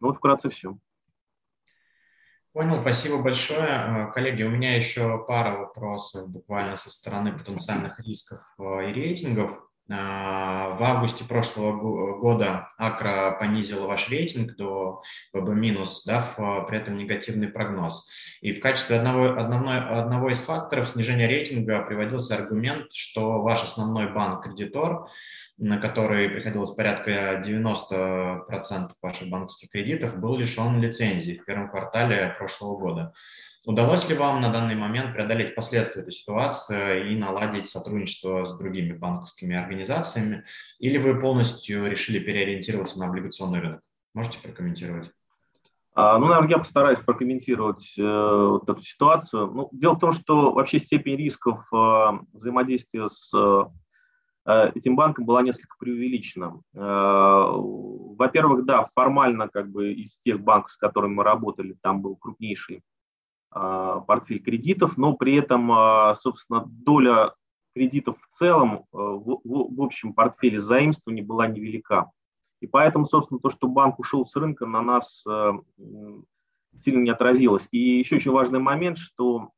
Ну 0.00 0.08
вот 0.08 0.16
вкратце 0.16 0.48
все. 0.48 0.78
Понял, 2.52 2.80
спасибо 2.80 3.22
большое. 3.22 3.68
Э, 3.68 4.12
коллеги, 4.12 4.42
у 4.42 4.50
меня 4.50 4.74
еще 4.74 5.24
пара 5.26 5.56
вопросов 5.56 6.28
буквально 6.28 6.76
со 6.76 6.90
стороны 6.90 7.32
потенциальных 7.32 8.00
рисков 8.00 8.40
э, 8.58 8.90
и 8.90 8.92
рейтингов. 8.92 9.69
Э, 9.90 10.72
в 10.72 10.82
августе 10.82 11.24
прошлого 11.24 12.18
года 12.18 12.68
Акра 12.78 13.36
понизила 13.38 13.86
ваш 13.86 14.08
рейтинг 14.08 14.54
до 14.56 15.02
ББ-, 15.34 15.86
дав 16.06 16.66
при 16.68 16.78
этом 16.78 16.96
негативный 16.96 17.48
прогноз. 17.48 18.08
И 18.40 18.52
в 18.52 18.60
качестве 18.60 18.96
одного, 18.96 19.36
одного, 19.36 19.70
одного 19.70 20.30
из 20.30 20.38
факторов 20.38 20.88
снижения 20.88 21.26
рейтинга 21.26 21.82
приводился 21.82 22.36
аргумент, 22.36 22.92
что 22.92 23.42
ваш 23.42 23.64
основной 23.64 24.12
банк-кредитор 24.12 25.08
на 25.60 25.78
который 25.78 26.30
приходилось 26.30 26.70
порядка 26.70 27.42
90% 27.44 28.92
ваших 29.02 29.28
банковских 29.28 29.68
кредитов, 29.70 30.18
был 30.18 30.36
лишен 30.36 30.80
лицензии 30.80 31.34
в 31.34 31.44
первом 31.44 31.70
квартале 31.70 32.34
прошлого 32.38 32.78
года. 32.78 33.12
Удалось 33.66 34.08
ли 34.08 34.16
вам 34.16 34.40
на 34.40 34.50
данный 34.50 34.74
момент 34.74 35.12
преодолеть 35.12 35.54
последствия 35.54 36.00
этой 36.00 36.12
ситуации 36.12 37.12
и 37.12 37.16
наладить 37.16 37.68
сотрудничество 37.68 38.46
с 38.46 38.56
другими 38.56 38.92
банковскими 38.92 39.54
организациями, 39.54 40.44
или 40.78 40.96
вы 40.96 41.20
полностью 41.20 41.86
решили 41.86 42.20
переориентироваться 42.20 42.98
на 42.98 43.08
облигационный 43.08 43.60
рынок? 43.60 43.82
Можете 44.14 44.38
прокомментировать? 44.38 45.10
А, 45.92 46.18
ну, 46.18 46.28
наверное, 46.28 46.50
я 46.50 46.58
постараюсь 46.58 47.00
прокомментировать 47.00 47.98
э, 47.98 48.02
вот 48.02 48.68
эту 48.68 48.80
ситуацию. 48.80 49.50
Ну, 49.50 49.68
дело 49.72 49.94
в 49.94 49.98
том, 49.98 50.12
что 50.12 50.52
вообще 50.52 50.78
степень 50.78 51.16
рисков 51.16 51.68
э, 51.70 52.10
взаимодействия 52.32 53.08
с 53.10 53.30
э, 54.46 54.70
этим 54.74 54.96
банком 54.96 55.26
была 55.26 55.42
несколько 55.42 55.76
преувеличена. 55.78 56.60
Э, 56.74 56.80
во-первых, 56.80 58.64
да, 58.64 58.84
формально 58.94 59.48
как 59.48 59.70
бы 59.70 59.92
из 59.92 60.18
тех 60.20 60.40
банков, 60.40 60.70
с 60.70 60.76
которыми 60.78 61.14
мы 61.14 61.24
работали, 61.24 61.76
там 61.82 62.00
был 62.00 62.16
крупнейший 62.16 62.82
портфель 63.50 64.42
кредитов, 64.42 64.96
но 64.96 65.14
при 65.14 65.34
этом, 65.34 66.14
собственно, 66.16 66.64
доля 66.66 67.34
кредитов 67.74 68.18
в 68.20 68.28
целом 68.28 68.84
в, 68.92 69.40
в, 69.44 69.76
в 69.76 69.82
общем 69.82 70.12
портфеле 70.12 70.60
заимствований 70.60 71.22
была 71.22 71.46
невелика. 71.46 72.10
И 72.60 72.66
поэтому, 72.66 73.06
собственно, 73.06 73.40
то, 73.40 73.50
что 73.50 73.66
банк 73.68 73.98
ушел 73.98 74.24
с 74.24 74.36
рынка, 74.36 74.66
на 74.66 74.82
нас 74.82 75.24
сильно 76.78 77.02
не 77.02 77.10
отразилось. 77.10 77.68
И 77.72 77.98
еще 77.98 78.16
очень 78.16 78.30
важный 78.30 78.60
момент, 78.60 78.98
что 78.98 79.50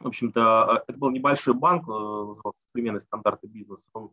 в 0.00 0.06
общем-то, 0.06 0.84
это 0.86 0.98
был 0.98 1.10
небольшой 1.10 1.54
банк, 1.54 1.86
назывался 1.86 2.68
современный 2.68 3.00
стандарты 3.00 3.48
бизнеса. 3.48 3.90
Он, 3.92 4.04
а, 4.04 4.10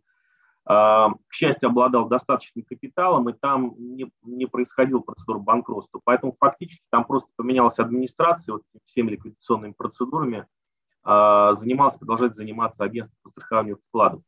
к 0.67 1.31
счастью, 1.31 1.69
обладал 1.69 2.07
достаточным 2.07 2.65
капиталом, 2.65 3.29
и 3.29 3.33
там 3.33 3.75
не, 3.77 4.11
не 4.23 4.47
происходил 4.47 5.01
процедура 5.01 5.37
банкротства. 5.37 6.01
Поэтому 6.03 6.33
фактически 6.33 6.85
там 6.89 7.05
просто 7.05 7.29
поменялась 7.35 7.77
администрация 7.77 8.53
вот 8.53 8.63
всеми 8.83 9.11
ликвидационными 9.11 9.73
процедурами, 9.73 10.47
а, 11.03 11.53
занимался, 11.53 11.99
продолжает 11.99 12.35
заниматься 12.35 12.83
агентство 12.83 13.15
по 13.21 13.29
страхованию 13.29 13.77
вкладов. 13.77 14.23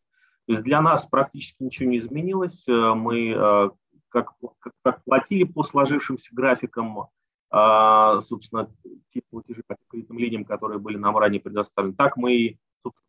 То 0.46 0.54
есть 0.54 0.64
для 0.64 0.80
нас 0.80 1.06
практически 1.08 1.62
ничего 1.62 1.90
не 1.90 1.98
изменилось. 1.98 2.68
Э, 2.70 2.94
мы 2.94 3.32
э, 3.32 3.70
как, 4.08 4.34
как, 4.60 4.74
как 4.82 5.04
платили 5.04 5.44
по 5.44 5.64
сложившимся 5.64 6.30
графикам, 6.34 7.08
а, 7.50 8.22
собственно, 8.22 8.72
те 9.08 9.22
платежи 9.30 9.64
по 9.66 9.76
кредитным 9.90 10.20
линиям, 10.20 10.46
которые 10.46 10.80
были 10.80 10.98
нам 10.98 11.18
ранее 11.18 11.42
предоставлены, 11.42 11.96
так 11.96 12.16
мы 12.16 12.34
и, 12.34 12.60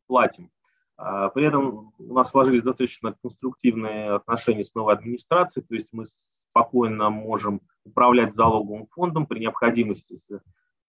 платим. 0.06 0.50
А, 0.98 1.28
при 1.28 1.46
этом 1.46 1.92
у 1.96 2.14
нас 2.14 2.30
сложились 2.30 2.62
достаточно 2.62 3.14
конструктивные 3.22 4.16
отношения 4.16 4.64
с 4.64 4.74
новой 4.74 4.94
администрацией, 4.94 5.64
то 5.64 5.74
есть 5.74 5.88
мы 5.92 6.04
спокойно 6.06 7.08
можем 7.08 7.62
управлять 7.84 8.34
залоговым 8.34 8.88
фондом 8.88 9.26
при 9.26 9.38
необходимости, 9.38 10.14
если 10.14 10.40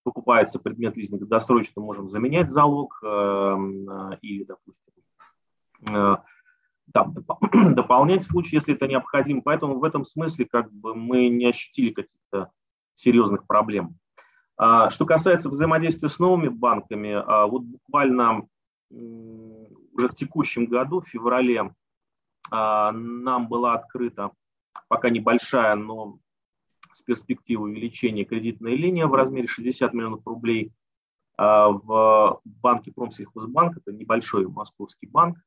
покупается 0.03 0.57
предмет 0.57 0.97
лизинга 0.97 1.27
досрочно, 1.27 1.81
можем 1.81 2.07
заменять 2.07 2.49
залог 2.49 2.99
эм, 3.03 4.13
или, 4.21 4.43
допустим, 4.45 4.93
э, 5.91 6.15
там, 6.91 7.13
дополнять 7.75 8.23
в 8.23 8.27
случае, 8.27 8.57
если 8.57 8.73
это 8.73 8.87
необходимо. 8.87 9.41
Поэтому 9.41 9.77
в 9.77 9.83
этом 9.83 10.05
смысле 10.05 10.45
как 10.45 10.71
бы 10.71 10.95
мы 10.95 11.27
не 11.27 11.45
ощутили 11.45 11.91
каких-то 11.91 12.49
серьезных 12.95 13.45
проблем. 13.45 13.97
А, 14.57 14.89
что 14.89 15.05
касается 15.05 15.49
взаимодействия 15.49 16.09
с 16.09 16.17
новыми 16.17 16.47
банками, 16.47 17.11
а, 17.11 17.45
вот 17.45 17.63
буквально 17.63 18.47
уже 19.99 20.07
в 20.07 20.15
текущем 20.15 20.65
году, 20.65 21.01
в 21.01 21.07
феврале, 21.07 21.73
а, 22.49 22.91
нам 22.91 23.47
была 23.47 23.73
открыта 23.73 24.31
пока 24.87 25.09
небольшая, 25.09 25.75
но 25.75 26.19
с 26.93 27.01
перспективой 27.01 27.71
увеличения 27.71 28.23
кредитная 28.23 28.73
линия 28.73 29.07
в 29.07 29.13
размере 29.13 29.47
60 29.47 29.93
миллионов 29.93 30.25
рублей 30.25 30.73
в 31.37 32.41
банке 32.43 32.91
Промсельхозбанк, 32.91 33.77
это 33.77 33.93
небольшой 33.93 34.45
московский 34.47 35.07
банк. 35.07 35.37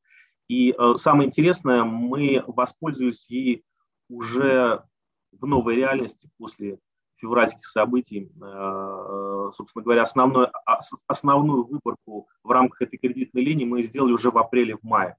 И 0.49 0.75
самое 0.97 1.27
интересное, 1.27 1.85
мы 1.85 2.43
воспользовались 2.47 3.29
ей 3.29 3.63
уже 4.09 4.85
в 5.33 5.45
новой 5.45 5.75
реальности 5.75 6.31
после 6.39 6.79
февральских 7.23 7.65
событий, 7.65 8.31
э, 8.35 9.51
собственно 9.53 9.85
говоря, 9.85 10.03
основной, 10.03 10.49
а, 10.67 10.81
основную 11.07 11.65
выборку 11.65 12.29
в 12.43 12.51
рамках 12.51 12.83
этой 12.83 12.99
кредитной 12.99 13.45
линии 13.45 13.65
мы 13.65 13.85
сделали 13.85 14.13
уже 14.13 14.31
в 14.31 14.39
апреле, 14.39 14.77
в 14.77 14.83
мае. 14.83 15.17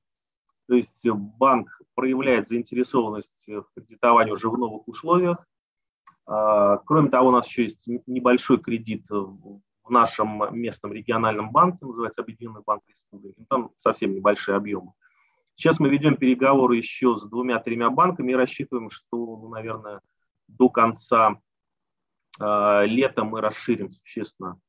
То 0.68 0.76
есть 0.76 1.08
банк 1.10 1.82
проявляет 1.96 2.48
заинтересованность 2.48 3.48
в 3.48 3.66
кредитовании 3.74 4.34
уже 4.34 4.50
в 4.50 4.58
новых 4.58 4.88
условиях. 4.88 5.38
А, 6.26 6.78
кроме 6.80 7.10
того, 7.10 7.30
у 7.30 7.32
нас 7.32 7.48
еще 7.48 7.64
есть 7.64 7.88
небольшой 8.06 8.60
кредит 8.60 9.10
в 9.10 9.90
нашем 9.90 10.44
местном 10.52 10.92
региональном 10.92 11.52
банке, 11.52 11.86
называется 11.86 12.22
Объединенный 12.22 12.62
банк 12.66 12.84
Республики. 12.88 13.46
Там 13.50 13.72
совсем 13.78 14.14
небольшие 14.14 14.56
объемы. 14.58 14.92
Сейчас 15.56 15.80
мы 15.80 15.88
ведем 15.90 16.18
переговоры 16.18 16.76
еще 16.76 17.16
с 17.16 17.24
двумя-тремя 17.24 17.90
банками 17.90 18.32
и 18.32 18.36
рассчитываем, 18.36 18.90
что, 18.90 19.38
ну, 19.38 19.50
наверное, 19.50 20.02
до 20.48 20.70
конца 20.70 21.40
летом 22.40 23.28
мы 23.28 23.42
расширим 23.42 23.92
существенно 23.92 24.60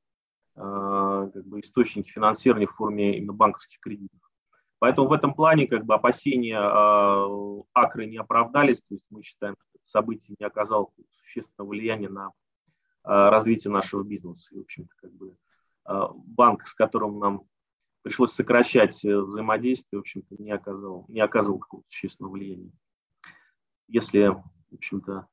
а, 0.57 1.27
как 1.31 1.47
бы, 1.47 1.61
источники 1.61 2.09
финансирования 2.11 2.67
в 2.67 2.73
форме 2.73 3.19
именно 3.19 3.33
банковских 3.33 3.81
кредитов. 3.81 4.21
Поэтому 4.79 5.09
в 5.09 5.13
этом 5.13 5.35
плане 5.35 5.67
как 5.67 5.85
бы, 5.85 5.95
опасения 5.95 6.59
э, 6.59 7.63
Акры 7.73 8.07
не 8.07 8.19
оправдались, 8.19 8.81
то 8.83 8.95
есть 8.95 9.07
мы 9.11 9.23
считаем, 9.23 9.57
что 9.59 9.69
это 9.75 9.87
событие 9.87 10.37
не 10.39 10.47
оказало 10.47 10.91
существенного 11.09 11.71
влияния 11.71 12.09
на 12.09 12.29
э, 12.29 12.31
развитие 13.05 13.73
нашего 13.73 14.03
бизнеса. 14.03 14.55
И, 14.55 14.59
в 14.59 14.63
общем-то, 14.63 14.95
как 14.97 15.13
бы, 15.13 15.37
э, 15.89 16.01
банк, 16.15 16.67
с 16.67 16.75
которым 16.75 17.19
нам 17.19 17.43
пришлось 18.03 18.33
сокращать 18.33 19.03
взаимодействие, 19.03 19.99
в 19.99 20.03
общем-то, 20.03 20.37
не 20.41 20.53
оказал, 20.53 21.07
не 21.09 21.21
оказывал 21.21 21.59
какого-то 21.59 21.89
существенного 21.89 22.33
влияния. 22.33 22.73
Если, 23.89 24.27
в 24.29 24.75
общем-то, 24.75 25.27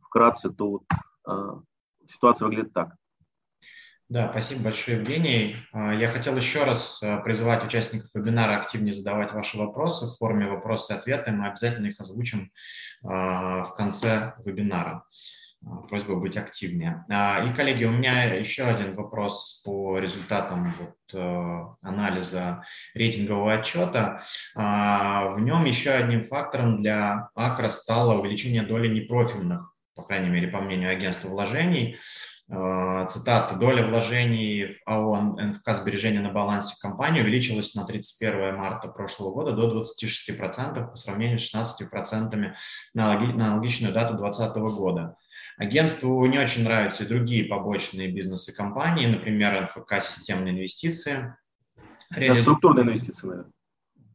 вкратце, 0.00 0.50
то 0.50 0.68
вот 0.68 0.82
Э, 0.88 1.11
ситуация 2.06 2.46
выглядит 2.46 2.72
так. 2.72 2.96
Да, 4.12 4.28
спасибо 4.28 4.64
большое, 4.64 4.98
Евгений. 4.98 5.56
Э, 5.72 5.96
я 5.98 6.06
хотел 6.08 6.36
еще 6.36 6.64
раз 6.64 7.02
э, 7.02 7.18
призывать 7.24 7.64
участников 7.64 8.14
вебинара 8.14 8.60
активнее 8.60 8.92
задавать 8.92 9.32
ваши 9.32 9.56
вопросы 9.56 10.04
в 10.04 10.18
форме 10.18 10.46
вопросы 10.46 10.92
и 10.92 10.96
ответы. 10.96 11.30
Мы 11.30 11.46
обязательно 11.46 11.86
их 11.86 11.98
озвучим 11.98 12.52
в 13.02 13.72
конце 13.74 14.34
вебинара. 14.44 15.04
Просьба 15.88 16.14
быть 16.14 16.36
активнее. 16.36 17.04
И, 17.08 17.56
коллеги, 17.56 17.84
у 17.84 17.90
меня 17.90 18.24
еще 18.24 18.64
один 18.64 18.94
вопрос 18.94 19.62
по 19.64 19.98
результатам 19.98 20.66
вот, 20.78 21.78
анализа 21.82 22.64
рейтингового 22.94 23.54
отчета. 23.54 24.22
В 24.54 25.36
нем 25.38 25.64
еще 25.64 25.90
одним 25.90 26.22
фактором 26.22 26.80
для 26.80 27.30
АКРА 27.34 27.70
стало 27.70 28.20
увеличение 28.20 28.62
доли 28.62 28.86
непрофильных 28.86 29.71
по 29.94 30.02
крайней 30.02 30.30
мере, 30.30 30.48
по 30.48 30.60
мнению 30.60 30.90
агентства 30.90 31.28
вложений. 31.28 31.98
Э, 32.50 33.06
цитата, 33.08 33.56
доля 33.56 33.86
вложений 33.86 34.74
в 34.74 34.88
АО 34.90 35.16
НФК 35.40 35.70
сбережения 35.70 36.20
на 36.20 36.30
балансе 36.30 36.74
компании 36.80 37.22
увеличилась 37.22 37.74
на 37.74 37.84
31 37.84 38.56
марта 38.56 38.88
прошлого 38.88 39.32
года 39.32 39.52
до 39.52 39.82
26% 39.82 40.90
по 40.90 40.96
сравнению 40.96 41.38
с 41.38 41.54
16% 41.54 42.52
на 42.94 43.12
аналогичную 43.12 43.94
дату 43.94 44.16
2020 44.16 44.56
года. 44.76 45.16
Агентству 45.58 46.24
не 46.26 46.38
очень 46.38 46.64
нравятся 46.64 47.04
и 47.04 47.08
другие 47.08 47.44
побочные 47.44 48.10
бизнесы 48.10 48.54
компании, 48.54 49.06
например, 49.06 49.62
НФК 49.62 50.02
«Системные 50.02 50.54
инвестиции». 50.54 51.36
Реализ... 52.16 52.42
Структурные 52.42 52.84
инвестиции, 52.84 53.26
наверное 53.26 53.52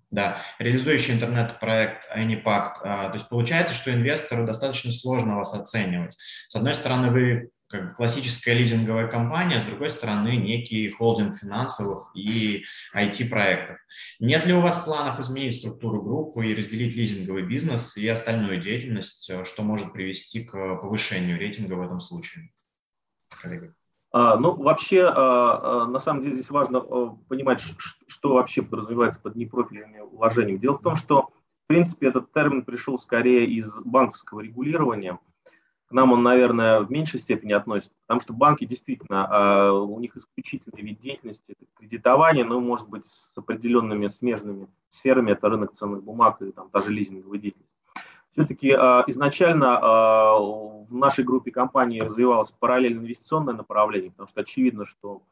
да, 0.09 0.41
реализующий 0.59 1.13
интернет-проект 1.13 2.03
Anypact. 2.15 2.73
А, 2.83 3.09
то 3.09 3.15
есть 3.15 3.27
получается, 3.29 3.75
что 3.75 3.93
инвестору 3.93 4.45
достаточно 4.45 4.91
сложно 4.91 5.37
вас 5.37 5.53
оценивать. 5.53 6.15
С 6.47 6.55
одной 6.55 6.73
стороны, 6.73 7.11
вы 7.11 7.49
как 7.69 7.97
классическая 7.97 8.53
лизинговая 8.53 9.07
компания, 9.07 9.59
с 9.59 9.65
другой 9.65 9.89
стороны, 9.89 10.37
некий 10.37 10.89
холдинг 10.89 11.37
финансовых 11.37 12.11
и 12.15 12.63
IT-проектов. 12.95 13.77
Нет 14.19 14.45
ли 14.45 14.53
у 14.53 14.61
вас 14.61 14.85
планов 14.85 15.19
изменить 15.19 15.57
структуру 15.57 16.01
группы 16.01 16.47
и 16.47 16.55
разделить 16.55 16.95
лизинговый 16.95 17.43
бизнес 17.43 17.97
и 17.97 18.07
остальную 18.07 18.61
деятельность, 18.61 19.29
что 19.43 19.63
может 19.63 19.91
привести 19.91 20.45
к 20.45 20.53
повышению 20.53 21.37
рейтинга 21.37 21.73
в 21.73 21.81
этом 21.81 21.99
случае? 21.99 22.51
Коллеги. 23.41 23.73
А, 24.11 24.37
ну, 24.37 24.53
вообще, 24.53 25.03
а, 25.03 25.83
а, 25.83 25.85
на 25.87 25.99
самом 25.99 26.21
деле 26.21 26.35
здесь 26.35 26.49
важно 26.49 26.81
понимать, 27.27 27.61
что 28.07 28.33
вообще 28.35 28.61
подразумевается 28.61 29.19
под 29.19 29.35
непрофильными 29.35 29.99
вложениями. 29.99 30.57
Дело 30.59 30.77
в 30.77 30.81
том, 30.81 30.95
что, 30.95 31.29
в 31.65 31.67
принципе, 31.67 32.07
этот 32.07 32.31
термин 32.31 32.63
пришел 32.63 32.97
скорее 32.97 33.45
из 33.45 33.79
банковского 33.81 34.39
регулирования. 34.39 35.19
К 35.87 35.91
нам 35.91 36.11
он, 36.11 36.23
наверное, 36.23 36.81
в 36.81 36.91
меньшей 36.91 37.19
степени 37.19 37.53
относится, 37.53 37.95
потому 38.07 38.19
что 38.19 38.33
банки 38.33 38.65
действительно, 38.65 39.73
у 39.73 39.99
них 40.01 40.17
исключительный 40.17 40.81
вид 40.81 40.99
деятельности– 40.99 41.43
это 41.47 41.65
кредитование, 41.75 42.43
но, 42.43 42.59
может 42.59 42.89
быть, 42.89 43.05
с 43.05 43.37
определенными 43.37 44.09
смежными 44.09 44.67
сферами, 44.89 45.31
это 45.31 45.47
рынок 45.47 45.73
ценных 45.73 46.03
бумаг 46.03 46.41
и 46.41 46.51
там, 46.51 46.69
та 46.71 46.81
же 46.81 46.91
лизинговая 46.91 47.39
деятельность. 47.39 47.76
Все-таки 48.37 48.71
а, 48.71 49.03
изначально 49.07 49.79
а, 49.81 50.37
в 50.37 50.93
нашей 50.93 51.23
группе 51.23 51.49
компаний 51.49 52.03
развивалось 52.03 52.51
параллельно 52.51 52.99
инвестиционное 52.99 53.55
направление, 53.55 54.11
потому 54.11 54.27
что 54.27 54.41
очевидно, 54.41 54.85
что 54.85 55.23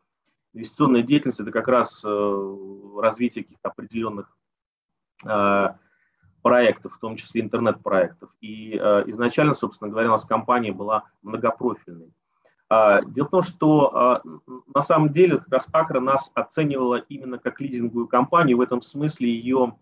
инвестиционная 0.56 1.04
деятельность– 1.04 1.40
это 1.42 1.52
как 1.52 1.68
раз 1.68 2.02
э, 2.04 2.58
развитие 3.00 3.44
каких-то 3.44 3.70
определенных 3.70 4.36
а, 5.24 5.78
проектов, 6.42 6.96
в 6.96 7.00
том 7.00 7.16
числе 7.16 7.42
интернет-проектов. 7.42 8.32
И 8.42 8.76
изначально, 8.76 9.54
собственно 9.54 9.92
говоря, 9.92 10.10
у 10.10 10.14
нас 10.14 10.26
компания 10.26 10.72
была 10.72 11.04
многопрофильной. 11.22 12.12
Дело 12.70 13.28
в 13.28 13.30
том, 13.30 13.42
что 13.44 14.22
на 14.74 14.82
самом 14.82 15.12
деле 15.12 15.38
как 15.38 15.50
раз 15.50 15.68
Акра 15.74 16.00
нас 16.00 16.32
оценивала 16.34 16.96
именно 16.96 17.38
как 17.38 17.62
лизинговую 17.62 18.08
компанию, 18.08 18.58
в 18.58 18.62
этом 18.62 18.82
смысле 18.82 19.30
ее 19.30 19.76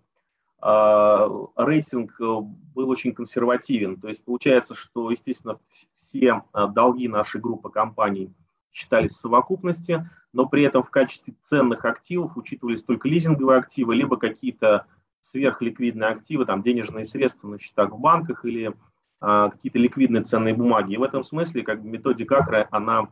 рейтинг 0.65 2.19
э, 2.21 2.23
был 2.23 2.89
очень 2.89 3.13
консервативен. 3.13 3.99
То 3.99 4.07
есть 4.07 4.23
получается, 4.23 4.75
что, 4.75 5.11
естественно, 5.11 5.59
все 5.93 6.43
а, 6.53 6.67
долги 6.67 7.07
нашей 7.09 7.41
группы 7.41 7.69
компаний 7.69 8.33
считались 8.71 9.11
в 9.11 9.19
совокупности, 9.19 10.09
но 10.31 10.47
при 10.47 10.63
этом 10.63 10.81
в 10.81 10.89
качестве 10.89 11.35
ценных 11.41 11.83
активов 11.83 12.37
учитывались 12.37 12.83
только 12.83 13.09
лизинговые 13.09 13.59
активы, 13.59 13.95
либо 13.95 14.15
какие-то 14.17 14.87
сверхликвидные 15.19 16.09
активы, 16.09 16.45
там 16.45 16.63
денежные 16.63 17.05
средства 17.05 17.47
на 17.49 17.59
счетах 17.59 17.91
в 17.91 17.99
банках 17.99 18.45
или 18.45 18.73
а, 19.19 19.49
какие-то 19.49 19.79
ликвидные 19.79 20.23
ценные 20.23 20.53
бумаги. 20.53 20.93
И 20.93 20.97
в 20.97 21.03
этом 21.03 21.25
смысле 21.25 21.63
как 21.63 21.83
методика 21.83 22.37
Акра, 22.37 22.69
она 22.71 23.09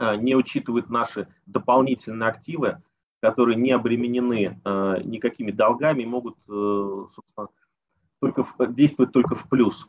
а, 0.00 0.16
не 0.16 0.34
учитывает 0.34 0.90
наши 0.90 1.28
дополнительные 1.46 2.28
активы, 2.28 2.82
которые 3.22 3.56
не 3.56 3.70
обременены 3.70 4.60
э, 4.64 4.96
никакими 5.04 5.52
долгами, 5.52 6.04
могут 6.04 6.36
э, 6.48 7.04
только 8.18 8.44
действовать 8.66 9.12
только 9.12 9.36
в 9.36 9.48
плюс. 9.48 9.86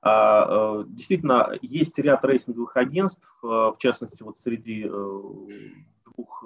А, 0.00 0.46
э, 0.48 0.84
действительно, 0.86 1.58
есть 1.60 1.98
ряд 1.98 2.24
рейтинговых 2.24 2.76
агентств, 2.76 3.36
в 3.42 3.76
частности, 3.78 4.22
вот 4.22 4.38
среди 4.38 4.84
двух 4.84 6.44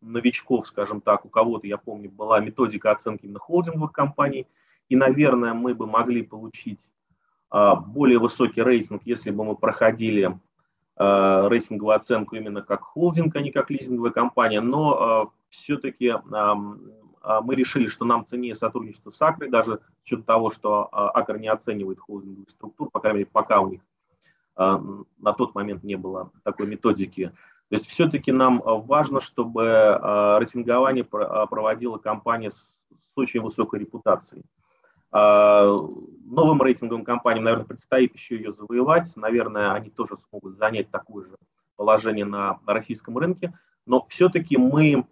новичков, 0.00 0.68
скажем 0.68 1.00
так, 1.00 1.24
у 1.24 1.28
кого-то, 1.28 1.66
я 1.66 1.76
помню, 1.76 2.08
была 2.08 2.38
методика 2.38 2.92
оценки 2.92 3.24
именно 3.24 3.40
холдинговых 3.40 3.90
компаний, 3.90 4.46
и, 4.88 4.94
наверное, 4.94 5.54
мы 5.54 5.74
бы 5.74 5.88
могли 5.88 6.22
получить 6.22 6.92
э, 7.52 7.72
более 7.84 8.20
высокий 8.20 8.62
рейтинг, 8.62 9.02
если 9.04 9.32
бы 9.32 9.44
мы 9.44 9.56
проходили 9.56 10.38
рейтинговую 10.96 11.96
оценку 11.96 12.36
именно 12.36 12.62
как 12.62 12.82
холдинг, 12.82 13.34
а 13.34 13.40
не 13.40 13.50
как 13.50 13.68
лизинговая 13.68 14.12
компания, 14.12 14.60
но 14.60 15.32
все-таки 15.54 16.12
а, 17.24 17.40
мы 17.40 17.54
решили, 17.54 17.88
что 17.88 18.04
нам 18.04 18.26
ценнее 18.26 18.54
сотрудничество 18.54 19.10
с 19.10 19.20
Акрой, 19.22 19.50
даже 19.50 19.80
с 20.02 20.06
учетом 20.06 20.24
того, 20.24 20.50
что 20.50 20.88
а, 20.92 21.10
Акр 21.10 21.38
не 21.38 21.48
оценивает 21.48 21.98
холдинговых 21.98 22.50
структур, 22.50 22.90
по 22.90 23.00
крайней 23.00 23.20
мере, 23.20 23.30
пока 23.32 23.60
у 23.60 23.70
них 23.70 23.80
а, 24.56 24.82
на 25.18 25.32
тот 25.32 25.54
момент 25.54 25.82
не 25.82 25.96
было 25.96 26.30
такой 26.42 26.66
методики. 26.66 27.32
То 27.70 27.76
есть 27.76 27.86
все-таки 27.86 28.30
нам 28.30 28.60
важно, 28.62 29.20
чтобы 29.20 29.62
рейтингование 30.38 31.02
проводила 31.02 31.96
компания 31.96 32.50
с 32.50 32.86
очень 33.16 33.40
высокой 33.40 33.80
репутацией. 33.80 34.44
Новым 35.10 36.62
рейтинговым 36.62 37.04
компаниям, 37.04 37.44
наверное, 37.44 37.66
предстоит 37.66 38.14
еще 38.14 38.36
ее 38.36 38.52
завоевать. 38.52 39.10
Наверное, 39.16 39.72
они 39.72 39.88
тоже 39.88 40.14
смогут 40.14 40.56
занять 40.56 40.90
такое 40.90 41.24
же 41.24 41.36
положение 41.74 42.26
на 42.26 42.60
российском 42.66 43.16
рынке. 43.16 43.58
Но 43.86 44.04
все-таки 44.08 44.56
мы 44.56 45.06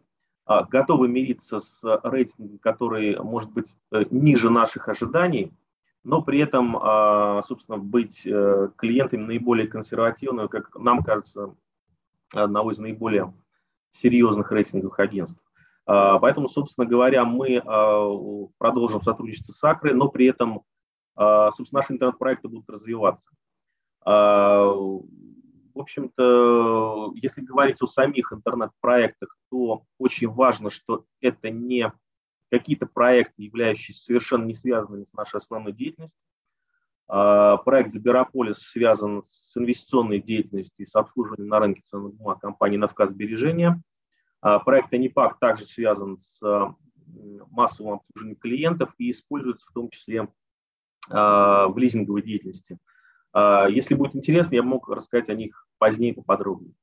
готовы 0.46 1.08
мириться 1.08 1.60
с 1.60 1.82
рейтингом, 2.02 2.58
который 2.58 3.18
может 3.20 3.50
быть 3.52 3.74
э, 3.92 4.04
ниже 4.10 4.50
наших 4.50 4.88
ожиданий, 4.88 5.52
но 6.04 6.20
при 6.20 6.40
этом, 6.40 6.76
а, 6.76 7.42
собственно, 7.46 7.78
быть 7.78 8.26
э, 8.26 8.68
клиентами 8.76 9.22
наиболее 9.22 9.68
консервативного, 9.68 10.48
как 10.48 10.74
нам 10.76 11.04
кажется, 11.04 11.54
одного 12.32 12.72
из 12.72 12.78
наиболее 12.78 13.32
серьезных 13.92 14.50
рейтинговых 14.50 14.98
агентств. 14.98 15.40
А, 15.86 16.18
поэтому, 16.18 16.48
собственно 16.48 16.86
говоря, 16.86 17.24
мы 17.24 17.60
продолжим 18.58 19.00
сотрудничество 19.00 19.52
с 19.52 19.62
Акрой, 19.62 19.94
но 19.94 20.08
при 20.08 20.26
этом, 20.26 20.62
собственно, 21.16 21.80
наши 21.80 21.92
интернет-проекты 21.92 22.48
будут 22.48 22.68
развиваться 22.68 23.30
в 25.74 25.80
общем-то, 25.80 27.12
если 27.14 27.42
говорить 27.42 27.82
о 27.82 27.86
самих 27.86 28.32
интернет-проектах, 28.32 29.36
то 29.50 29.84
очень 29.98 30.28
важно, 30.28 30.70
что 30.70 31.04
это 31.20 31.50
не 31.50 31.92
какие-то 32.50 32.86
проекты, 32.86 33.42
являющиеся 33.42 34.04
совершенно 34.04 34.44
не 34.44 34.54
связанными 34.54 35.04
с 35.04 35.14
нашей 35.14 35.38
основной 35.38 35.72
деятельностью. 35.72 36.20
А, 37.08 37.56
проект 37.56 37.92
Забирополис 37.92 38.58
связан 38.58 39.22
с 39.24 39.56
инвестиционной 39.56 40.20
деятельностью 40.20 40.84
и 40.84 40.88
с 40.88 40.94
обслуживанием 40.94 41.48
на 41.48 41.60
рынке 41.60 41.80
ценных 41.82 42.14
бумаг 42.14 42.40
компании 42.40 42.76
«Навказ 42.76 43.10
Сбережения». 43.10 43.82
А, 44.40 44.58
проект 44.58 44.92
Анипак 44.92 45.38
также 45.38 45.64
связан 45.64 46.18
с 46.18 46.40
массовым 47.50 47.94
обслуживанием 47.94 48.36
клиентов 48.36 48.94
и 48.98 49.10
используется 49.10 49.66
в 49.68 49.72
том 49.72 49.88
числе 49.90 50.28
а, 51.10 51.68
в 51.68 51.78
лизинговой 51.78 52.22
деятельности– 52.22 52.78
если 53.34 53.94
будет 53.94 54.14
интересно, 54.14 54.54
я 54.54 54.62
мог 54.62 54.88
рассказать 54.88 55.28
о 55.28 55.34
них 55.34 55.66
позднее 55.78 56.14
поподробнее. 56.14 56.74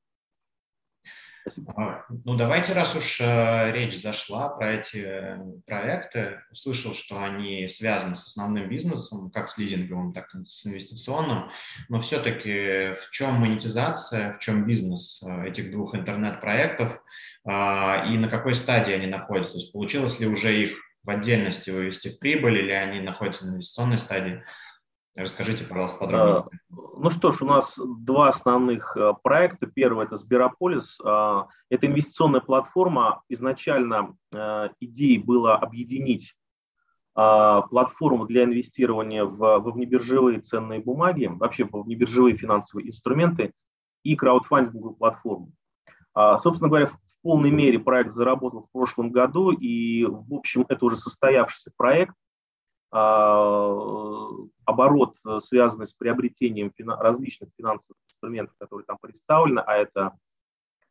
Спасибо. 1.42 1.72
А, 1.76 2.04
ну, 2.24 2.36
давайте, 2.36 2.74
раз 2.74 2.94
уж 2.94 3.18
э, 3.20 3.72
речь 3.72 4.00
зашла 4.00 4.48
про 4.48 4.74
эти 4.74 4.98
э, 4.98 5.38
проекты, 5.66 6.40
услышал, 6.50 6.92
что 6.92 7.22
они 7.22 7.66
связаны 7.66 8.14
с 8.14 8.26
основным 8.26 8.68
бизнесом, 8.68 9.30
как 9.30 9.48
с 9.48 9.56
лизинговым, 9.56 10.12
так 10.12 10.34
и 10.34 10.44
с 10.46 10.66
инвестиционным, 10.66 11.50
но 11.88 11.98
все-таки 11.98 12.92
в 12.92 13.10
чем 13.10 13.34
монетизация, 13.34 14.34
в 14.34 14.38
чем 14.40 14.66
бизнес 14.66 15.22
э, 15.22 15.48
этих 15.48 15.72
двух 15.72 15.94
интернет-проектов 15.94 17.02
а, 17.44 18.04
и 18.06 18.18
на 18.18 18.28
какой 18.28 18.54
стадии 18.54 18.92
они 18.92 19.06
находятся? 19.06 19.52
То 19.52 19.58
есть 19.60 19.72
получилось 19.72 20.20
ли 20.20 20.26
уже 20.26 20.54
их 20.54 20.78
в 21.04 21.10
отдельности 21.10 21.70
вывести 21.70 22.08
в 22.08 22.18
прибыль 22.18 22.58
или 22.58 22.72
они 22.72 23.00
находятся 23.00 23.46
на 23.46 23.54
инвестиционной 23.54 23.98
стадии? 23.98 24.42
Расскажите, 25.16 25.64
пожалуйста, 25.64 26.04
подробнее. 26.04 26.36
А, 26.36 26.48
ну 26.70 27.10
что 27.10 27.32
ж, 27.32 27.42
у 27.42 27.46
нас 27.46 27.78
два 27.78 28.28
основных 28.28 28.96
э, 28.96 29.12
проекта. 29.22 29.66
Первый– 29.66 30.06
это 30.06 30.16
Сберополис. 30.16 31.00
А, 31.04 31.48
это 31.68 31.86
инвестиционная 31.86 32.40
платформа. 32.40 33.22
Изначально 33.28 34.16
идеей 34.80 35.18
было 35.18 35.56
объединить 35.56 36.36
а, 37.14 37.62
платформу 37.62 38.26
для 38.26 38.44
инвестирования 38.44 39.24
в, 39.24 39.38
во 39.38 39.58
внебиржевые 39.58 40.40
ценные 40.40 40.80
бумаги, 40.80 41.26
вообще 41.26 41.64
во 41.64 41.82
внебиржевые 41.82 42.36
финансовые 42.36 42.88
инструменты 42.88 43.52
и 44.04 44.14
краудфандинговую 44.14 44.94
платформу. 44.94 45.52
Собственно 46.38 46.68
говоря, 46.68 46.86
в 46.86 46.98
полной 47.22 47.52
мере 47.52 47.78
проект 47.78 48.12
заработал 48.14 48.62
в 48.62 48.70
прошлом 48.72 49.12
году, 49.12 49.52
и, 49.52 50.04
в 50.04 50.34
общем, 50.34 50.66
это 50.68 50.84
уже 50.84 50.96
состоявшийся 50.96 51.70
проект– 51.76 52.14
а, 52.24 52.29
оборот, 52.92 55.16
э, 55.24 55.38
связанный 55.40 55.86
с 55.86 55.94
приобретением 55.94 56.72
различных 56.86 57.50
финансовых 57.56 57.96
инструментов, 58.06 58.54
которые 58.58 58.84
там 58.84 58.98
представлены, 59.00 59.60
а 59.60 59.76
это 59.76 60.18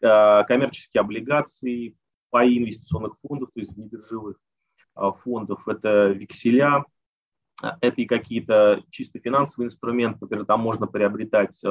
а, 0.02 0.45
коммерческие 0.45 1.02
облигации, 1.02 1.97
паи 2.30 2.58
инвестиционных 2.58 3.20
фондов, 3.20 3.50
то 3.54 3.60
есть 3.60 3.74
внебиржевых 3.74 4.38
а, 4.95 5.12
фондов, 5.12 5.68
это 5.68 6.08
векселя, 6.08 6.86
это 7.62 8.02
и 8.02 8.06
какие-то 8.06 8.82
чисто 8.89 9.20
финансовые 9.20 9.68
инструменты, 9.68 10.20
например, 10.22 10.45
там 10.45 10.62
можно 10.62 10.88
приобретать 10.88 11.62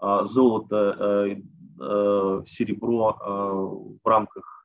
золото, 0.00 0.96
э, 0.98 1.36
э, 1.80 2.42
серебро 2.46 3.98
в 4.02 4.06
рамках 4.06 4.64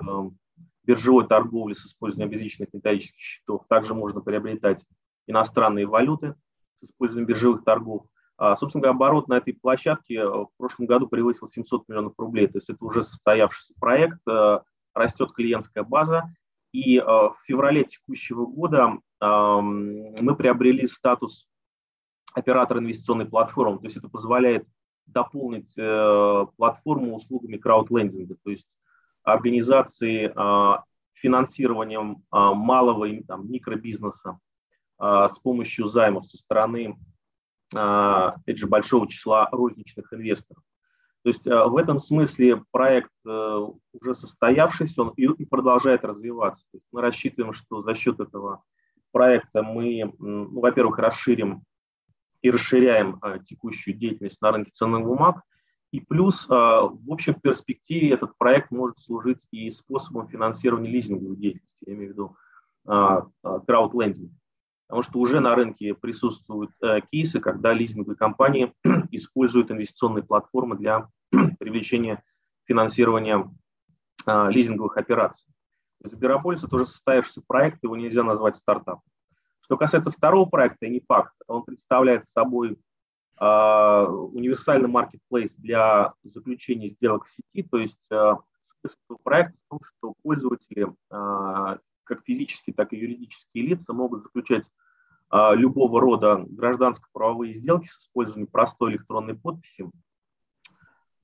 биржевой 0.86 1.27
торговли 1.27 1.73
с 1.73 1.86
использованием 1.86 2.31
безличных 2.31 2.73
металлических 2.73 3.19
счетов. 3.19 3.65
Также 3.67 3.93
можно 3.93 4.21
приобретать 4.21 4.86
иностранные 5.27 5.86
валюты 5.86 6.36
с 6.81 6.89
использованием 6.89 7.27
биржевых 7.27 7.63
торгов. 7.63 8.05
А, 8.38 8.55
собственно 8.55 8.81
говоря, 8.81 8.95
оборот 8.95 9.27
на 9.27 9.38
этой 9.38 9.53
площадке 9.53 10.25
в 10.25 10.49
прошлом 10.57 10.88
году 10.88 11.07
превысил 11.07 11.47
700 11.47 11.88
миллионов 11.88 12.13
рублей. 12.17 12.47
То 12.47 12.57
есть 12.57 12.69
это 12.69 12.83
уже 12.83 13.03
состоявшийся 13.03 13.73
проект, 13.79 14.19
растет 14.93 15.31
клиентская 15.33 15.83
база. 15.83 16.33
И 16.73 16.99
в 16.99 17.38
феврале 17.45 17.86
текущего 17.86 18.45
года 18.45 18.97
мы 19.21 20.36
приобрели 20.36 20.86
статус 20.88 21.47
оператора 22.33 22.79
инвестиционной 22.79 23.25
платформы. 23.25 23.79
То 23.79 23.86
есть 23.86 23.97
это 23.97 24.09
позволяет 24.09 24.67
дополнить 25.05 25.73
э, 25.77 26.45
платформу 26.57 27.15
услугами 27.15 27.57
краудлендинга, 27.57 28.36
то 28.43 28.49
есть 28.49 28.77
организации 29.26 30.32
а, 30.36 30.84
финансированием 31.13 32.23
а, 32.30 32.53
малого 32.53 33.05
и 33.05 33.23
там, 33.23 33.51
микробизнеса 33.51 34.39
а, 34.97 35.30
с 35.30 35.39
помощью 35.39 35.88
займов 35.88 36.26
со 36.26 36.38
стороны, 36.38 36.97
опять 37.71 38.59
же, 38.59 38.67
большого 38.67 39.09
числа 39.09 39.49
розничных 39.51 40.13
инвесторов. 40.13 40.63
То 41.23 41.30
есть 41.30 41.45
в 41.47 41.78
этом 41.78 41.99
смысле 41.99 42.63
проект 42.69 43.09
э, 43.26 43.67
уже 43.93 44.13
состоявшийся, 44.13 45.01
он 45.01 45.09
и 45.17 45.45
продолжает 45.45 46.05
развиваться. 46.05 46.63
То 46.71 46.78
есть 46.78 46.86
мы 46.91 47.01
рассчитываем, 47.01 47.53
что 47.53 47.82
за 47.82 47.95
счет 47.95 48.19
этого 48.19 48.63
проекта 49.11 49.63
мы, 49.63 50.13
ну, 50.19 50.59
во-первых, 50.59 50.99
расширим 50.99 51.63
и 52.43 52.51
расширяем 52.51 53.19
текущую 53.45 53.97
деятельность 53.97 54.39
на 54.43 54.51
рынке 54.51 54.69
ценных 54.71 55.03
бумаг. 55.03 55.41
И 55.95 56.01
плюс, 56.01 56.45
а, 56.49 56.81
в 56.81 57.09
общем, 57.09 57.35
перспективе 57.35 58.11
этот 58.11 58.37
проект 58.37 58.69
может 58.69 58.99
служить 58.99 59.47
и 59.51 59.71
способом 59.71 60.27
финансирования 60.27 60.89
лизинговой 60.89 61.37
деятельности, 61.37 61.85
я 61.87 61.93
имею 61.93 62.09
в 62.09 62.11
виду 62.11 62.35
а, 62.85 63.27
краудлендинг. 63.65 64.29
Потому 64.87 65.03
что 65.03 65.19
уже 65.19 65.39
на 65.39 65.55
рынке 65.55 65.93
присутствуют 65.93 66.71
кейсы, 67.13 67.39
когда 67.39 67.71
лизинговые 67.71 68.17
компании 68.17 68.73
используют 69.11 69.71
инвестиционные 69.71 70.25
платформы 70.25 70.75
для 70.75 71.07
привлечения 71.59 72.21
финансирования 72.65 73.49
лизинговых 74.27 74.97
операций. 74.97 75.47
Сберополис– 76.03 76.63
это 76.65 76.75
уже 76.75 76.87
состоявшийся 76.87 77.41
проект, 77.47 77.81
его 77.83 77.95
нельзя 77.95 78.23
назвать 78.23 78.57
стартапом. 78.57 79.01
Что 79.61 79.77
касается 79.77 80.11
второго 80.11 80.47
проекта, 80.47 80.89
Непакт, 80.89 81.33
он 81.47 81.63
представляет 81.63 82.25
собой 82.25 82.73
э, 82.73 82.75
универсальный 83.38 84.88
маркетплейс 84.88 85.55
для 85.55 86.13
заключения 86.23 86.89
сделок 86.89 87.25
в 87.25 87.29
сети, 87.29 87.67
то 87.69 87.77
есть 87.77 88.07
э, 88.09 88.33
смысл 88.61 89.21
проекта 89.23 89.57
в 89.65 89.69
том, 89.69 89.79
что 89.83 90.13
пользователи, 90.23 90.88
э, 90.88 91.77
как 92.05 92.23
физические, 92.23 92.73
так 92.73 92.93
и 92.93 92.97
юридические 92.97 93.65
лица, 93.65 93.93
могут 93.93 94.23
заключать 94.23 94.69
э, 95.31 95.55
любого 95.55 95.99
рода 95.99 96.45
гражданско-правовые 96.47 97.55
сделки 97.55 97.88
с 97.88 98.03
использованием 98.03 98.47
простой 98.47 98.93
электронной 98.93 99.36
подписи, 99.36 99.89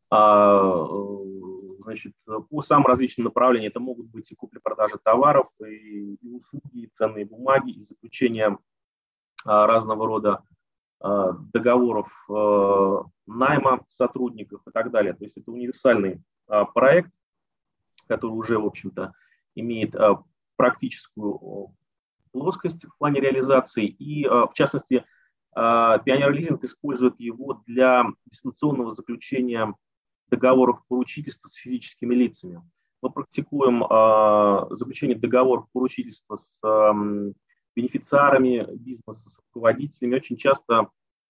значит, 0.10 2.14
по 2.50 2.62
самым 2.62 2.88
различным 2.88 3.26
направлениям. 3.26 3.72
Это 3.72 3.80
могут 3.80 4.08
быть 4.08 4.30
и 4.30 4.36
купли-продажи 4.36 4.98
товаров, 5.02 5.48
и, 5.66 6.16
и 6.16 6.34
услуги, 6.34 6.66
и 6.74 6.88
ценные 6.88 7.24
бумаги, 7.24 7.72
и 7.72 7.80
заключение 7.80 8.58
разного 9.46 10.06
рода 10.06 10.44
договоров 11.02 12.12
а, 12.30 13.04
найма 13.26 13.84
сотрудников 13.88 14.62
и 14.68 14.72
так 14.72 14.92
далее. 14.92 15.14
То 15.14 15.24
есть 15.24 15.38
это 15.38 15.52
универсальный 15.52 16.22
а, 16.48 16.66
проект, 16.66 17.12
который 18.08 18.34
уже, 18.34 18.60
в 18.60 18.66
общем-то, 18.66 19.14
имеет 19.56 19.96
а, 19.96 20.24
практическую 20.58 21.74
плоскость 22.32 22.86
в 22.86 22.98
плане 22.98 23.22
реализации. 23.22 23.88
И, 23.88 24.26
а, 24.26 24.48
в 24.48 24.54
частности, 24.54 25.06
а, 25.54 25.98
Пионер 26.00 26.32
Лизинг 26.32 26.64
использует 26.64 27.20
его 27.20 27.64
для 27.66 28.06
дистанционного 28.26 28.92
заключения 28.92 29.74
договоров 30.30 30.82
поручительства 30.88 31.48
с 31.48 31.56
физическими 31.56 32.16
лицами. 32.16 32.62
Мы 33.02 33.10
практикуем 33.10 33.80
заключение 34.76 35.18
договоров 35.18 35.66
поручительства 35.74 36.36
с 36.36 36.62
бенефициарами 37.76 38.68
бизнеса, 38.76 39.28
с 39.28 39.41
руководителями. 39.54 40.16
Очень 40.16 40.38
часто 40.38 40.90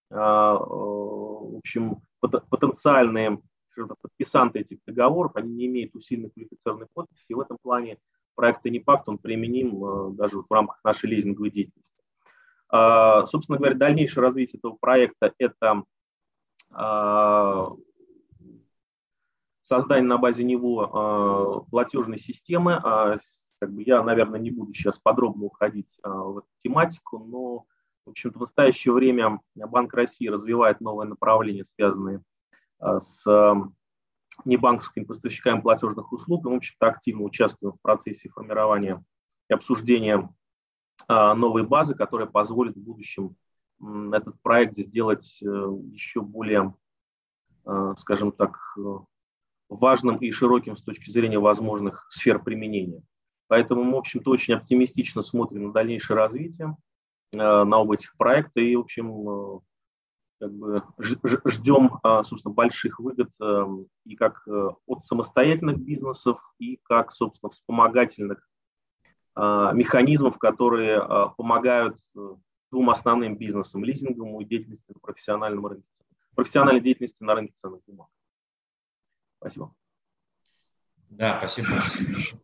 э, 0.10 0.16
в 0.16 1.58
общем, 1.58 2.02
потенциальные 2.20 3.42
подписанты 4.02 4.60
этих 4.60 4.80
договоров, 4.86 5.36
они 5.36 5.54
не 5.54 5.66
имеют 5.68 5.96
усиленной 5.96 6.30
квалифицированной 6.30 6.88
подписи, 6.94 7.32
и 7.32 7.34
в 7.34 7.40
этом 7.40 7.58
плане 7.62 7.98
проект 8.36 8.66
Анипакт, 8.66 9.08
он 9.08 9.18
применим 9.18 9.84
э, 9.84 10.14
даже 10.14 10.40
в 10.40 10.52
рамках 10.52 10.80
нашей 10.84 11.10
лизинговой 11.10 11.52
деятельности. 11.52 12.02
Э, 12.74 13.26
собственно 13.26 13.58
говоря, 13.58 13.76
дальнейшее 13.76 14.24
развитие 14.24 14.60
этого 14.60 14.78
проекта– 14.80 15.34
это 15.38 15.84
создание 19.72 20.08
на 20.08 20.18
базе 20.18 20.44
него 20.44 20.82
а, 20.84 21.62
платежной 21.70 22.20
системы. 22.20 22.74
А, 22.84 23.18
как 23.58 23.74
бы 23.74 23.84
я, 23.84 24.04
наверное, 24.04 24.40
не 24.40 24.52
буду 24.52 24.74
сейчас 24.74 25.00
подробно 25.00 25.46
уходить 25.46 25.88
а, 26.04 26.10
в 26.10 26.40
эту 26.40 26.48
тематику, 26.62 27.20
но, 27.20 27.66
в 28.06 28.10
общем-то, 28.10 28.38
в 28.38 28.42
настоящее 28.42 28.94
время 28.94 29.40
Банк 29.56 29.94
России 29.94 30.28
развивает 30.28 30.82
новые 30.82 31.08
направления, 31.08 31.66
связанные 31.66 32.22
с 32.80 33.26
небанковскими 34.46 35.04
поставщиками 35.04 35.62
платежных 35.62 36.12
услуг. 36.12 36.46
Мы, 36.46 36.54
в 36.54 36.56
общем-то, 36.58 36.88
активно 36.88 37.24
участвуем 37.24 37.74
в 37.74 37.82
процессе 37.82 38.30
формирования 38.30 39.04
и 39.50 39.54
обсуждения 39.54 40.34
новой 41.08 41.64
базы, 41.64 41.96
которая 41.96 42.28
позволит 42.28 42.76
в 42.76 42.82
будущем 42.82 43.36
этот 44.14 44.40
проект 44.42 44.78
сделать 44.78 45.40
э, 45.42 45.46
еще 45.92 46.22
более, 46.22 46.76
скажем 47.98 48.32
так, 48.32 48.60
важным 49.70 50.18
и 50.18 50.30
широким 50.32 50.76
с 50.76 50.84
точки 50.84 51.10
зрения 51.10 51.40
возможных 51.40 52.06
сфер 52.10 52.42
применения. 52.44 53.02
Поэтому 53.48 53.84
мы, 53.84 53.94
в 53.94 53.98
общем-то, 53.98 54.30
очень 54.30 54.54
оптимистично 54.54 55.22
смотрим 55.22 55.68
на 55.68 55.74
дальнейшее 55.74 56.18
развитие, 56.18 56.70
э, 56.70 56.91
на 57.32 57.78
оба 57.78 57.96
этих 57.96 58.16
проекта 58.18 58.60
и, 58.60 58.76
в 58.76 58.82
общем, 58.82 59.30
э, 59.30 59.60
как 60.40 60.52
бы 60.54 60.84
ждем, 61.46 62.00
э, 62.04 62.24
собственно, 62.24 62.54
больших 62.54 63.00
выгод 63.00 63.30
и 64.06 64.16
как 64.16 64.48
от 64.48 65.06
самостоятельных 65.06 65.78
бизнесов, 65.78 66.40
и 66.60 66.78
как, 66.84 67.12
собственно, 67.12 67.50
вспомогательных 67.50 68.48
механизмов, 69.36 70.38
которые 70.38 71.02
помогают 71.38 71.98
двум 72.70 72.90
основным 72.90 73.38
бизнесам– 73.38 73.84
лизинговому 73.86 74.42
и 74.42 74.46
деятельности 74.46 74.92
на 74.92 75.00
профессиональном 75.00 75.68
рынке, 75.68 75.88
профессиональной 76.36 76.82
деятельности 76.82 77.24
на 77.24 77.36
рынке 77.36 77.54
ценных 77.54 77.82
бумаг. 77.86 78.10
Спасибо. 79.38 79.74
Да, 81.10 81.38
спасибо 81.38 81.70
большое. 81.72 82.41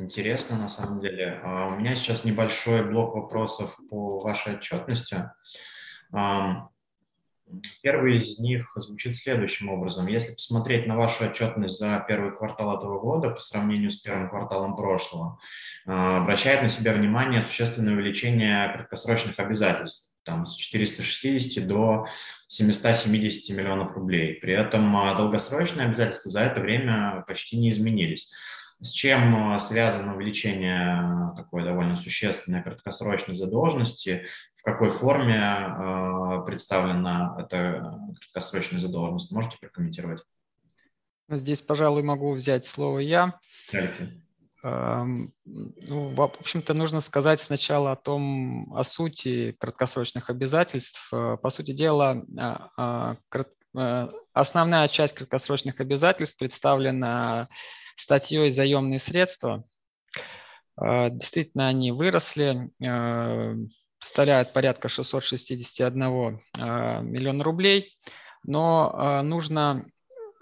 Интересно, 0.00 0.56
на 0.56 0.68
самом 0.70 1.00
деле. 1.00 1.40
А, 1.44 1.66
у 1.66 1.78
меня 1.78 1.94
сейчас 1.94 2.24
небольшой 2.24 2.88
блок 2.88 3.14
вопросов 3.14 3.76
по 3.90 4.20
вашей 4.20 4.54
отчетности. 4.54 5.30
Первый 7.82 8.16
из 8.16 8.38
них 8.38 8.70
звучит 8.76 9.14
следующим 9.14 9.68
образом. 9.68 10.06
Если 10.06 10.32
посмотреть 10.32 10.86
на 10.86 10.96
вашу 10.96 11.24
отчетность 11.24 11.78
за 11.78 12.02
первый 12.08 12.34
квартал 12.34 12.78
этого 12.78 12.98
года 12.98 13.30
по 13.30 13.40
сравнению 13.40 13.90
с 13.90 14.00
первым 14.00 14.30
кварталом 14.30 14.74
прошлого, 14.74 15.38
а, 15.86 16.22
обращает 16.22 16.62
на 16.62 16.70
себя 16.70 16.94
внимание 16.94 17.42
существенное 17.42 17.92
увеличение 17.92 18.72
краткосрочных 18.72 19.38
обязательств 19.38 20.14
там, 20.22 20.46
с 20.46 20.56
460 20.56 21.66
до 21.66 22.06
770 22.48 23.54
миллионов 23.54 23.92
рублей. 23.92 24.34
При 24.36 24.54
этом 24.54 24.96
а, 24.96 25.14
долгосрочные 25.14 25.88
обязательства 25.88 26.30
за 26.30 26.40
это 26.40 26.60
время 26.60 27.22
почти 27.26 27.58
не 27.58 27.68
изменились. 27.68 28.30
С 28.82 28.92
чем 28.92 29.52
а, 29.52 29.58
связано 29.58 30.16
увеличение 30.16 31.00
а, 31.00 31.34
такой 31.36 31.64
довольно 31.64 31.96
существенной 31.96 32.62
краткосрочной 32.62 33.36
задолженности? 33.36 34.26
В 34.56 34.62
какой 34.62 34.90
форме 34.90 36.42
представлена 36.46 37.36
эта 37.38 37.98
краткосрочная 38.20 38.80
задолженность? 38.80 39.32
Можете 39.32 39.58
прокомментировать? 39.58 40.22
Здесь, 41.28 41.60
пожалуй, 41.60 42.02
могу 42.02 42.34
взять 42.34 42.66
слово 42.66 42.98
я. 42.98 43.38
Алексей. 43.72 44.22
Ну, 44.62 45.30
в 46.14 46.20
общем-то, 46.20 46.74
нужно 46.74 47.00
сказать 47.00 47.40
сначала 47.40 47.92
о 47.92 47.96
том, 47.96 48.74
о 48.74 48.84
сути 48.84 49.52
краткосрочных 49.58 50.28
обязательств. 50.28 51.08
Э, 51.12 51.38
по 51.40 51.48
сути 51.48 51.72
дела, 51.72 52.22
э, 53.74 54.08
основная 54.34 54.88
часть 54.88 55.14
краткосрочных 55.14 55.80
обязательств 55.80 56.36
представлена 56.38 57.48
статьей 58.00 58.50
«Заемные 58.50 58.98
средства». 58.98 59.64
Э, 60.80 61.10
действительно, 61.10 61.68
они 61.68 61.92
выросли, 61.92 62.70
составляют 64.02 64.54
порядка 64.54 64.88
661 64.88 66.40
миллиона 66.56 67.44
рублей, 67.44 67.98
но 68.44 69.20
нужно 69.22 69.84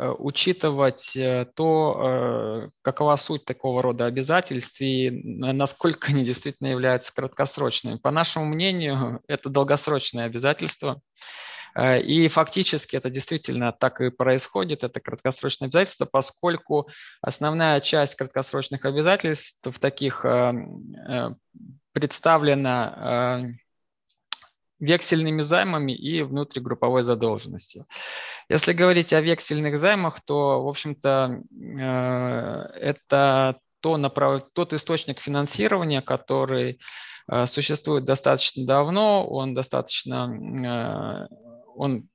Э, 0.00 0.14
учитывать 0.16 1.16
э, 1.16 1.46
то, 1.56 1.96
э, 2.00 2.70
какова 2.82 3.16
суть 3.16 3.44
такого 3.44 3.82
рода 3.82 4.06
обязательств 4.06 4.80
и 4.80 5.10
насколько 5.10 6.08
они 6.08 6.24
действительно 6.24 6.68
являются 6.68 7.12
краткосрочными. 7.12 7.96
По 7.96 8.12
нашему 8.12 8.44
мнению, 8.44 9.20
это 9.28 9.48
долгосрочные 9.48 10.26
обязательства. 10.26 11.00
И 11.78 12.28
фактически 12.28 12.96
это 12.96 13.10
действительно 13.10 13.72
так 13.72 14.00
и 14.00 14.10
происходит, 14.10 14.82
это 14.82 15.00
краткосрочные 15.00 15.66
обязательства, 15.66 16.06
поскольку 16.06 16.88
основная 17.20 17.80
часть 17.80 18.16
краткосрочных 18.16 18.84
обязательств 18.84 19.78
таких 19.78 20.24
представлена 21.92 23.54
вексельными 24.80 25.42
займами 25.42 25.92
и 25.92 26.22
внутригрупповой 26.22 27.02
задолженностью. 27.02 27.86
Если 28.48 28.72
говорить 28.72 29.12
о 29.12 29.20
вексельных 29.20 29.78
займах, 29.78 30.20
то, 30.24 30.62
в 30.62 30.68
общем-то, 30.68 31.42
э, 31.52 32.78
это 32.80 33.58
то 33.80 33.96
направ... 33.96 34.44
тот 34.52 34.72
источник 34.72 35.20
финансирования, 35.20 36.00
который 36.00 36.80
э, 37.30 37.46
существует 37.46 38.04
достаточно 38.04 38.64
давно, 38.64 39.26
он 39.28 39.54
достаточно, 39.54 40.30
э, 40.30 41.26
он 41.78 42.08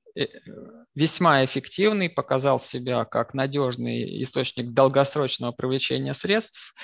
весьма 0.96 1.44
эффективный, 1.44 2.10
показал 2.10 2.60
себя 2.60 3.06
как 3.06 3.34
надежный 3.34 4.22
источник 4.22 4.72
долгосрочного 4.72 5.52
привлечения 5.52 6.14
средств. 6.14 6.76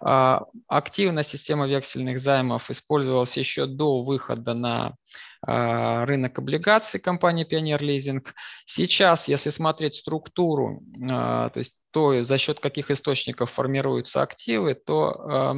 А, 0.00 0.44
активно 0.68 1.22
система 1.22 1.66
вексельных 1.68 2.18
займов 2.18 2.70
использовалась 2.70 3.36
еще 3.36 3.66
до 3.66 4.02
выхода 4.02 4.54
на 4.54 4.94
а, 5.42 6.06
рынок 6.06 6.38
облигаций 6.38 6.98
компании 6.98 7.44
Пионер 7.44 7.82
Лизинг. 7.82 8.34
Сейчас, 8.64 9.28
если 9.28 9.50
смотреть 9.50 9.96
структуру, 9.96 10.82
а, 11.10 11.50
то 11.50 11.58
есть 11.58 11.74
то, 11.90 12.22
за 12.22 12.38
счет 12.38 12.58
каких 12.60 12.90
источников 12.90 13.50
формируются 13.50 14.22
активы, 14.22 14.74
то 14.74 15.54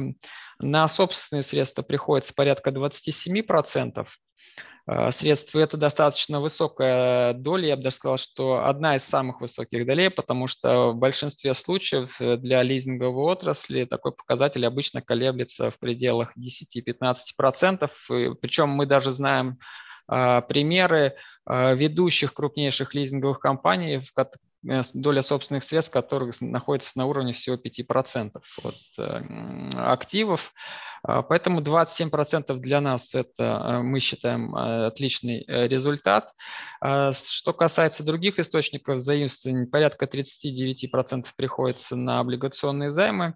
на 0.59 0.87
собственные 0.87 1.43
средства 1.43 1.81
приходится 1.81 2.33
порядка 2.33 2.69
27%, 2.69 4.05
Э, 4.05 4.70
средств. 5.11 5.55
И 5.55 5.59
это 5.59 5.77
достаточно 5.77 6.41
высокая 6.41 7.33
доля, 7.33 7.69
я 7.69 7.75
бы 7.77 7.83
даже 7.83 7.95
сказал, 7.95 8.17
что 8.17 8.65
одна 8.65 8.95
из 8.95 9.03
самых 9.03 9.41
высоких 9.41 9.85
долей, 9.85 10.09
потому 10.09 10.47
что 10.47 10.91
в 10.91 10.95
большинстве 10.95 11.53
случаев 11.53 12.19
э, 12.19 12.37
для 12.37 12.63
лизинговой 12.63 13.23
отрасли 13.31 13.85
такой 13.85 14.11
показатель 14.11 14.65
обычно 14.65 15.01
колеблется 15.01 15.71
в 15.71 15.79
пределах 15.79 16.33
10-15%. 16.37 17.89
Причем 18.41 18.69
мы 18.69 18.85
даже 18.85 19.11
знаем 19.11 19.59
э, 20.11 20.41
примеры 20.47 21.15
ведущих 21.47 22.35
крупнейших 22.35 22.93
лизинговых 22.93 23.39
компаний, 23.39 23.99
доля 24.63 25.21
собственных 25.21 25.63
средств, 25.63 25.91
которых 25.91 26.39
находится 26.41 26.91
на 26.95 27.05
уровне 27.05 27.33
всего 27.33 27.55
5% 27.55 28.41
от 28.63 29.75
активов. 29.75 30.53
А, 31.03 31.23
поэтому 31.23 31.61
27% 31.61 32.55
для 32.57 32.79
нас 32.81 33.13
это 33.15 33.43
э, 33.43 33.81
мы 33.81 33.99
считаем 33.99 34.55
э, 34.55 34.87
отличный 34.87 35.43
э, 35.47 35.67
результат. 35.67 36.31
А, 36.79 37.11
что 37.13 37.53
касается 37.53 38.03
других 38.03 38.37
источников 38.37 39.01
заимствований, 39.01 39.65
порядка 39.65 40.05
39% 40.05 41.25
приходится 41.35 41.95
на 41.95 42.19
облигационные 42.19 42.91
займы. 42.91 43.35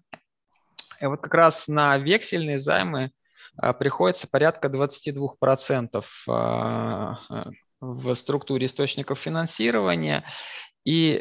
И 1.02 1.06
вот 1.08 1.22
как 1.22 1.34
раз 1.34 1.68
на 1.68 1.98
вексельные 1.98 2.60
займы 2.60 3.12
а, 3.58 3.74
приходится 3.74 4.28
порядка 4.28 4.68
22% 4.68 6.04
в 7.82 8.16
структуре 8.16 8.68
источников 8.68 9.20
финансирования. 9.20 10.24
И 10.86 11.20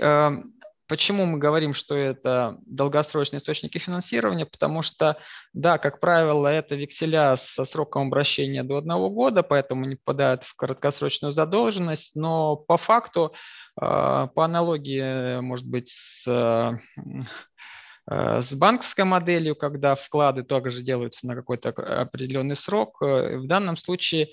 Почему 0.86 1.24
мы 1.24 1.38
говорим, 1.38 1.72
что 1.72 1.94
это 1.94 2.58
долгосрочные 2.66 3.38
источники 3.38 3.78
финансирования? 3.78 4.44
Потому 4.44 4.82
что, 4.82 5.16
да, 5.54 5.78
как 5.78 5.98
правило, 5.98 6.46
это 6.46 6.74
векселя 6.74 7.36
со 7.36 7.64
сроком 7.64 8.08
обращения 8.08 8.62
до 8.62 8.76
одного 8.76 9.08
года, 9.08 9.42
поэтому 9.42 9.86
не 9.86 9.96
попадают 9.96 10.42
в 10.44 10.54
краткосрочную 10.56 11.32
задолженность, 11.32 12.14
но 12.14 12.56
по 12.56 12.76
факту, 12.76 13.32
а, 13.80 14.26
по 14.26 14.44
аналогии, 14.44 15.40
может 15.40 15.66
быть, 15.66 15.88
с 15.88 16.28
а, 16.28 16.78
с 18.06 18.54
банковской 18.54 19.06
моделью, 19.06 19.56
когда 19.56 19.94
вклады 19.94 20.42
также 20.42 20.82
делаются 20.82 21.26
на 21.26 21.34
какой-то 21.34 21.70
определенный 21.70 22.54
срок. 22.54 23.00
Э, 23.00 23.38
в 23.38 23.46
данном 23.46 23.78
случае 23.78 24.26
Э, 24.26 24.30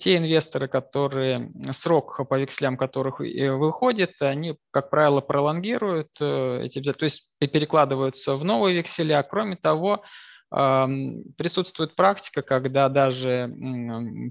те 0.00 0.16
инвесторы, 0.16 0.68
которые 0.68 1.50
срок 1.72 2.20
по 2.28 2.38
векселям 2.38 2.76
которых 2.76 3.20
выходит, 3.20 4.12
они, 4.20 4.56
как 4.70 4.90
правило, 4.90 5.20
пролонгируют 5.20 6.08
э, 6.20 6.62
эти 6.64 6.80
то 6.80 7.04
есть 7.04 7.30
перекладываются 7.38 8.36
в 8.36 8.44
новые 8.44 8.76
векселя. 8.76 9.22
Кроме 9.22 9.56
того, 9.56 10.02
присутствует 10.48 11.96
практика, 11.96 12.40
когда 12.42 12.88
даже 12.88 13.52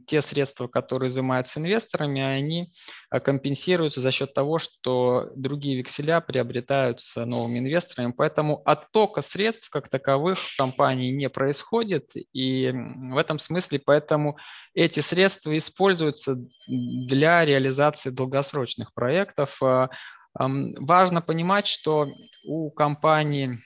те 0.07 0.21
средства, 0.21 0.67
которые 0.67 1.09
изымаются 1.09 1.59
инвесторами, 1.59 2.21
они 2.21 2.71
а, 3.09 3.19
компенсируются 3.19 3.99
за 3.99 4.11
счет 4.11 4.33
того, 4.33 4.57
что 4.57 5.29
другие 5.35 5.77
векселя 5.77 6.21
приобретаются 6.21 7.25
новыми 7.25 7.59
инвесторами. 7.59 8.13
Поэтому 8.15 8.61
оттока 8.63 9.21
средств 9.21 9.69
как 9.69 9.89
таковых 9.89 10.39
в 10.39 10.57
компании 10.57 11.11
не 11.11 11.29
происходит. 11.29 12.11
И 12.31 12.71
в 12.71 13.17
этом 13.17 13.37
смысле 13.37 13.81
поэтому 13.85 14.37
эти 14.73 15.01
средства 15.01 15.57
используются 15.57 16.37
для 16.67 17.43
реализации 17.43 18.09
долгосрочных 18.09 18.93
проектов. 18.93 19.61
А, 19.61 19.89
важно 20.37 21.21
понимать, 21.21 21.67
что 21.67 22.07
у 22.45 22.71
компании 22.71 23.59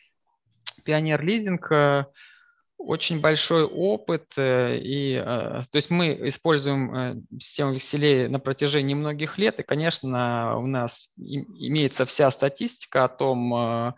Пионер 0.84 1.22
Лизинг 1.22 1.72
э, 1.72 2.06
очень 2.80 3.20
большой 3.20 3.66
опыт, 3.66 4.32
э, 4.38 4.78
и, 4.78 5.14
э, 5.14 5.22
то 5.24 5.76
есть 5.76 5.90
мы 5.90 6.18
используем 6.30 6.96
э, 6.96 7.16
систему 7.40 7.74
векселей 7.74 8.30
на 8.30 8.40
протяжении 8.40 8.94
многих 8.94 9.38
лет, 9.38 9.60
и, 9.60 9.64
конечно, 9.64 10.58
у 10.58 10.66
нас 10.66 11.10
имеется 11.18 12.06
вся 12.06 12.32
статистика 12.32 13.04
о 13.04 13.10
том, 13.10 13.94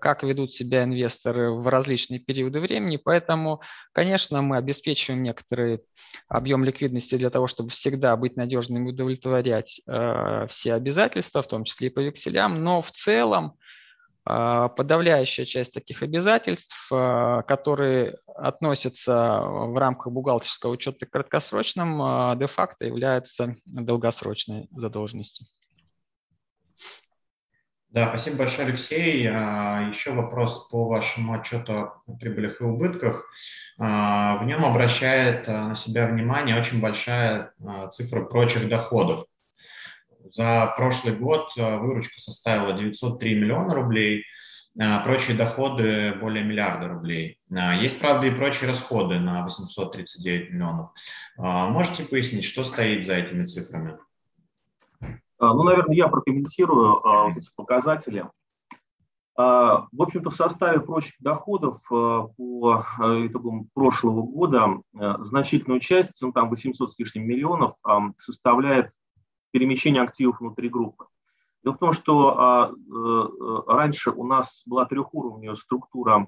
как 0.00 0.22
ведут 0.22 0.52
себя 0.52 0.84
инвесторы 0.84 1.50
в 1.50 1.66
различные 1.66 2.20
периоды 2.20 2.60
времени, 2.60 2.96
поэтому, 2.96 3.60
конечно, 3.92 4.40
мы 4.42 4.56
обеспечиваем 4.56 5.24
некоторый 5.24 5.80
объем 6.28 6.64
ликвидности 6.64 7.16
для 7.16 7.30
того, 7.30 7.48
чтобы 7.48 7.70
всегда 7.70 8.16
быть 8.16 8.36
надежным 8.36 8.86
и 8.86 8.92
удовлетворять 8.92 9.80
все 10.48 10.74
обязательства, 10.74 11.42
в 11.42 11.48
том 11.48 11.64
числе 11.64 11.88
и 11.88 11.90
по 11.90 12.00
векселям, 12.00 12.62
но 12.62 12.80
в 12.80 12.92
целом 12.92 13.54
а, 13.54 13.59
подавляющая 14.76 15.44
часть 15.44 15.72
таких 15.72 16.02
обязательств, 16.02 16.76
а, 16.92 17.42
которые 17.42 18.18
относятся 18.34 19.40
в 19.42 19.78
рамках 19.78 20.12
бухгалтерского 20.12 20.72
учета 20.72 21.06
к 21.06 21.10
краткосрочным, 21.10 22.00
а, 22.02 22.36
де-факто 22.36 22.84
являются 22.84 23.56
долгосрочной 23.66 24.68
задолженностью. 24.70 25.46
Да, 27.88 28.08
спасибо 28.10 28.36
большое, 28.38 28.68
Алексей. 28.68 29.22
Еще 29.24 30.12
вопрос 30.12 30.68
по 30.70 30.86
вашему 30.86 31.32
отчету 31.32 31.72
о 32.06 32.12
прибылях 32.20 32.60
и 32.60 32.64
убытках. 32.64 33.28
В 33.76 34.42
нем 34.44 34.64
обращает 34.64 35.48
на 35.48 35.74
себя 35.74 36.06
внимание 36.06 36.56
очень 36.56 36.80
большая 36.80 37.52
цифра 37.90 38.26
прочих 38.26 38.68
доходов. 38.68 39.26
За 40.28 40.72
прошлый 40.76 41.16
год 41.16 41.52
э, 41.56 41.78
выручка 41.78 42.20
составила 42.20 42.72
903 42.72 43.34
миллиона 43.34 43.74
рублей, 43.74 44.24
э, 44.78 45.02
прочие 45.04 45.36
доходы 45.36 46.14
более 46.20 46.44
миллиарда 46.44 46.88
рублей. 46.88 47.38
Э, 47.50 47.76
есть, 47.80 48.00
правда, 48.00 48.26
и 48.26 48.34
прочие 48.34 48.68
расходы 48.68 49.18
на 49.18 49.42
839 49.44 50.50
миллионов. 50.50 50.90
Можете 51.36 52.04
пояснить, 52.04 52.44
что 52.44 52.64
стоит 52.64 53.06
за 53.06 53.14
этими 53.14 53.44
цифрами? 53.44 53.98
Ну, 55.38 55.62
наверное, 55.62 55.96
я 55.96 56.08
прокомментирую 56.08 57.00
вот 57.02 57.36
эти 57.36 57.48
показатели. 57.56 58.26
В 59.36 59.88
общем-то, 60.02 60.28
в 60.28 60.34
составе 60.34 60.80
прочих 60.80 61.14
доходов 61.18 61.80
по 61.88 62.84
итогам 63.26 63.70
прошлого 63.72 64.20
года 64.20 64.82
значительную 64.92 65.80
часть, 65.80 66.20
ну, 66.20 66.30
там 66.30 66.50
800 66.50 66.92
с 66.92 66.98
лишним 66.98 67.26
миллионов, 67.26 67.72
составляет 68.18 68.90
перемещения 69.50 70.02
активов 70.02 70.40
внутри 70.40 70.68
группы. 70.68 71.06
Дело 71.62 71.74
в 71.74 71.78
том, 71.78 71.92
что 71.92 72.38
а, 72.38 72.72
э, 72.72 73.62
раньше 73.66 74.10
у 74.10 74.24
нас 74.26 74.62
была 74.64 74.86
трехуровневая 74.86 75.56
структура 75.56 76.26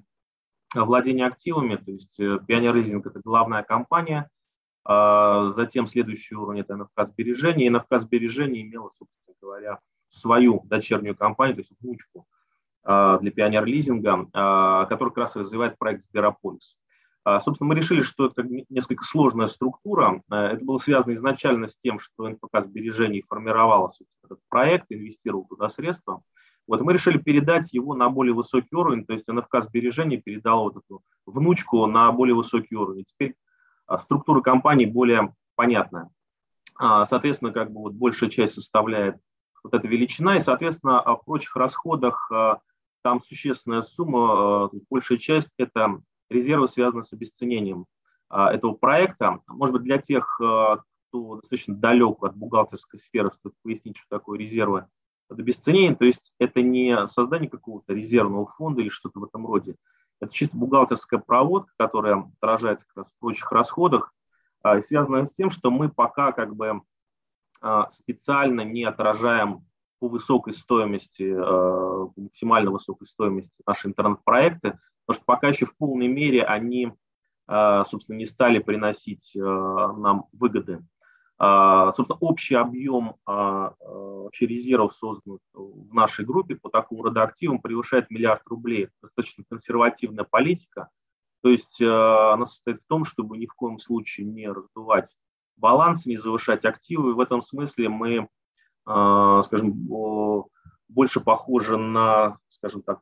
владения 0.75 1.27
активами, 1.27 1.77
то 1.77 1.91
есть 1.91 2.21
э, 2.21 2.39
Пионер 2.47 2.75
Лизинг– 2.75 3.07
это 3.09 3.21
главная 3.25 3.63
компания, 3.63 4.29
а 4.85 5.51
затем 5.51 5.87
следующий 5.87 6.35
уровень– 6.35 6.61
это 6.63 6.77
НФК 6.77 7.07
сбережения, 7.07 7.67
и 7.67 7.71
НФК 7.71 8.01
сбережения 8.01 8.63
имела, 8.63 8.91
собственно 8.91 9.37
говоря, 9.41 9.79
свою 10.09 10.61
дочернюю 10.65 11.17
компанию, 11.17 11.57
то 11.57 11.61
есть 11.61 11.73
внучку 11.81 12.27
а, 12.85 13.19
для 13.19 13.61
Лизинга, 13.61 14.29
а, 14.33 14.87
который 14.87 15.11
как 15.11 15.19
раз 15.19 15.37
развивает 15.37 15.79
проект 15.79 16.03
Сберополис. 16.05 16.77
А, 17.25 17.39
собственно, 17.41 17.69
мы 17.69 17.77
решили, 17.77 18.03
что 18.03 18.27
это 18.27 18.43
несколько 18.69 19.05
сложная 19.05 19.47
структура. 19.47 20.23
А, 20.29 20.49
это 20.49 20.65
было 20.65 20.79
связано 20.79 21.15
изначально 21.15 21.69
с 21.69 21.77
тем, 21.77 21.99
что 21.99 22.29
НФК 22.29 22.63
сбережений 22.63 23.25
формировала 23.29 23.93
этот 24.25 24.41
проект, 24.49 24.87
инвестировал 24.91 25.47
туда 25.47 25.69
средства. 25.69 26.23
Вот 26.67 26.81
мы 26.81 26.93
решили 26.93 27.19
передать 27.19 27.73
его 27.73 27.95
на 27.95 28.09
более 28.09 28.35
высокий 28.35 28.75
уровень, 28.75 29.05
то 29.05 29.13
есть 29.13 29.29
НФК 29.29 29.63
сбережений 29.63 30.21
передал 30.21 30.65
вот 30.65 30.77
эту 30.77 31.03
внучку 31.27 31.87
на 31.87 32.11
более 32.13 32.35
высокий 32.35 32.75
уровень. 32.75 33.05
Теперь 33.05 33.37
а, 33.87 33.99
структура 33.99 34.41
компании 34.41 34.87
более 34.87 35.35
понятная. 35.55 36.11
Соответственно, 36.79 37.53
как 37.53 37.71
бы 37.71 37.81
вот 37.83 37.93
большая 37.93 38.31
часть 38.31 38.55
составляет 38.55 39.17
вот 39.63 39.75
эта 39.75 39.87
величина, 39.87 40.39
и, 40.39 40.41
соответственно, 40.41 41.03
в 41.03 41.23
прочих 41.25 41.55
расходах 41.55 42.33
там 43.03 43.21
существенная 43.21 43.83
сумма, 43.83 44.71
большая 44.89 45.19
часть– 45.19 45.51
это 45.59 46.01
резервы, 46.33 46.69
связанные 46.69 47.05
с 47.05 47.13
обесценением 47.13 47.87
этого 48.31 48.73
проекта. 48.73 49.41
Может 49.47 49.75
быть, 49.75 49.83
для 49.83 49.99
тех, 49.99 50.37
кто 50.37 51.37
достаточно 51.37 51.75
далек 51.75 52.23
от 52.23 52.35
бухгалтерской 52.35 52.99
сферы, 52.99 53.31
стоит 53.31 53.55
пояснить, 53.63 53.99
что 53.99 54.07
такое 54.09 54.39
резервы 54.39 54.87
от 55.29 55.39
обесценения. 55.39 55.95
То 55.95 56.07
есть 56.07 56.35
это 56.39 56.63
не 56.63 57.07
создание 57.07 57.51
какого-то 57.51 57.93
резервного 57.93 58.47
фонда 58.47 58.81
или 58.81 58.89
что-то 58.89 59.21
в 59.21 59.25
этом 59.25 59.47
роде. 59.47 59.77
Это 60.23 60.33
чисто 60.33 60.57
бухгалтерская 60.57 61.21
проводка, 61.21 61.73
которая 61.77 62.31
отражается 62.41 62.87
как 62.87 62.99
раз 62.99 63.13
в 63.13 63.19
прочих 63.19 63.51
расходах, 63.51 64.15
а, 64.63 64.79
и 64.79 64.81
с 64.81 65.35
тем, 65.35 65.51
что 65.51 65.71
мы 65.71 65.89
пока 65.89 66.33
как 66.33 66.55
бы 66.55 66.83
а, 67.61 67.91
специально 67.91 68.63
не 68.63 68.85
отражаем 68.85 69.67
по 69.99 70.09
высокой 70.09 70.55
стоимости, 70.55 71.35
а, 71.37 72.09
максимально 72.17 72.71
высокой 72.71 73.07
стоимости 73.07 73.53
наши 73.67 73.89
интернет-проекты, 73.89 74.79
потому 75.05 75.17
что 75.21 75.25
пока 75.25 75.49
еще 75.49 75.67
в 75.67 75.77
полной 75.77 76.09
мере 76.09 76.45
они, 76.45 76.93
собственно, 77.49 78.17
не 78.17 78.27
стали 78.27 78.59
приносить 78.59 79.33
нам 79.35 80.27
выгоды. 80.33 80.85
Собственно, 81.39 82.19
общий 82.21 82.55
объем 82.55 83.17
вообще 83.27 84.47
резервов, 84.47 84.95
созданных 84.95 85.41
в 85.53 85.93
нашей 85.93 86.25
группе 86.25 86.55
по 86.55 86.69
такому 86.69 87.03
рода 87.03 87.25
активам, 87.25 87.61
превышает 87.61 88.11
миллиард 88.11 88.47
рублей. 88.47 88.91
Достаточно 89.03 89.43
консервативная 89.49 90.25
политика. 90.25 90.89
То 91.43 91.49
есть 91.49 91.83
она 91.83 92.47
состоит 92.47 92.79
в 92.79 92.87
том, 92.87 93.05
чтобы 93.05 93.39
ни 93.39 93.47
в 93.47 93.55
коем 93.55 93.79
случае 93.79 94.27
не 94.27 94.49
раздувать 94.49 95.17
баланс, 95.57 96.07
не 96.07 96.17
завышать 96.17 96.65
активы. 96.65 97.11
И 97.11 97.15
в 97.15 97.21
этом 97.21 97.43
смысле 97.43 97.89
мы, 97.89 98.29
скажем, 98.85 99.73
больше 100.89 101.21
похожи 101.21 101.77
на, 101.77 102.39
скажем 102.49 102.83
так, 102.83 103.01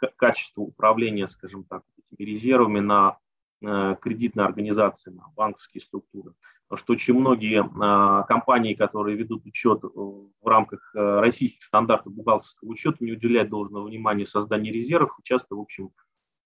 по 0.00 0.08
качеству 0.08 0.64
управления, 0.64 1.28
скажем 1.28 1.64
так, 1.64 1.82
этими 1.98 2.26
резервами 2.26 2.80
на 2.80 3.18
э, 3.62 3.96
кредитные 4.00 4.46
организации, 4.46 5.10
на 5.10 5.24
банковские 5.36 5.82
структуры. 5.82 6.34
Потому 6.68 6.84
что 6.84 6.92
очень 6.92 7.14
многие 7.14 8.26
компании, 8.26 8.74
которые 8.74 9.16
ведут 9.16 9.44
учет 9.44 9.82
в 9.82 10.46
рамках 10.46 10.88
российских 10.94 11.64
стандартов 11.64 12.14
бухгалтерского 12.14 12.68
учета, 12.68 12.98
не 13.00 13.10
уделяют 13.10 13.50
должного 13.50 13.88
внимания 13.88 14.24
созданию 14.24 14.72
резервов 14.72 15.18
и 15.18 15.24
часто, 15.24 15.56
в 15.56 15.60
общем, 15.60 15.90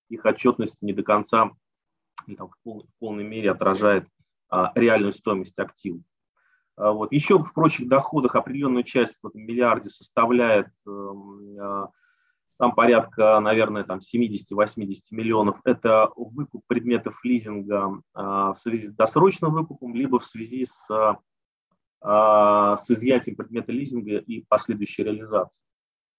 их 0.09 0.25
отчетность 0.25 0.81
не 0.81 0.95
до 0.95 1.03
конца 1.03 1.51
там, 2.37 2.49
в, 2.49 2.59
полной, 2.63 2.85
в 2.85 2.99
полной 2.99 3.25
мере 3.25 3.51
отражает 3.51 4.09
а, 4.49 4.73
реальную 4.75 5.13
стоимость 5.13 5.59
активов. 5.59 6.03
А, 6.77 6.93
вот. 6.93 7.13
Еще 7.13 7.39
в 7.39 7.53
прочих 7.53 7.89
доходах 7.89 8.35
определенную 8.35 8.85
часть 8.85 9.17
в 9.23 9.27
этом 9.27 9.43
миллиарде 9.43 9.89
составляет 9.89 10.69
эм, 10.87 11.57
а, 11.61 11.91
там 12.59 12.75
порядка, 12.75 13.41
наверное, 13.41 13.85
там 13.85 13.99
70-80 13.99 14.95
миллионов. 15.11 15.61
Это 15.65 16.11
выкуп 16.17 16.63
предметов 16.67 17.25
лизинга 17.25 18.01
а, 18.15 18.55
в 18.55 18.59
связи 18.59 18.89
с 18.89 18.93
досрочным 18.93 19.53
выкупом, 19.53 19.95
либо 19.95 20.19
в 20.19 20.27
связи 20.27 20.67
с, 20.67 21.19
а, 22.01 22.77
с 22.77 22.91
изъятием 22.91 23.37
предмета 23.37 23.73
лизинга 23.73 24.19
и 24.19 24.45
последующей 24.49 25.05
реализацией. 25.05 25.65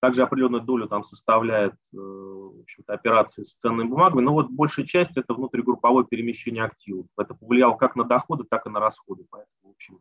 Также 0.02 0.24
определенную 0.24 0.62
долю 0.62 0.88
там 0.88 1.04
составляет 1.04 1.74
э, 1.92 1.98
в 1.98 2.60
общем-то, 2.62 2.94
операции 2.94 3.42
с 3.42 3.56
ценными 3.56 3.88
бумагами, 3.88 4.22
но 4.22 4.34
вот 4.34 4.52
большая 4.52 4.86
часть 4.86 5.18
это 5.18 5.34
внутригрупповое 5.34 6.06
перемещение 6.06 6.64
активов. 6.64 7.08
Это 7.18 7.34
повлияло 7.34 7.76
как 7.76 7.96
на 7.96 8.04
доходы, 8.04 8.44
так 8.44 8.68
и 8.68 8.70
на 8.70 8.80
расходы. 8.80 9.26
Поэтому, 9.32 9.50
в 9.64 9.70
общем, 9.72 10.00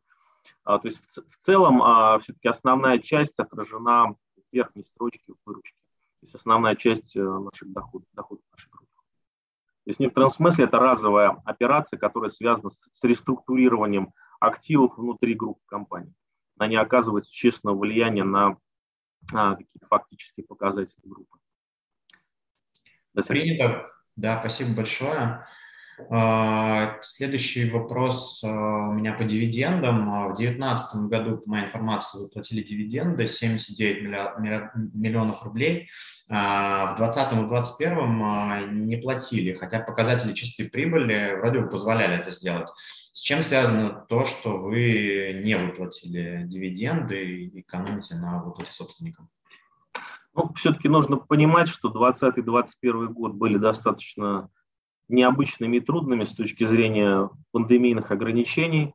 а, 0.64 0.78
то 0.78 0.88
есть 0.88 0.98
в, 0.98 1.30
в 1.30 1.36
целом 1.38 1.82
а, 1.82 2.18
все-таки 2.18 2.48
основная 2.48 2.98
часть 2.98 3.38
отражена 3.38 4.08
в 4.12 4.16
верхней 4.52 4.84
строчке 4.84 5.32
выручки. 5.46 5.78
То 6.24 6.26
есть 6.26 6.34
основная 6.36 6.74
часть 6.74 7.16
э, 7.18 7.22
наших 7.22 7.70
доходов, 7.70 8.08
доходов 8.14 8.42
нашей 8.50 8.70
группы. 8.70 8.90
То 8.94 9.90
есть 9.90 9.98
в 9.98 10.00
некотором 10.00 10.30
смысле 10.30 10.64
это 10.64 10.78
разовая 10.78 11.32
операция, 11.44 11.98
которая 11.98 12.30
связана 12.30 12.70
с, 12.70 13.02
реструктурированием 13.02 14.14
активов 14.40 14.96
внутри 14.96 15.34
группы 15.34 15.60
компаний. 15.66 16.14
Она 16.56 16.68
не 16.68 16.76
оказывает 16.76 17.26
существенного 17.26 17.78
влияния 17.78 18.24
на 18.24 18.56
а, 19.34 19.56
какие-то 19.56 19.86
фактические 19.86 20.46
показатели 20.46 21.02
группы. 21.04 21.36
Принято. 23.28 23.90
Да, 24.16 24.40
спасибо 24.40 24.76
большое. 24.76 25.46
А, 26.10 26.98
следующий 27.02 27.70
вопрос 27.70 28.42
а, 28.44 28.88
у 28.88 28.92
меня 28.92 29.12
по 29.12 29.24
дивидендам. 29.24 30.32
В 30.32 30.34
2019 30.34 31.08
году, 31.08 31.38
по 31.38 31.50
моей 31.50 31.66
информации, 31.66 32.18
вы 32.18 32.30
платили 32.30 32.62
дивиденды 32.62 33.26
79 33.26 34.94
миллионов 34.94 35.42
рублей. 35.42 35.88
В 36.28 36.94
2020 36.96 37.32
и 37.32 37.36
2021 37.36 38.86
не 38.86 38.96
платили, 38.96 39.52
хотя 39.52 39.80
показатели 39.80 40.32
чистой 40.32 40.70
прибыли 40.70 41.36
вроде 41.38 41.60
бы 41.60 41.68
позволяли 41.68 42.16
это 42.16 42.30
сделать. 42.30 42.68
С 43.12 43.20
чем 43.20 43.42
связано 43.42 43.90
то, 44.08 44.24
что 44.24 44.58
вы 44.58 45.40
не 45.44 45.56
выплатили 45.56 46.42
дивиденды 46.46 47.24
и 47.24 47.60
экономите 47.60 48.16
на 48.16 48.42
выплате 48.42 48.72
собственникам? 48.72 49.28
Ну, 50.34 50.52
все-таки 50.54 50.88
нужно 50.88 51.16
понимать, 51.16 51.68
что 51.68 51.90
2020-2021 51.90 53.06
год 53.08 53.34
были 53.34 53.56
достаточно 53.56 54.50
необычными 55.08 55.78
и 55.78 55.80
трудными 55.80 56.24
с 56.24 56.34
точки 56.34 56.64
зрения 56.64 57.30
пандемийных 57.52 58.10
ограничений. 58.10 58.94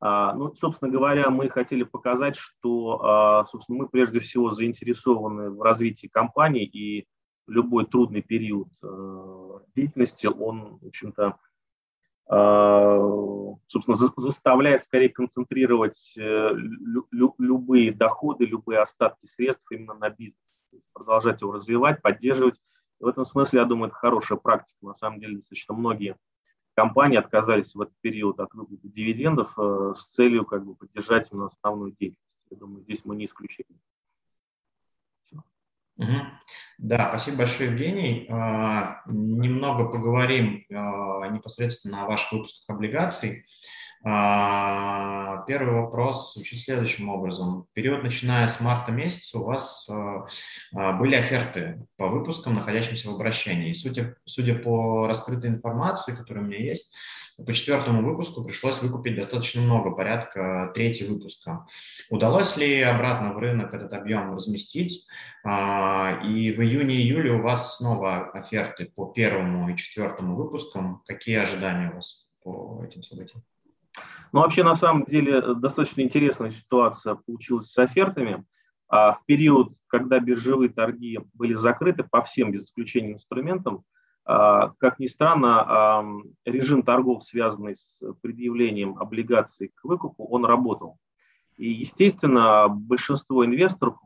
А, 0.00 0.34
ну, 0.34 0.54
собственно 0.54 0.90
говоря, 0.90 1.30
мы 1.30 1.48
хотели 1.48 1.82
показать, 1.82 2.36
что 2.36 3.00
а, 3.02 3.44
собственно, 3.46 3.78
мы 3.78 3.88
прежде 3.88 4.20
всего 4.20 4.52
заинтересованы 4.52 5.50
в 5.50 5.60
развитии 5.62 6.06
компании, 6.06 6.64
и 6.64 7.06
любой 7.48 7.86
трудный 7.86 8.22
период 8.22 8.68
а, 8.82 9.60
деятельности, 9.74 10.26
он, 10.26 10.78
в 10.80 10.86
общем-то, 10.86 11.36
собственно, 13.68 13.96
заставляет 14.18 14.84
скорее 14.84 15.08
концентрировать 15.08 16.12
э, 16.18 16.50
любые 17.38 17.90
доходы, 17.90 18.44
любые 18.44 18.80
остатки 18.80 19.24
средств 19.24 19.64
именно 19.70 19.94
на 19.94 20.10
бизнес, 20.10 20.36
продолжать 20.92 21.40
его 21.40 21.52
развивать, 21.52 22.02
поддерживать. 22.02 22.60
И 23.00 23.04
в 23.04 23.06
этом 23.06 23.24
смысле, 23.24 23.60
я 23.60 23.64
думаю, 23.64 23.88
это 23.88 23.96
хорошая 23.96 24.38
практика. 24.38 24.78
На 24.82 24.94
самом 24.94 25.20
деле, 25.20 25.36
достаточно 25.36 25.74
многие 25.74 26.16
компании 26.74 27.18
отказались 27.18 27.74
в 27.74 27.80
этот 27.80 27.94
период 28.00 28.38
от 28.40 28.52
выплаты 28.54 28.88
дивидендов 28.88 29.58
э, 29.58 29.94
с 29.96 30.08
целью 30.14 30.44
как 30.44 30.64
бы, 30.64 30.74
поддержать 30.74 31.28
именно 31.32 31.46
основную 31.46 31.92
деятельность. 31.92 32.22
Я 32.50 32.56
думаю, 32.56 32.82
здесь 32.84 33.04
мы 33.04 33.16
не 33.16 33.26
исключение. 33.26 33.80
Да, 36.78 37.08
спасибо 37.08 37.38
большое, 37.38 37.70
Евгений. 37.70 38.28
А, 38.30 39.02
немного 39.06 39.90
поговорим 39.90 40.64
а, 40.70 41.28
непосредственно 41.28 42.04
о 42.04 42.06
ваших 42.06 42.32
выпусках 42.32 42.76
облигаций. 42.76 43.44
А, 44.04 45.42
первый 45.46 45.80
вопрос 45.80 46.34
звучит 46.34 46.58
следующим 46.60 47.08
образом. 47.08 47.64
В 47.64 47.72
период, 47.74 48.02
начиная 48.02 48.46
с 48.46 48.60
марта 48.60 48.92
месяца, 48.92 49.38
у 49.38 49.44
вас 49.44 49.88
были 50.72 51.14
оферты 51.14 51.86
по 51.96 52.08
выпускам, 52.08 52.54
находящимся 52.54 53.10
в 53.10 53.14
обращении. 53.14 53.72
Судя, 53.72 54.16
судя 54.24 54.54
по 54.54 55.06
раскрытой 55.06 55.50
информации, 55.50 56.14
которая 56.14 56.44
у 56.44 56.46
меня 56.46 56.58
есть, 56.58 56.94
по 57.46 57.52
четвертому 57.52 58.02
выпуску 58.02 58.44
пришлось 58.44 58.82
выкупить 58.82 59.14
достаточно 59.14 59.62
много, 59.62 59.92
порядка 59.92 60.72
трети 60.74 61.04
выпуска. 61.04 61.66
Удалось 62.10 62.56
ли 62.56 62.82
обратно 62.82 63.32
в 63.32 63.38
рынок 63.38 63.72
этот 63.74 63.92
объем 63.92 64.34
разместить? 64.34 65.06
А, 65.44 66.20
и 66.24 66.50
в 66.50 66.60
июне-июле 66.60 67.32
у 67.32 67.42
вас 67.42 67.78
снова 67.78 68.30
оферты 68.32 68.86
по 68.86 69.06
первому 69.06 69.70
и 69.70 69.76
четвертому 69.76 70.34
выпускам. 70.34 71.02
Какие 71.06 71.36
ожидания 71.36 71.90
у 71.90 71.94
вас 71.94 72.28
по 72.42 72.82
этим 72.84 73.04
событиям? 73.04 73.44
Ну, 74.32 74.40
вообще, 74.40 74.62
на 74.62 74.74
самом 74.74 75.04
деле, 75.04 75.54
достаточно 75.54 76.02
интересная 76.02 76.50
ситуация 76.50 77.14
получилась 77.14 77.70
с 77.70 77.78
офертами. 77.78 78.44
А 78.88 79.12
в 79.12 79.24
период, 79.26 79.74
когда 79.86 80.18
биржевые 80.18 80.70
торги 80.70 81.18
были 81.34 81.54
закрыты 81.54 82.04
по 82.04 82.22
всем, 82.22 82.50
без 82.50 82.64
исключения 82.64 83.12
инструментам, 83.12 83.84
а, 84.24 84.72
как 84.78 84.98
ни 84.98 85.06
странно, 85.06 86.22
режим 86.44 86.82
торгов, 86.82 87.24
связанный 87.24 87.76
с 87.76 88.02
предъявлением 88.22 88.98
облигаций 88.98 89.72
к 89.74 89.84
выкупу, 89.84 90.26
он 90.26 90.44
работал. 90.44 90.98
И, 91.58 91.70
естественно, 91.70 92.68
большинство 92.68 93.44
инвесторов, 93.44 93.96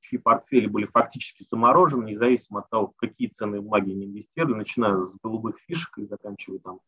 чьи 0.00 0.18
портфели 0.18 0.66
были 0.66 0.86
фактически 0.86 1.44
заморожены, 1.44 2.04
независимо 2.04 2.60
от 2.60 2.70
того, 2.70 2.86
в 2.88 2.96
какие 2.96 3.28
ценные 3.28 3.60
бумаги 3.60 3.92
они 3.92 4.06
инвестировали, 4.06 4.54
начиная 4.54 4.96
с 4.96 5.14
голубых 5.22 5.58
фишек 5.58 5.98
и 5.98 6.06
заканчивая 6.06 6.60
там 6.60 6.80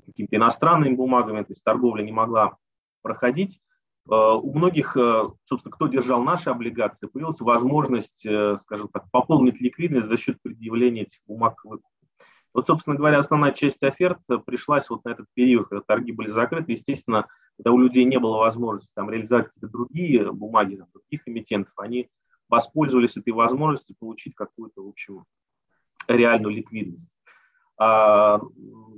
какими-то 0.00 0.36
иностранными 0.36 0.94
бумагами, 0.94 1.42
то 1.42 1.52
есть 1.52 1.64
торговля 1.64 2.02
не 2.02 2.12
могла 2.12 2.56
проходить, 3.02 3.60
Э, 4.10 4.34
у 4.34 4.52
многих, 4.54 4.96
э, 4.96 5.30
собственно, 5.44 5.72
кто 5.72 5.86
держал 5.86 6.22
наши 6.22 6.50
облигации, 6.50 7.06
появилась 7.06 7.40
возможность, 7.40 8.24
э, 8.26 8.56
скажем 8.60 8.88
так, 8.88 9.10
пополнить 9.10 9.60
ликвидность 9.60 10.06
за 10.06 10.18
счет 10.18 10.40
предъявления 10.42 11.02
этих 11.02 11.20
бумаг 11.26 11.56
к 11.56 11.64
выкупу. 11.64 11.88
Вот, 12.52 12.66
собственно 12.66 12.96
говоря, 12.96 13.18
основная 13.18 13.52
часть 13.52 13.82
оферт 13.82 14.20
пришлась 14.46 14.88
вот 14.88 15.04
на 15.04 15.10
этот 15.10 15.26
период, 15.34 15.68
когда 15.68 15.82
торги 15.82 16.12
были 16.12 16.28
закрыты. 16.28 16.72
Естественно, 16.72 17.26
когда 17.56 17.72
у 17.72 17.78
людей 17.78 18.04
не 18.04 18.18
было 18.18 18.36
возможности 18.36 18.92
там, 18.94 19.10
реализовать 19.10 19.46
какие-то 19.46 19.68
другие 19.68 20.30
бумаги, 20.30 20.76
там, 20.76 20.86
других 20.92 21.26
эмитентов, 21.26 21.72
они 21.78 22.10
воспользовались 22.48 23.16
этой 23.16 23.32
возможностью 23.32 23.96
получить 23.98 24.34
какую-то, 24.36 24.84
в 24.84 24.88
общем, 24.88 25.24
реальную 26.06 26.54
ликвидность. 26.54 27.13
А, 27.76 28.40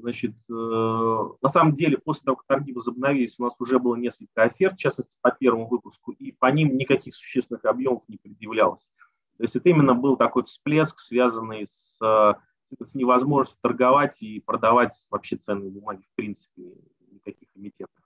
значит, 0.00 0.34
э, 0.50 0.52
на 0.52 1.48
самом 1.48 1.74
деле, 1.74 1.98
после 1.98 2.24
того, 2.24 2.36
как 2.36 2.46
торги 2.46 2.72
возобновились, 2.72 3.38
у 3.38 3.44
нас 3.44 3.60
уже 3.60 3.78
было 3.78 3.96
несколько 3.96 4.42
оферт, 4.42 4.74
в 4.74 4.78
частности, 4.78 5.16
по 5.22 5.30
первому 5.30 5.66
выпуску, 5.68 6.12
и 6.12 6.32
по 6.32 6.46
ним 6.46 6.76
никаких 6.76 7.14
существенных 7.14 7.64
объемов 7.64 8.02
не 8.08 8.18
предъявлялось. 8.18 8.92
То 9.38 9.44
есть 9.44 9.56
это 9.56 9.68
именно 9.68 9.94
был 9.94 10.16
такой 10.16 10.44
всплеск, 10.44 10.98
связанный 10.98 11.66
с, 11.66 11.98
с 11.98 12.94
невозможностью 12.94 13.58
торговать 13.62 14.20
и 14.22 14.40
продавать 14.40 14.92
вообще 15.10 15.36
ценные 15.36 15.70
бумаги, 15.70 16.02
в 16.02 16.14
принципе, 16.14 16.74
никаких 17.10 17.48
эмитентов. 17.54 18.02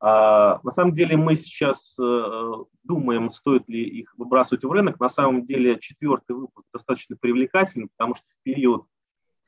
А, 0.00 0.60
на 0.62 0.70
самом 0.70 0.94
деле 0.94 1.16
мы 1.16 1.36
сейчас 1.36 1.96
э, 2.00 2.52
думаем, 2.84 3.28
стоит 3.28 3.68
ли 3.68 3.84
их 3.84 4.14
выбрасывать 4.16 4.64
в 4.64 4.72
рынок. 4.72 4.98
На 4.98 5.10
самом 5.10 5.44
деле 5.44 5.78
четвертый 5.78 6.36
выпуск 6.36 6.66
достаточно 6.72 7.16
привлекательный, 7.20 7.88
потому 7.88 8.14
что 8.14 8.24
в 8.28 8.42
период 8.42 8.86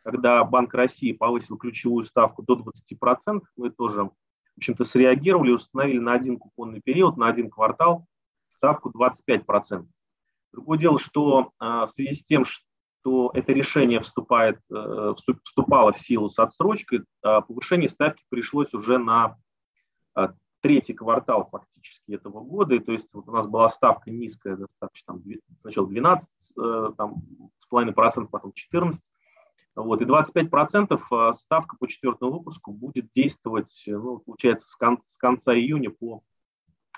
когда 0.03 0.43
Банк 0.45 0.75
России 0.75 1.13
повысил 1.13 1.57
ключевую 1.57 2.05
ставку 2.05 2.43
до 2.43 2.55
20%, 2.55 3.41
мы 3.57 3.71
тоже, 3.71 4.05
в 4.05 4.13
общем-то, 4.57 4.85
среагировали, 4.85 5.53
установили 5.53 5.99
на 5.99 6.15
один 6.15 6.39
купонный 6.39 6.81
период, 6.81 7.17
на 7.17 7.29
один 7.29 7.51
квартал 7.51 8.07
ставку 8.49 8.91
25%. 8.91 9.87
Другое 10.53 10.79
дело, 10.79 10.99
что 10.99 11.53
э, 11.61 11.65
в 11.65 11.89
связи 11.89 12.15
с 12.15 12.25
тем, 12.25 12.45
что 12.45 13.31
это 13.35 13.53
решение 13.53 14.01
вступает, 14.01 14.61
э, 14.71 15.15
вступало 15.45 15.93
в 15.93 15.99
силу 15.99 16.29
с 16.29 16.39
отсрочкой, 16.39 17.01
э, 17.01 17.03
повышение 17.23 17.89
ставки 17.89 18.23
пришлось 18.29 18.75
уже 18.75 18.99
на 18.99 19.37
третий 20.61 20.93
квартал 20.93 21.49
фактически 21.51 22.13
этого 22.13 22.41
года, 22.41 22.75
и 22.77 22.79
то 22.79 22.93
есть 22.93 23.09
вот 23.13 23.27
у 23.27 23.33
нас 23.33 23.49
была 23.49 23.69
ставка 23.69 24.11
низкая, 24.11 24.57
достаточно, 24.57 25.15
там, 25.15 25.25
сначала 25.63 25.89
12 25.89 26.31
там, 26.97 27.25
с 27.59 27.67
половиной 27.67 27.95
процентов, 27.95 28.31
потом 28.31 28.53
14, 28.53 29.03
вот, 29.75 30.03
и 30.03 30.05
25% 30.05 31.01
а, 31.11 31.33
ставка 31.33 31.77
по 31.79 31.89
четвертому 31.89 32.33
выпуску 32.33 32.73
будет 32.73 33.11
действовать, 33.12 33.73
ну, 33.87 34.18
получается, 34.18 34.66
с, 34.66 34.77
кон- 34.77 35.01
с 35.01 35.16
конца 35.16 35.55
июня 35.55 35.91
по 35.91 36.23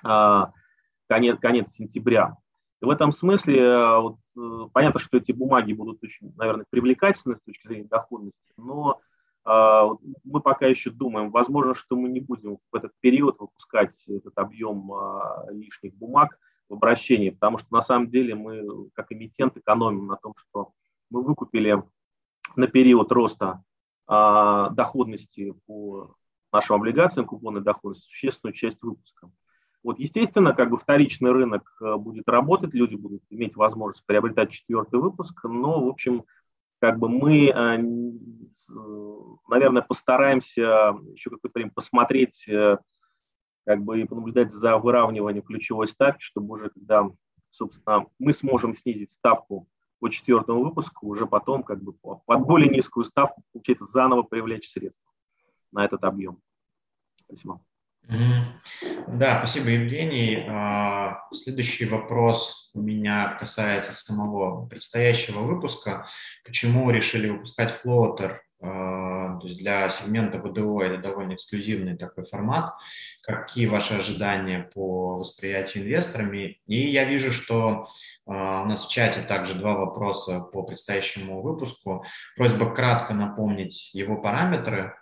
а, 0.03 0.53
конец, 1.07 1.39
конец 1.41 1.71
сентября. 1.73 2.37
И 2.83 2.85
в 2.85 2.91
этом 2.91 3.13
смысле 3.13 3.65
а, 3.65 4.01
вот, 4.01 4.19
э, 4.37 4.69
понятно, 4.73 5.01
что 5.01 5.19
эти 5.19 5.33
бумаги 5.33 5.73
будут 5.73 6.03
очень, 6.03 6.35
наверное, 6.37 6.67
привлекательны 6.69 7.37
с 7.37 7.43
точки 7.43 7.67
зрения 7.69 7.89
доходности, 7.89 8.53
но 8.57 9.01
а, 9.45 9.91
мы 10.25 10.41
пока 10.41 10.67
еще 10.67 10.91
думаем, 10.91 11.31
возможно, 11.31 11.75
что 11.75 11.97
мы 11.97 12.09
не 12.09 12.21
будем 12.21 12.59
в 12.73 12.75
этот 12.75 12.93
период 13.01 13.39
выпускать 13.39 13.95
этот 14.09 14.37
объем 14.39 14.93
а, 14.93 15.47
лишних 15.51 15.95
бумаг 15.95 16.39
в 16.69 16.75
обращении, 16.75 17.31
потому 17.31 17.59
что 17.59 17.69
на 17.71 17.83
самом 17.83 18.11
деле 18.11 18.35
мы, 18.35 18.89
как 18.95 19.13
эмитент, 19.13 19.57
экономим 19.57 20.07
на 20.07 20.17
том, 20.17 20.35
что 20.37 20.73
мы 21.11 21.23
выкупили 21.23 21.83
на 22.57 22.67
период 22.67 23.11
роста 23.13 23.63
а, 24.07 24.71
доходности 24.71 25.55
по 25.67 26.15
нашим 26.53 26.77
облигациям, 26.77 27.27
купонной 27.27 27.63
доходности, 27.63 28.09
существенную 28.09 28.55
часть 28.55 28.83
выпуска. 28.83 29.31
Вот, 29.83 29.99
естественно, 29.99 30.55
как 30.55 30.71
бы 30.71 30.79
вторичный 30.79 31.31
рынок 31.31 31.77
э, 31.83 31.97
будет 31.97 32.27
работать, 32.27 32.73
люди 32.73 32.97
будут 32.97 33.23
иметь 33.29 33.55
возможность 33.55 34.07
приобретать 34.07 34.51
четвертый 34.51 34.99
выпуск, 34.99 35.45
но, 35.45 35.85
в 35.85 35.89
общем, 35.89 36.25
как 36.81 36.99
бы 36.99 37.11
мы, 37.11 37.49
э, 37.49 37.79
наверное, 39.49 39.83
постараемся 39.83 40.97
еще 41.13 41.29
какое-то 41.29 41.59
время 41.59 41.71
посмотреть, 41.75 42.49
э, 42.49 42.79
как 43.67 43.83
бы 43.83 44.01
и 44.01 44.05
понаблюдать 44.07 44.53
за 44.53 44.79
выравниванием 44.79 45.45
ключевой 45.45 45.87
ставки, 45.87 46.23
чтобы 46.23 46.55
уже 46.55 46.71
когда, 46.71 47.11
собственно, 47.51 48.07
мы 48.19 48.33
сможем 48.33 48.75
снизить 48.75 49.11
ставку 49.11 49.69
по 50.05 50.11
четвертому 50.11 50.63
выпуску 50.63 51.07
уже 51.09 51.27
потом 51.27 51.63
как 51.63 51.83
бы 51.83 51.95
под 51.95 52.41
более 52.43 52.69
низкую 52.69 53.05
ставку 53.05 53.43
получается 53.55 53.87
заново 53.87 54.23
привлечь 54.23 54.69
средства 54.69 55.11
на 55.73 55.83
этот 55.83 56.05
объем. 56.05 56.43
Спасибо. 57.25 57.65
Да, 59.09 59.39
спасибо, 59.39 59.71
Евгений. 59.71 60.45
А, 60.47 61.23
следующий 61.33 61.87
вопрос 61.87 62.71
у 62.75 62.83
меня 62.83 63.35
касается 63.41 63.95
самого 63.95 64.67
предстоящего 64.67 65.39
выпуска. 65.39 66.07
Почему 66.45 66.91
решили 66.91 67.31
выпускать 67.31 67.73
флотер 67.73 68.43
то 68.61 69.41
есть 69.43 69.59
для 69.59 69.91
сегмента 69.91 70.39
ВДО 70.39 70.83
это 70.83 70.99
довольно 70.99 71.35
эксклюзивный 71.35 71.97
такой 71.97 72.25
формат. 72.25 72.73
Какие 73.23 73.67
ваши 73.67 73.95
ожидания 73.95 74.71
по 74.75 75.19
восприятию 75.19 75.85
инвесторами? 75.85 76.61
И 76.67 76.79
я 76.91 77.05
вижу, 77.05 77.33
что 77.33 77.87
а, 78.27 78.63
у 78.63 78.67
нас 78.67 78.87
в 78.87 78.91
чате 78.91 79.21
также 79.21 79.55
два 79.55 79.75
вопроса 79.75 80.41
по 80.41 80.63
предстоящему 80.63 81.43
выпуску. 81.43 82.05
Просьба 82.37 82.75
кратко 82.75 83.15
напомнить 83.15 83.91
его 83.93 84.17
параметры. 84.17 84.95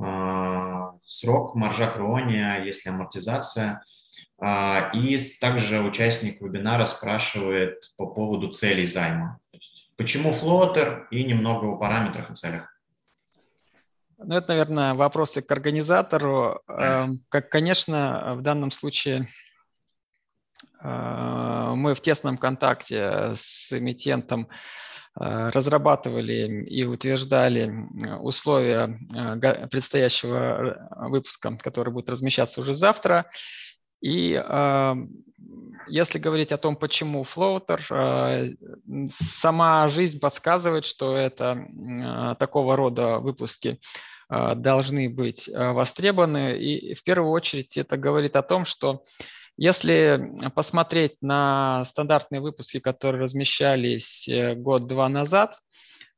А, 0.00 0.92
срок, 1.04 1.54
маржа 1.54 1.90
крония, 1.90 2.64
есть 2.64 2.84
ли 2.84 2.90
амортизация. 2.92 3.82
И 4.94 5.20
также 5.40 5.80
участник 5.80 6.40
вебинара 6.40 6.84
спрашивает 6.84 7.92
по 7.96 8.06
поводу 8.06 8.48
целей 8.48 8.84
займа. 8.84 9.38
Почему 9.96 10.32
флотер 10.32 11.06
и 11.12 11.22
немного 11.22 11.66
о 11.66 11.76
параметрах 11.76 12.30
и 12.30 12.34
целях. 12.34 12.73
Ну, 14.26 14.36
это, 14.36 14.48
наверное, 14.48 14.94
вопросы 14.94 15.42
к 15.42 15.50
организатору. 15.50 16.62
Эм, 16.68 17.20
как, 17.28 17.50
конечно, 17.50 18.34
в 18.36 18.42
данном 18.42 18.70
случае 18.70 19.28
э, 20.82 21.72
мы 21.76 21.94
в 21.94 22.00
тесном 22.00 22.38
контакте 22.38 23.34
с 23.36 23.70
эмитентом 23.70 24.48
э, 25.20 25.50
разрабатывали 25.50 26.64
и 26.64 26.84
утверждали 26.84 27.70
условия 28.20 28.98
э, 29.14 29.66
предстоящего 29.68 30.88
выпуска, 31.08 31.58
который 31.58 31.92
будет 31.92 32.08
размещаться 32.08 32.62
уже 32.62 32.72
завтра. 32.72 33.26
И 34.00 34.32
э, 34.32 34.94
если 35.88 36.18
говорить 36.18 36.52
о 36.52 36.58
том, 36.58 36.76
почему 36.76 37.24
флоутер, 37.24 37.84
сама 39.38 39.88
жизнь 39.88 40.18
подсказывает, 40.18 40.86
что 40.86 41.14
это 41.14 41.66
такого 42.38 42.74
рода 42.74 43.18
выпуски 43.18 43.80
должны 44.28 45.08
быть 45.08 45.48
э, 45.48 45.72
востребованы. 45.72 46.58
И 46.58 46.94
в 46.94 47.02
первую 47.04 47.30
очередь 47.30 47.76
это 47.76 47.96
говорит 47.96 48.36
о 48.36 48.42
том, 48.42 48.64
что 48.64 49.04
если 49.56 50.32
посмотреть 50.54 51.16
на 51.20 51.84
стандартные 51.84 52.40
выпуски, 52.40 52.80
которые 52.80 53.22
размещались 53.22 54.28
э, 54.28 54.54
год-два 54.54 55.08
назад, 55.08 55.56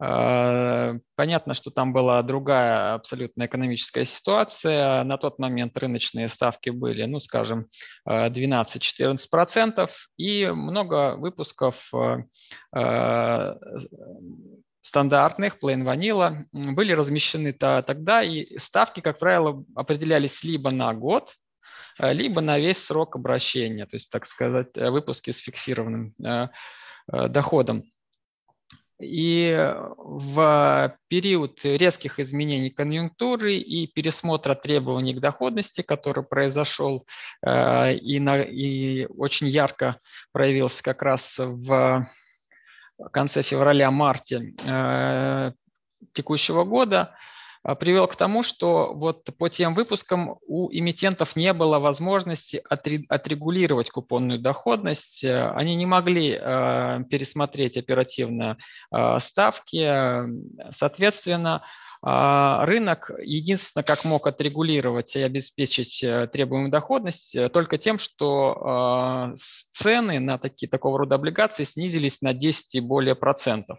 Э, 0.02 0.98
понятно, 1.14 1.54
что 1.54 1.70
там 1.70 1.92
была 1.92 2.22
другая 2.22 2.94
абсолютно 2.94 3.46
экономическая 3.46 4.04
ситуация. 4.04 5.02
На 5.04 5.16
тот 5.16 5.38
момент 5.38 5.76
рыночные 5.78 6.28
ставки 6.28 6.70
были, 6.70 7.04
ну, 7.04 7.20
скажем, 7.20 7.66
12-14%, 8.06 9.88
и 10.18 10.46
много 10.46 11.16
выпусков 11.16 11.90
стандартных, 14.86 15.58
plain 15.62 15.82
vanilla, 15.84 16.44
были 16.52 16.92
размещены 16.92 17.52
тогда, 17.52 18.22
и 18.22 18.58
ставки, 18.58 19.00
как 19.00 19.18
правило, 19.18 19.64
определялись 19.74 20.42
либо 20.42 20.70
на 20.70 20.94
год, 20.94 21.34
э, 21.98 22.12
либо 22.12 22.40
на 22.40 22.58
весь 22.58 22.84
срок 22.84 23.16
обращения, 23.16 23.86
то 23.86 23.96
есть, 23.96 24.10
так 24.10 24.26
сказать, 24.26 24.76
выпуски 24.76 25.30
с 25.30 25.38
фиксированным 25.38 26.14
доходом. 27.08 27.84
И 28.98 29.54
в 29.98 30.96
период 31.08 31.60
резких 31.64 32.18
изменений 32.18 32.70
конъюнктуры 32.70 33.56
и 33.58 33.86
пересмотра 33.86 34.54
требований 34.54 35.14
к 35.14 35.20
доходности, 35.20 35.82
который 35.82 36.24
произошел 36.24 37.06
э, 37.44 37.94
и, 37.94 38.18
на, 38.18 38.40
и 38.40 39.04
очень 39.06 39.48
ярко 39.48 40.00
проявился 40.32 40.82
как 40.82 41.02
раз 41.02 41.34
в 41.36 42.06
конце 43.10 43.42
февраля-марте 43.42 44.54
э, 44.64 45.52
текущего 46.12 46.64
года, 46.64 47.14
а, 47.66 47.74
привел 47.74 48.06
к 48.06 48.14
тому, 48.14 48.44
что 48.44 48.92
вот 48.94 49.24
по 49.38 49.48
тем 49.48 49.74
выпускам 49.74 50.36
у 50.46 50.70
эмитентов 50.70 51.34
не 51.34 51.52
было 51.52 51.80
возможности 51.80 52.62
отрегулировать 52.68 53.90
купонную 53.90 54.38
доходность. 54.38 55.24
Э, 55.24 55.50
они 55.50 55.74
не 55.74 55.84
могли 55.84 56.38
э, 56.40 57.04
пересмотреть 57.10 57.76
оперативно 57.76 58.56
э, 58.92 59.18
ставки. 59.18 60.70
Соответственно, 60.70 61.64
рынок 62.08 63.10
единственное, 63.18 63.82
как 63.82 64.04
мог 64.04 64.28
отрегулировать 64.28 65.16
и 65.16 65.22
обеспечить 65.22 66.00
требуемую 66.00 66.70
доходность, 66.70 67.36
только 67.52 67.78
тем, 67.78 67.98
что 67.98 69.34
цены 69.72 70.20
на 70.20 70.38
такие, 70.38 70.68
такого 70.68 71.00
рода 71.00 71.16
облигации 71.16 71.64
снизились 71.64 72.20
на 72.20 72.32
10 72.32 72.76
и 72.76 72.80
более 72.80 73.16
процентов. 73.16 73.78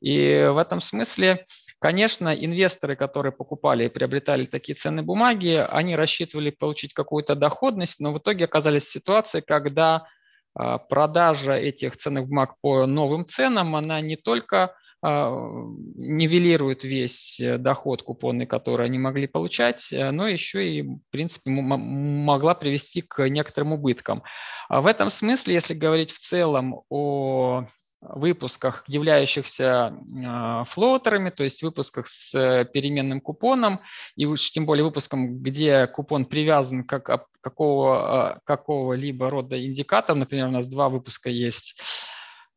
И 0.00 0.48
в 0.52 0.58
этом 0.58 0.80
смысле 0.80 1.44
Конечно, 1.78 2.34
инвесторы, 2.34 2.96
которые 2.96 3.32
покупали 3.32 3.84
и 3.84 3.88
приобретали 3.90 4.46
такие 4.46 4.74
ценные 4.74 5.02
бумаги, 5.02 5.64
они 5.68 5.94
рассчитывали 5.94 6.50
получить 6.50 6.94
какую-то 6.94 7.34
доходность, 7.34 8.00
но 8.00 8.12
в 8.12 8.18
итоге 8.18 8.46
оказались 8.46 8.84
в 8.84 8.90
ситуации, 8.90 9.40
когда 9.40 10.06
а, 10.54 10.78
продажа 10.78 11.52
этих 11.52 11.96
ценных 11.96 12.28
бумаг 12.28 12.54
по 12.62 12.86
новым 12.86 13.26
ценам, 13.26 13.76
она 13.76 14.00
не 14.00 14.16
только 14.16 14.64
а, 14.64 14.74
нивелирует 15.02 16.84
весь 16.84 17.38
э, 17.38 17.58
доход 17.58 18.02
купонный, 18.02 18.46
который 18.46 18.86
они 18.86 18.98
могли 18.98 19.26
получать, 19.26 19.92
э, 19.92 20.10
но 20.10 20.26
еще 20.26 20.68
и, 20.68 20.82
в 20.82 21.00
принципе, 21.10 21.50
могла 21.50 22.54
привести 22.54 23.02
к 23.02 23.28
некоторым 23.28 23.74
убыткам. 23.74 24.22
В 24.68 24.86
этом 24.86 25.10
смысле, 25.10 25.54
если 25.54 25.74
говорить 25.74 26.12
в 26.12 26.18
целом 26.18 26.82
о 26.88 27.66
выпусках, 28.00 28.84
являющихся 28.86 29.92
э, 29.92 30.64
флоутерами, 30.70 31.30
то 31.30 31.44
есть 31.44 31.62
выпусках 31.62 32.08
с 32.08 32.34
э, 32.34 32.64
переменным 32.64 33.20
купоном, 33.20 33.80
и 34.16 34.26
уж 34.26 34.50
тем 34.50 34.66
более 34.66 34.84
выпуском, 34.84 35.42
где 35.42 35.86
купон 35.86 36.26
привязан 36.26 36.84
к 36.84 37.26
какого, 37.40 38.40
какого-либо 38.44 39.30
рода 39.30 39.62
индикатор. 39.62 40.16
Например, 40.16 40.48
у 40.48 40.52
нас 40.52 40.66
два 40.66 40.88
выпуска 40.88 41.30
есть 41.30 41.78
а, 41.80 42.15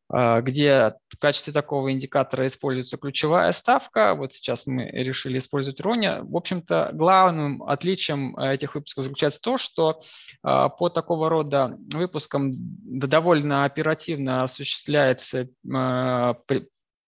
где 0.09 0.95
в 1.09 1.19
качестве 1.19 1.53
такого 1.53 1.91
индикатора 1.91 2.47
используется 2.47 2.97
ключевая 2.97 3.51
ставка. 3.51 4.15
Вот 4.15 4.33
сейчас 4.33 4.65
мы 4.65 4.85
решили 4.85 5.37
использовать 5.37 5.79
Рони. 5.81 6.21
В 6.21 6.35
общем-то, 6.35 6.91
главным 6.93 7.63
отличием 7.63 8.35
э, 8.37 8.53
этих 8.55 8.75
выпусков 8.75 9.03
заключается 9.03 9.39
то, 9.41 9.57
что 9.57 10.01
а, 10.41 10.69
по 10.69 10.89
такого 10.89 11.29
рода 11.29 11.77
выпускам 11.93 12.53
довольно 12.55 13.65
оперативно 13.65 14.43
осуществляется 14.43 15.49
а, 15.71 16.35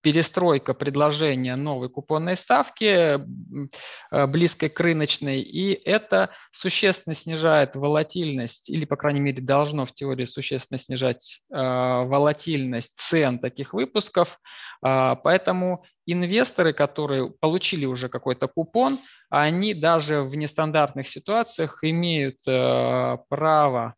перестройка 0.02 0.74
предложения 0.74 1.56
новой 1.56 1.90
купонной 1.90 2.36
ставки, 2.36 2.86
э, 2.86 4.28
близкой 4.28 4.70
к 4.70 4.80
рыночной, 4.80 5.42
и 5.42 5.74
это 5.74 6.32
существенно 6.52 7.16
снижает 7.16 7.76
волатильность, 7.76 8.70
или, 8.70 8.86
по 8.86 8.96
крайней 8.96 9.22
мере, 9.22 9.42
должно 9.42 9.86
в 9.86 9.94
теории 9.94 10.26
существенно 10.26 10.78
снижать 10.78 11.42
э, 11.52 11.56
волатильность 11.56 12.92
цен 12.96 13.40
таких 13.40 13.74
выпусков. 13.74 14.40
А, 14.84 15.16
поэтому 15.16 15.86
инвесторы, 16.06 16.74
которые 16.74 17.32
получили 17.40 17.86
уже 17.86 18.10
какой-то 18.10 18.48
купон, 18.48 19.00
они 19.30 19.74
даже 19.74 20.24
в 20.24 20.36
нестандартных 20.36 21.08
ситуациях 21.08 21.84
имеют 21.84 22.38
э, 22.48 23.18
право 23.30 23.96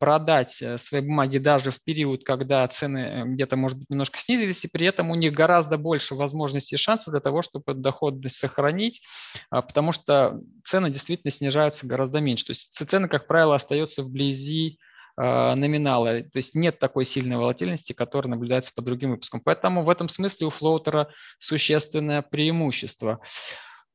продать 0.00 0.60
э, 0.62 0.78
свои 0.78 1.00
бумаги 1.00 1.38
даже 1.38 1.70
в 1.70 1.82
период, 1.82 2.24
когда 2.24 2.66
цены 2.66 2.98
э, 2.98 3.24
где-то, 3.24 3.56
может 3.56 3.78
быть, 3.78 3.90
немножко 3.90 4.18
снизились, 4.18 4.64
и 4.64 4.68
при 4.68 4.86
этом 4.86 5.10
у 5.10 5.14
них 5.14 5.32
гораздо 5.32 5.76
больше 5.76 6.14
возможностей 6.14 6.76
и 6.76 6.78
шансов 6.78 7.12
для 7.12 7.20
того, 7.20 7.42
чтобы 7.42 7.74
доходность 7.74 8.36
сохранить, 8.36 9.02
а, 9.50 9.62
потому 9.62 9.92
что 9.92 10.40
цены 10.64 10.90
действительно 10.90 11.30
снижаются 11.30 11.86
гораздо 11.86 12.20
меньше. 12.20 12.46
То 12.46 12.50
есть 12.52 12.72
цены, 12.72 13.08
как 13.08 13.26
правило, 13.26 13.54
остаются 13.54 14.02
вблизи 14.02 14.78
а, 15.16 15.54
номинала, 15.54 16.22
то 16.22 16.36
есть 16.36 16.54
нет 16.54 16.78
такой 16.78 17.04
сильной 17.04 17.36
волатильности, 17.36 17.92
которая 17.92 18.30
наблюдается 18.30 18.72
по 18.74 18.82
другим 18.82 19.10
выпускам. 19.10 19.40
Поэтому 19.40 19.82
в 19.82 19.90
этом 19.90 20.08
смысле 20.08 20.46
у 20.46 20.50
флоутера 20.50 21.10
существенное 21.38 22.22
преимущество. 22.22 23.20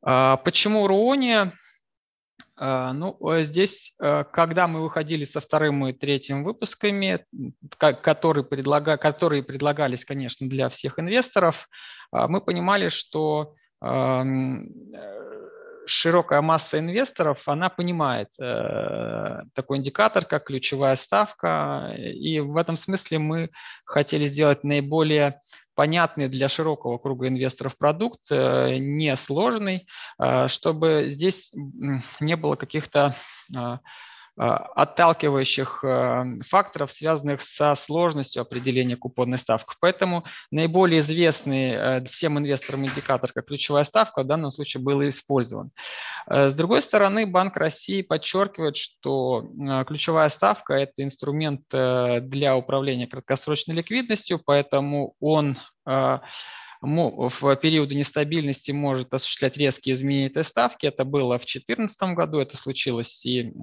Почему 0.02 0.88
Руония? 0.88 1.54
А, 2.62 2.92
ну, 2.92 3.18
э, 3.32 3.44
здесь, 3.44 3.94
э, 4.02 4.26
когда 4.34 4.68
мы 4.68 4.82
выходили 4.82 5.24
со 5.24 5.40
вторым 5.40 5.88
и 5.88 5.94
третьим 5.94 6.44
выпусками, 6.44 7.26
которые, 7.78 8.44
предлага, 8.44 8.98
которые 8.98 9.44
предлагались, 9.44 10.04
конечно, 10.04 10.50
для 10.50 10.68
всех 10.68 11.00
инвесторов, 11.00 11.70
мы 12.12 12.42
понимали, 12.42 12.90
что 12.90 13.54
э, 13.82 14.24
широкая 15.86 16.42
масса 16.42 16.80
инвесторов, 16.80 17.48
она 17.48 17.70
понимает 17.70 18.30
такой 18.38 19.78
индикатор, 19.78 20.26
как 20.26 20.46
ключевая 20.46 20.96
ставка, 20.96 21.94
и 21.98 22.40
в 22.40 22.58
этом 22.58 22.78
смысле 22.78 23.18
мы 23.18 23.50
хотели 23.86 24.26
сделать 24.28 24.64
наиболее 24.64 25.42
понятный 25.76 26.28
для 26.28 26.48
широкого 26.50 26.98
круга 26.98 27.28
инвесторов 27.28 27.78
продукт, 27.78 28.22
э, 28.32 28.78
несложный, 28.78 29.88
э, 30.20 30.48
чтобы 30.48 31.08
здесь 31.10 31.52
не 32.20 32.36
было 32.36 32.56
каких-то 32.56 33.16
а, 33.56 33.80
отталкивающих 34.40 35.84
э, 35.84 36.24
факторов, 36.48 36.92
связанных 36.94 37.42
со 37.42 37.76
сложностью 37.76 38.42
определения 38.42 38.96
купонной 38.96 39.38
ставки. 39.38 39.76
Поэтому 39.82 40.24
наиболее 40.50 41.02
известный 41.02 42.06
всем 42.10 42.40
инвесторам 42.40 42.86
индикатор 42.86 43.34
как 43.34 43.48
ключевая 43.48 43.84
ставка 43.84 44.24
в 44.24 44.28
данном 44.28 44.52
случае 44.52 44.82
был 44.82 45.02
использован. 45.10 45.72
С 46.28 46.54
другой 46.54 46.82
стороны, 46.82 47.26
Банк 47.26 47.58
России 47.58 48.02
подчеркивает, 48.02 48.78
что 48.78 49.50
ключевая 49.88 50.30
ставка– 50.30 50.74
это 50.76 51.04
инструмент 51.04 51.64
для 51.70 52.56
управления 52.56 53.08
краткосрочной 53.08 53.76
ликвидностью, 53.76 54.40
поэтому 54.44 55.16
он 55.20 55.58
в 56.82 57.56
периоды 57.62 57.96
нестабильности 57.96 58.72
может 58.72 59.14
осуществлять 59.14 59.58
резкие 59.58 59.94
изменения 59.94 60.28
этой 60.28 60.44
ставки. 60.44 60.86
Это 60.86 61.04
было 61.04 61.36
в 61.38 61.42
2014 61.42 62.02
году, 62.16 62.40
это 62.40 62.56
случилось 62.56 63.26
и 63.26 63.54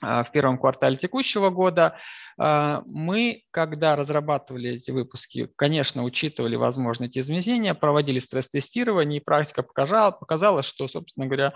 в 0.00 0.28
первом 0.32 0.58
квартале 0.58 0.96
текущего 0.96 1.50
года. 1.50 1.96
А, 2.38 2.82
мы, 2.86 3.42
когда 3.50 3.96
разрабатывали 3.96 4.70
эти 4.70 4.90
выпуски, 4.90 5.48
конечно, 5.56 6.04
учитывали 6.04 6.56
возможные 6.56 7.08
эти 7.08 7.18
изменения, 7.18 7.74
проводили 7.74 8.20
стресс-тестирование, 8.20 9.20
и 9.20 9.24
практика 9.24 9.62
показала, 9.62 10.12
показала, 10.12 10.62
что, 10.62 10.86
собственно 10.86 11.26
говоря, 11.26 11.52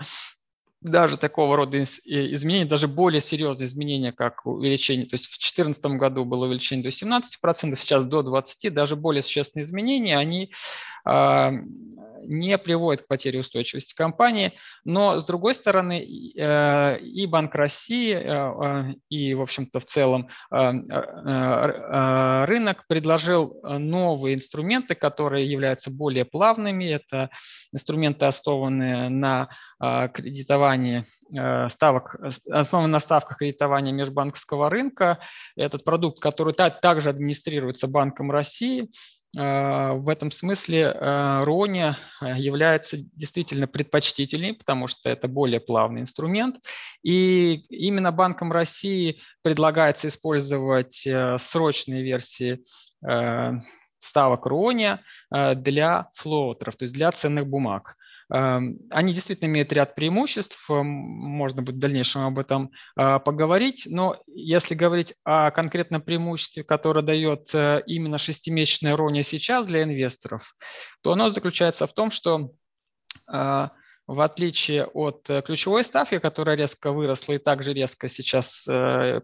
даже 0.81 1.17
такого 1.17 1.55
рода 1.55 1.81
изменения, 1.81 2.65
даже 2.65 2.89
более 2.89 3.21
серьезные 3.21 3.67
изменения, 3.67 4.11
как 4.11 4.45
увеличение, 4.45 5.05
то 5.05 5.13
есть 5.13 5.27
в 5.27 5.39
2014 5.39 5.85
году 5.97 6.25
было 6.25 6.45
увеличение 6.45 6.83
до 6.83 6.89
17%, 6.89 7.75
сейчас 7.77 8.03
до 8.05 8.19
20%, 8.19 8.69
даже 8.69 8.97
более 8.97 9.23
существенные 9.23 9.63
изменения, 9.63 10.17
они 10.17 10.51
а, 10.51 10.57
не 12.25 12.57
приводит 12.57 13.03
к 13.03 13.07
потере 13.07 13.39
устойчивости 13.39 13.95
компании. 13.95 14.53
Но, 14.85 15.19
с 15.19 15.25
другой 15.25 15.55
стороны, 15.55 15.99
э, 16.01 16.99
и 16.99 17.25
Банк 17.25 17.55
России, 17.55 18.13
э, 18.13 18.91
э, 18.91 18.93
и, 19.09 19.33
в 19.33 19.41
общем-то, 19.41 19.79
в 19.79 19.85
целом 19.85 20.27
рынок 22.45 22.85
предложил 22.87 23.59
новые 23.63 24.35
инструменты, 24.35 24.95
которые 24.95 25.49
являются 25.49 25.91
более 25.91 26.25
плавными. 26.25 26.85
Это 26.85 27.29
инструменты, 27.71 28.25
основанные 28.25 29.09
на 29.09 29.49
кредитовании 29.79 31.05
ставок, 31.69 32.15
основан 32.49 32.91
на 32.91 32.99
ставках 32.99 33.37
кредитования 33.37 33.91
межбанковского 33.91 34.69
рынка. 34.69 35.19
Этот 35.57 35.83
продукт, 35.83 36.19
который 36.19 36.53
также 36.53 37.09
администрируется 37.09 37.87
Банком 37.87 38.31
России, 38.31 38.83
Э, 38.83 38.87
в 39.35 40.09
этом 40.09 40.31
смысле 40.31 40.81
э, 40.81 41.43
Рони 41.43 41.95
э, 42.21 42.37
является 42.37 42.97
действительно 42.97 43.67
предпочтительней, 43.67 44.53
потому 44.53 44.87
что 44.87 45.09
это 45.09 45.27
более 45.27 45.59
плавный 45.59 46.01
инструмент. 46.01 46.57
И 47.01 47.55
именно 47.69 48.11
Банком 48.11 48.51
России 48.51 49.19
предлагается 49.41 50.07
использовать 50.07 51.07
срочные 51.39 52.03
версии 52.03 52.63
ставок 53.99 54.45
Рони 54.45 54.99
для 55.31 56.09
флоутеров, 56.13 56.75
то 56.75 56.83
есть 56.83 56.93
для 56.93 57.11
ценных 57.11 57.47
бумаг. 57.47 57.97
Эм, 58.33 58.79
они 58.89 59.13
действительно 59.13 59.47
имеют 59.47 59.71
ряд 59.71 59.93
преимуществ, 59.93 60.67
эм, 60.71 60.87
можно 60.87 61.61
будет 61.61 61.75
в 61.75 61.79
дальнейшем 61.79 62.25
об 62.25 62.39
этом 62.39 62.71
э, 62.97 63.19
поговорить, 63.19 63.83
но 63.85 64.23
если 64.25 64.73
говорить 64.73 65.13
о 65.23 65.51
конкретном 65.51 66.01
преимуществе, 66.01 66.63
которое 66.63 67.03
дает 67.03 67.53
э, 67.53 67.83
именно 67.85 68.17
шестимесячная 68.17 68.97
рония 68.97 69.21
сейчас 69.21 69.67
для 69.67 69.83
инвесторов, 69.83 70.55
то 71.03 71.11
оно 71.11 71.29
заключается 71.29 71.85
в 71.85 71.93
том, 71.93 72.09
что 72.09 72.53
э, 73.31 73.67
в 74.07 74.21
отличие 74.21 74.85
от 74.85 75.27
ключевой 75.45 75.83
ставки, 75.83 76.17
которая 76.17 76.57
резко 76.57 76.91
выросла 76.91 77.33
и 77.33 77.37
также 77.37 77.71
резко 77.71 78.09
сейчас 78.09 78.65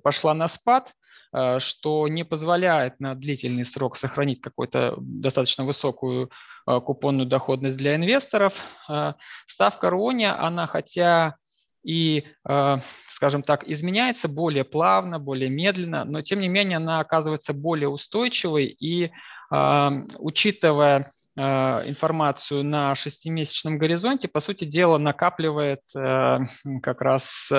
пошла 0.03 0.33
на 0.33 0.47
спад, 0.47 0.93
что 1.31 2.07
не 2.07 2.25
позволяет 2.25 2.99
на 2.99 3.13
длительный 3.13 3.65
срок 3.65 3.97
сохранить 3.97 4.41
какую-то 4.41 4.95
достаточно 4.97 5.63
высокую 5.63 6.31
Э, 6.69 6.79
купонную 6.81 7.27
доходность 7.27 7.77
для 7.77 7.95
инвесторов. 7.95 8.53
Э, 8.87 9.13
ставка 9.47 9.89
Роня, 9.89 10.39
она 10.39 10.67
хотя 10.67 11.35
и, 11.83 12.25
э, 12.47 12.77
скажем 13.11 13.41
так, 13.41 13.67
изменяется 13.67 14.27
более 14.27 14.63
плавно, 14.65 15.17
более 15.17 15.49
медленно, 15.49 16.03
но 16.05 16.21
тем 16.21 16.41
не 16.41 16.47
менее 16.47 16.77
она 16.77 16.99
оказывается 16.99 17.53
более 17.53 17.89
устойчивой 17.89 18.65
и, 18.65 19.11
учитывая 19.51 21.11
информацию 21.35 22.63
на 22.63 22.93
шестимесячном 22.93 23.79
горизонте, 23.79 24.27
по 24.27 24.39
сути 24.41 24.65
дела, 24.65 24.99
накапливает 24.99 25.81
как 25.93 27.01
раз 27.01 27.49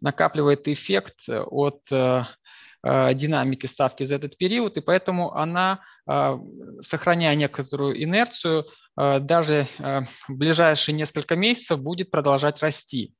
накапливает 0.00 0.66
эффект 0.66 1.28
от 1.28 1.82
динамики 2.84 3.66
ставки 3.66 4.04
за 4.04 4.16
этот 4.16 4.36
период, 4.38 4.76
и 4.76 4.80
поэтому 4.80 5.34
она, 5.34 5.80
сохраняя 6.80 7.34
некоторую 7.34 8.02
инерцию, 8.02 8.66
даже 8.96 9.68
в 9.78 10.34
ближайшие 10.34 10.94
несколько 10.94 11.36
месяцев 11.36 11.80
будет 11.80 12.10
продолжать 12.10 12.62
расти. 12.62 13.14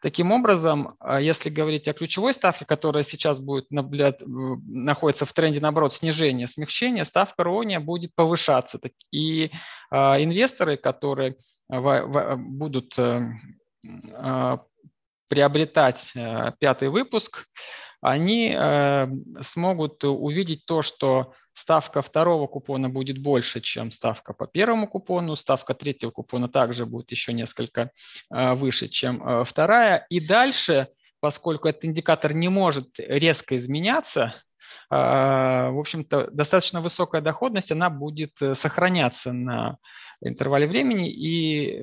Таким 0.00 0.32
образом, 0.32 0.96
если 1.20 1.50
говорить 1.50 1.88
о 1.88 1.92
ключевой 1.92 2.32
ставке, 2.32 2.64
которая 2.64 3.02
сейчас 3.02 3.38
будет 3.38 3.66
находится 3.70 5.26
в 5.26 5.32
тренде, 5.32 5.60
наоборот, 5.60 5.94
снижения, 5.94 6.46
смягчения, 6.46 7.04
ставка 7.04 7.44
РОНИ 7.44 7.78
будет 7.78 8.14
повышаться. 8.14 8.78
И 9.10 9.50
инвесторы, 9.90 10.76
которые 10.76 11.36
будут 11.68 12.98
э, 12.98 14.58
приобретать 15.28 16.10
э, 16.14 16.52
пятый 16.58 16.88
выпуск, 16.88 17.44
они 18.00 18.54
э, 18.56 19.08
смогут 19.42 20.04
увидеть 20.04 20.64
то, 20.66 20.82
что 20.82 21.34
ставка 21.58 22.02
второго 22.02 22.46
купона 22.46 22.88
будет 22.88 23.18
больше, 23.18 23.60
чем 23.60 23.90
ставка 23.90 24.32
по 24.32 24.46
первому 24.46 24.86
купону, 24.86 25.36
ставка 25.36 25.74
третьего 25.74 26.10
купона 26.10 26.48
также 26.48 26.86
будет 26.86 27.10
еще 27.10 27.32
несколько 27.32 27.90
э, 28.32 28.54
выше, 28.54 28.88
чем 28.88 29.22
э, 29.22 29.44
вторая. 29.44 30.06
И 30.08 30.24
дальше, 30.24 30.88
поскольку 31.20 31.68
этот 31.68 31.84
индикатор 31.84 32.32
не 32.32 32.48
может 32.48 32.98
резко 32.98 33.56
изменяться, 33.56 34.34
э, 34.90 34.94
в 34.94 35.78
общем-то, 35.78 36.30
достаточно 36.30 36.80
высокая 36.80 37.20
доходность, 37.20 37.72
она 37.72 37.90
будет 37.90 38.34
сохраняться 38.54 39.32
на 39.32 39.78
интервале 40.20 40.68
времени, 40.68 41.10
и 41.10 41.82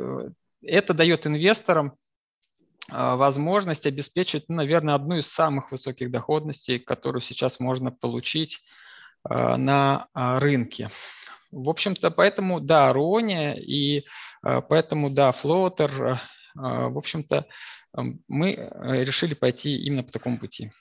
это 0.63 0.93
дает 0.93 1.27
инвесторам 1.27 1.95
возможность 2.89 3.87
обеспечить, 3.87 4.45
ну, 4.47 4.55
наверное, 4.57 4.95
одну 4.95 5.17
из 5.17 5.27
самых 5.27 5.71
высоких 5.71 6.11
доходностей, 6.11 6.79
которую 6.79 7.21
сейчас 7.21 7.59
можно 7.59 7.91
получить 7.91 8.61
Э, 9.29 9.55
на 9.55 10.07
а, 10.13 10.39
рынке. 10.39 10.91
В 11.51 11.69
общем-то, 11.69 12.11
поэтому, 12.11 12.59
да, 12.59 12.91
Рони 12.93 13.57
и 13.57 14.05
э, 14.43 14.61
поэтому, 14.61 15.09
да, 15.09 15.31
Флоутер, 15.31 15.91
э, 16.03 16.17
в 16.55 16.97
общем-то, 16.97 17.45
мы 18.27 18.71
решили 18.81 19.33
пойти 19.33 19.77
именно 19.77 20.03
по 20.03 20.11
такому 20.11 20.37
пути. 20.37 20.71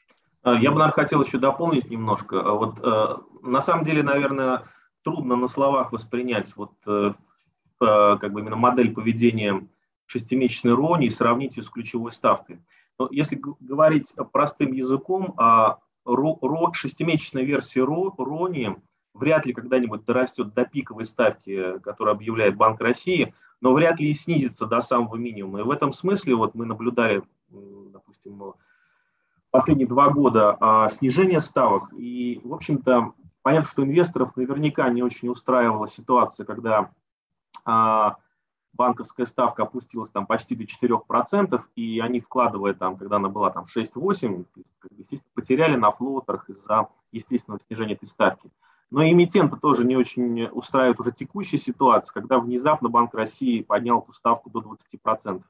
Я 0.44 0.72
бы, 0.72 0.78
наверное, 0.78 0.90
хотел 0.90 1.22
еще 1.22 1.38
дополнить 1.38 1.88
немножко. 1.88 2.42
Вот 2.42 2.82
на 3.42 3.62
самом 3.62 3.84
деле, 3.84 4.02
наверное, 4.02 4.64
трудно 5.04 5.36
на 5.36 5.46
словах 5.46 5.92
воспринять 5.92 6.52
вот 6.56 6.72
как 7.78 8.32
бы 8.32 8.40
именно 8.40 8.56
модель 8.56 8.92
поведения 8.92 9.64
шестимесячной 10.14 10.74
рони 10.74 11.06
и 11.06 11.10
сравнить 11.10 11.56
ее 11.56 11.64
с 11.64 11.70
ключевой 11.70 12.12
ставкой. 12.12 12.60
Но 12.98 13.08
если 13.10 13.40
говорить 13.60 14.14
простым 14.32 14.72
языком, 14.72 15.34
а 15.36 15.78
шестимесячная 16.06 17.42
версия 17.42 17.82
Рони 17.82 18.76
вряд 19.14 19.46
ли 19.46 19.52
когда-нибудь 19.52 20.04
дорастет 20.04 20.54
до 20.54 20.64
пиковой 20.64 21.04
ставки, 21.04 21.78
которую 21.80 22.14
объявляет 22.14 22.56
Банк 22.56 22.80
России, 22.80 23.34
но 23.60 23.72
вряд 23.72 23.98
ли 23.98 24.10
и 24.10 24.14
снизится 24.14 24.66
до 24.66 24.80
самого 24.80 25.16
минимума. 25.16 25.60
И 25.60 25.64
в 25.64 25.70
этом 25.70 25.92
смысле 25.92 26.36
вот 26.36 26.54
мы 26.54 26.66
наблюдали, 26.66 27.22
допустим, 27.48 28.54
последние 29.50 29.88
два 29.88 30.10
года 30.10 30.56
а, 30.60 30.88
снижение 30.88 31.40
ставок. 31.40 31.92
И, 31.96 32.40
в 32.44 32.52
общем-то, 32.52 33.14
понятно, 33.42 33.68
что 33.68 33.84
инвесторов 33.84 34.36
наверняка 34.36 34.88
не 34.90 35.02
очень 35.02 35.28
устраивала 35.28 35.88
ситуация, 35.88 36.44
когда 36.44 36.90
а, 37.64 38.16
банковская 38.74 39.26
ставка 39.26 39.62
опустилась 39.62 40.10
там 40.10 40.26
почти 40.26 40.54
до 40.54 40.64
4%, 40.64 41.60
и 41.76 42.00
они, 42.00 42.20
вкладывая 42.20 42.74
там, 42.74 42.96
когда 42.96 43.16
она 43.16 43.28
была 43.28 43.50
там 43.50 43.64
6-8, 43.64 44.44
естественно, 44.96 45.30
потеряли 45.34 45.76
на 45.76 45.90
флотерах 45.90 46.48
из-за 46.50 46.88
естественного 47.12 47.60
снижения 47.66 47.94
этой 47.94 48.06
ставки. 48.06 48.50
Но 48.90 49.04
эмитента 49.04 49.56
тоже 49.56 49.84
не 49.84 49.96
очень 49.96 50.44
устраивает 50.44 51.00
уже 51.00 51.12
текущая 51.12 51.58
ситуация, 51.58 52.12
когда 52.12 52.38
внезапно 52.38 52.88
Банк 52.88 53.14
России 53.14 53.62
поднял 53.62 54.00
эту 54.00 54.12
ставку 54.12 54.50
до 54.50 54.60
20%. 54.60 55.42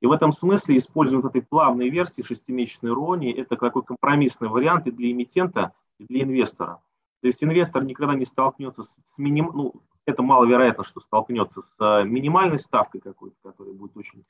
И 0.00 0.06
в 0.06 0.12
этом 0.12 0.32
смысле 0.32 0.76
использование 0.76 1.28
этой 1.28 1.42
плавной 1.42 1.90
версии 1.90 2.22
шестимесячной 2.22 2.92
рони– 2.92 3.32
это 3.36 3.56
такой 3.56 3.82
компромиссный 3.82 4.48
вариант 4.48 4.86
и 4.86 4.92
для 4.92 5.10
эмитента, 5.10 5.72
и 5.98 6.04
для 6.04 6.22
инвестора. 6.22 6.80
То 7.20 7.26
есть 7.26 7.42
инвестор 7.42 7.84
никогда 7.84 8.14
не 8.14 8.24
столкнется 8.24 8.84
с, 8.84 8.96
с 9.02 9.18
миним, 9.18 9.50
ну, 9.52 9.74
это 10.08 10.22
маловероятно, 10.22 10.84
что 10.84 11.00
столкнется 11.00 11.60
с 11.60 11.74
э, 11.78 12.04
минимальной 12.04 12.58
ставкой 12.58 13.00
какой-то, 13.02 13.36
которая 13.42 13.74
будет 13.74 13.94
очень 13.94 14.24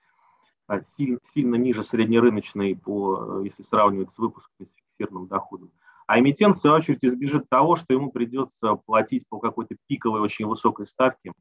э, 0.69 0.83
сильно, 0.83 1.21
сильно 1.33 1.55
ниже 1.55 1.85
среднерыночной, 1.85 2.77
по, 2.77 3.41
э, 3.41 3.45
если 3.45 3.63
сравнивать 3.63 4.11
с 4.11 4.19
выпуском 4.19 4.67
с 4.67 4.71
фиксированным 4.97 5.29
доходом. 5.29 5.71
А 6.09 6.19
эмитент, 6.19 6.57
в 6.57 6.59
свою 6.59 6.77
очередь, 6.77 7.05
избежит 7.05 7.49
того, 7.49 7.77
что 7.77 7.95
ему 7.95 8.11
придется 8.11 8.75
платить 8.75 9.29
по 9.29 9.39
какой-то 9.39 9.77
пиковой, 9.87 10.21
очень 10.21 10.47
высокой 10.47 10.87
ставке, 10.87 11.33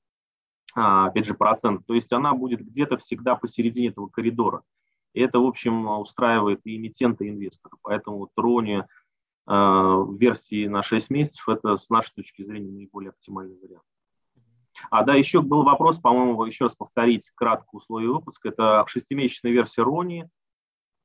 а, 0.76 1.08
опять 1.08 1.26
же, 1.26 1.34
процент. 1.34 1.88
То 1.88 1.96
есть 1.96 2.14
она 2.14 2.34
будет 2.34 2.62
где-то 2.62 2.98
всегда 2.98 3.36
посередине 3.36 3.88
этого 3.88 4.08
коридора. 4.08 4.62
И 5.14 5.22
это, 5.22 5.40
в 5.40 5.48
общем, 5.48 5.88
устраивает 5.88 6.60
и 6.66 6.76
эмитента, 6.76 7.24
и 7.24 7.30
инвестора. 7.30 7.76
Поэтому 7.82 8.18
вот 8.18 8.30
Рони 8.36 8.84
в 9.48 10.18
версии 10.20 10.68
на 10.68 10.84
6 10.84 11.10
месяцев– 11.10 11.48
это, 11.50 11.78
с 11.78 11.90
нашей 11.90 12.14
точки 12.16 12.44
зрения, 12.44 12.70
наиболее 12.70 13.12
оптимальный 13.12 13.58
вариант. 13.58 13.86
А 14.90 15.04
да, 15.04 15.16
еще 15.16 15.42
был 15.42 15.64
вопрос, 15.64 16.00
по-моему, 16.00 16.44
еще 16.46 16.66
раз 16.66 16.76
повторить 16.76 17.32
кратко 17.36 17.76
условия 17.76 18.10
выпуска. 18.10 18.50
Это 18.50 18.84
шестимесячная 18.88 19.52
версия 19.52 19.84
Рони. 19.84 20.30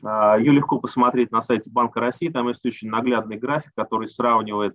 А, 0.04 0.38
Ее 0.38 0.52
легко 0.52 0.78
посмотреть 0.78 1.30
на 1.30 1.42
сайте 1.42 1.70
Банка 1.70 2.00
России. 2.00 2.28
Там 2.28 2.48
есть 2.48 2.64
очень 2.64 2.88
наглядный 2.88 3.36
график, 3.36 3.72
который 3.74 4.08
сравнивает 4.08 4.74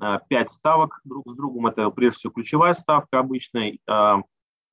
а, 0.00 0.18
пять 0.18 0.50
ставок 0.50 1.00
друг 1.04 1.28
с 1.28 1.34
другом. 1.34 1.66
Это 1.66 1.88
прежде 1.90 2.18
всего 2.18 2.32
ключевая 2.32 2.74
ставка 2.74 3.18
обычная, 3.18 3.78
а, 3.86 4.22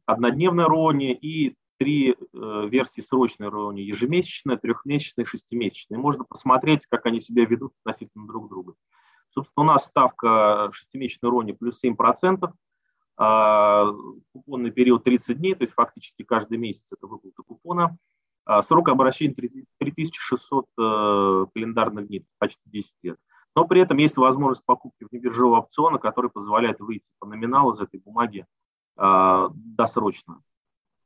однодневная 0.05 0.65
Рони 0.65 1.13
и 1.13 1.55
три 1.77 2.11
э, 2.11 2.67
версии 2.69 3.01
срочной 3.01 3.49
Рони, 3.49 3.81
ежемесячная, 3.81 4.55
трехмесячная, 4.55 5.25
шестимесячная. 5.25 5.99
Можно 5.99 6.23
посмотреть, 6.23 6.85
как 6.85 7.05
они 7.05 7.19
себя 7.19 7.45
ведут 7.45 7.73
относительно 7.83 8.27
друг 8.27 8.49
друга. 8.49 8.75
Собственно, 9.29 9.65
у 9.65 9.67
нас 9.67 9.87
ставка 9.87 10.69
шестимесячной 10.71 11.29
Рони 11.29 11.51
плюс 11.51 11.83
7%, 11.83 12.43
а, 12.43 12.53
купонный 13.17 14.71
период 14.71 15.03
30 15.03 15.37
дней, 15.37 15.55
то 15.55 15.63
есть 15.63 15.73
фактически 15.73 16.23
каждый 16.23 16.57
месяц 16.57 16.91
это 16.91 17.07
выплата 17.07 17.43
купона. 17.43 17.97
А, 18.45 18.61
срок 18.61 18.89
обращения 18.89 19.33
3600 19.79 20.65
э, 20.77 21.45
календарных 21.53 22.07
дней, 22.07 22.25
почти 22.37 22.61
10 22.65 22.95
лет. 23.01 23.17
Но 23.55 23.65
при 23.65 23.81
этом 23.81 23.97
есть 23.97 24.17
возможность 24.17 24.65
покупки 24.65 25.07
внебиржевого 25.09 25.59
опциона, 25.59 25.97
который 25.97 26.29
позволяет 26.29 26.79
выйти 26.79 27.11
по 27.19 27.25
номиналу 27.25 27.71
из 27.71 27.79
этой 27.79 27.99
бумаги 27.99 28.45
а, 28.97 29.49
досрочно. 29.53 30.41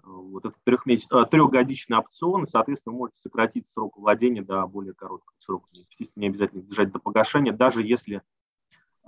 Вот 0.04 0.46
это 0.46 0.56
трехмесяц... 0.64 1.08
трехгодичный 1.30 1.98
опцион, 1.98 2.44
и, 2.44 2.48
соответственно, 2.48 2.94
вы 2.94 3.00
можете 3.00 3.20
сократить 3.20 3.68
срок 3.68 3.98
владения 3.98 4.42
до 4.42 4.66
более 4.66 4.94
короткого 4.94 5.36
срока. 5.38 5.68
Естественно, 5.72 6.24
не 6.24 6.30
обязательно 6.30 6.64
держать 6.64 6.92
до 6.92 7.00
погашения, 7.00 7.54
даже 7.54 7.84
если 7.84 8.16
а, 8.18 8.22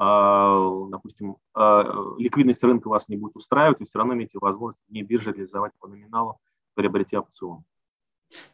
допустим, 0.02 1.38
а, 1.54 1.84
ликвидность 2.18 2.64
рынка 2.64 2.88
вас 2.88 3.08
не 3.08 3.18
будет 3.18 3.36
устраивать, 3.36 3.80
вы 3.80 3.86
все 3.86 4.00
равно 4.00 4.16
имеете 4.16 4.40
возможность 4.40 4.84
не 4.90 5.04
бирже 5.04 5.32
реализовать 5.32 5.74
по 5.80 5.88
номиналу, 5.88 6.40
приобретя 6.74 7.20
опцион. 7.20 7.64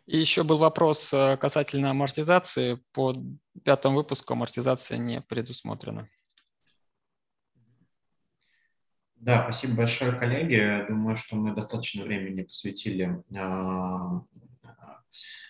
И 0.08 0.18
еще 0.20 0.43
был 0.43 0.58
вопрос 0.58 1.14
э, 1.14 1.38
касательно 1.38 1.91
амортизации. 1.91 2.84
По 2.93 3.14
пятому 3.64 3.98
выпуску 3.98 4.34
амортизация 4.34 4.98
не 4.98 5.22
предусмотрена. 5.22 6.10
Да, 9.16 9.43
спасибо 9.43 9.78
большое, 9.78 10.13
коллеги. 10.13 10.86
Думаю, 10.89 11.16
что 11.16 11.36
мы 11.36 11.54
достаточно 11.54 12.04
времени 12.04 12.42
посвятили 12.42 13.24
а, 13.38 14.21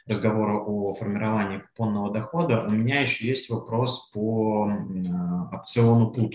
разговора 0.05 0.59
о 0.59 0.93
формировании 0.93 1.59
купонного 1.59 2.13
дохода, 2.13 2.61
у 2.65 2.71
меня 2.71 3.01
еще 3.01 3.27
есть 3.27 3.49
вопрос 3.49 4.11
по 4.11 4.71
опциону 5.51 6.13
PUT. 6.15 6.33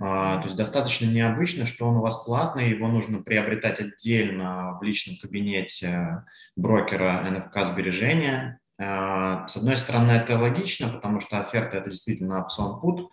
А, 0.00 0.38
то 0.38 0.44
есть 0.44 0.56
достаточно 0.56 1.06
необычно, 1.06 1.66
что 1.66 1.86
он 1.86 1.96
у 1.96 2.00
вас 2.00 2.24
платный, 2.24 2.70
его 2.70 2.88
нужно 2.88 3.22
приобретать 3.22 3.80
отдельно 3.80 4.78
в 4.78 4.82
личном 4.82 5.16
кабинете 5.20 6.24
брокера 6.56 7.22
НФК 7.30 7.70
сбережения. 7.70 8.60
А, 8.80 9.46
с 9.46 9.56
одной 9.56 9.76
стороны, 9.76 10.12
это 10.12 10.38
логично, 10.38 10.88
потому 10.88 11.20
что 11.20 11.38
оферта– 11.40 11.76
это 11.78 11.90
действительно 11.90 12.40
опцион 12.40 12.80
PUT, 12.82 13.08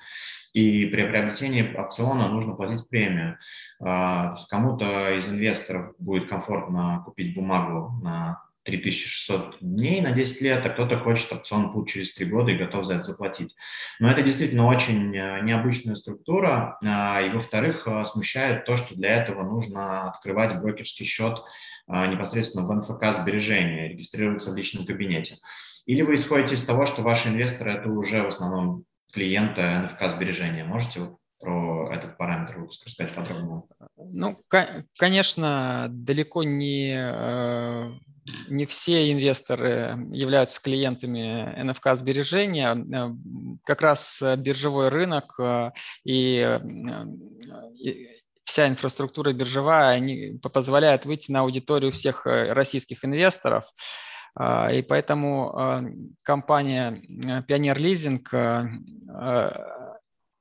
и 0.53 0.85
при 0.85 1.03
приобретении 1.03 1.75
опциона 1.75 2.29
нужно 2.29 2.55
платить 2.55 2.87
премию. 2.87 3.37
А, 3.81 4.37
кому-то 4.49 5.11
из 5.17 5.29
инвесторов 5.29 5.93
будет 5.99 6.29
комфортно 6.29 7.01
купить 7.05 7.35
бумагу 7.35 7.99
на 8.01 8.44
3600 8.65 9.57
дней 9.61 10.01
на 10.01 10.11
10 10.11 10.41
лет, 10.41 10.65
а 10.65 10.69
кто-то 10.69 10.97
хочет 10.97 11.31
опцион 11.31 11.71
путь 11.71 11.89
через 11.89 12.15
3 12.15 12.25
года 12.25 12.51
и 12.51 12.57
готов 12.57 12.83
за 12.85 12.95
это 12.95 13.03
заплатить. 13.03 13.55
Но 13.99 14.09
это 14.11 14.23
действительно 14.23 14.65
очень 14.65 15.15
э, 15.15 15.41
необычная 15.43 15.95
структура, 15.95 16.77
а, 16.83 17.21
и, 17.21 17.29
во-вторых, 17.29 17.87
э, 17.87 18.03
смущает 18.05 18.65
то, 18.65 18.75
что 18.75 18.95
для 18.95 19.21
этого 19.21 19.43
нужно 19.43 20.09
открывать 20.09 20.59
брокерский 20.59 21.05
счет 21.05 21.43
а, 21.87 22.07
непосредственно 22.07 22.65
в 22.65 22.73
НФК 22.73 23.15
сбережения, 23.21 23.87
регистрироваться 23.87 24.51
в 24.51 24.57
личном 24.57 24.85
кабинете. 24.85 25.37
Или 25.85 26.01
вы 26.01 26.15
исходите 26.15 26.55
из 26.55 26.65
того, 26.65 26.87
что 26.87 27.03
ваши 27.03 27.29
инвесторы– 27.29 27.71
это 27.73 27.89
уже 27.89 28.23
в 28.23 28.27
основном 28.27 28.85
клиента 29.13 29.83
НФК 29.83 30.09
сбережения. 30.09 30.63
Можете 30.63 31.01
про 31.39 31.91
этот 31.93 32.17
параметр 32.17 32.57
выпуска 32.57 32.87
рассказать 32.87 33.13
подробнее? 33.13 33.61
Ну, 33.97 34.37
конечно, 34.97 35.87
далеко 35.89 36.43
не, 36.43 36.95
э, 36.97 37.91
не 38.47 38.65
все 38.65 39.11
инвесторы 39.11 39.97
являются 40.11 40.61
клиентами 40.61 41.61
НФК 41.63 41.95
сбережения. 41.95 42.75
Э, 42.75 43.11
как 43.63 43.81
раз 43.81 44.19
биржевой 44.37 44.89
рынок 44.89 45.39
э, 45.39 45.71
и, 46.03 46.59
вся 48.45 48.67
инфраструктура 48.67 49.33
биржевая 49.33 49.95
они 49.95 50.39
позволяет 50.41 51.05
выйти 51.05 51.31
на 51.31 51.41
аудиторию 51.41 51.91
всех 51.91 52.25
российских 52.25 53.03
инвесторов. 53.03 53.65
И 54.39 54.85
поэтому 54.87 55.89
компания 56.21 57.01
Pioneer 57.47 57.75
Leasing 57.75 58.21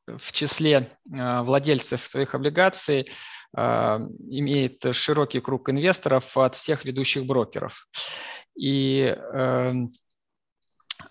в 0.07 0.33
числе 0.33 0.91
владельцев 1.07 2.07
своих 2.07 2.35
облигаций 2.35 3.09
имеет 3.57 4.83
широкий 4.93 5.41
круг 5.41 5.71
инвесторов 5.71 6.37
от 6.37 6.57
всех 6.57 6.85
ведущих 6.85 7.25
брокеров. 7.25 7.87
И 8.57 9.03
эм, 9.03 9.93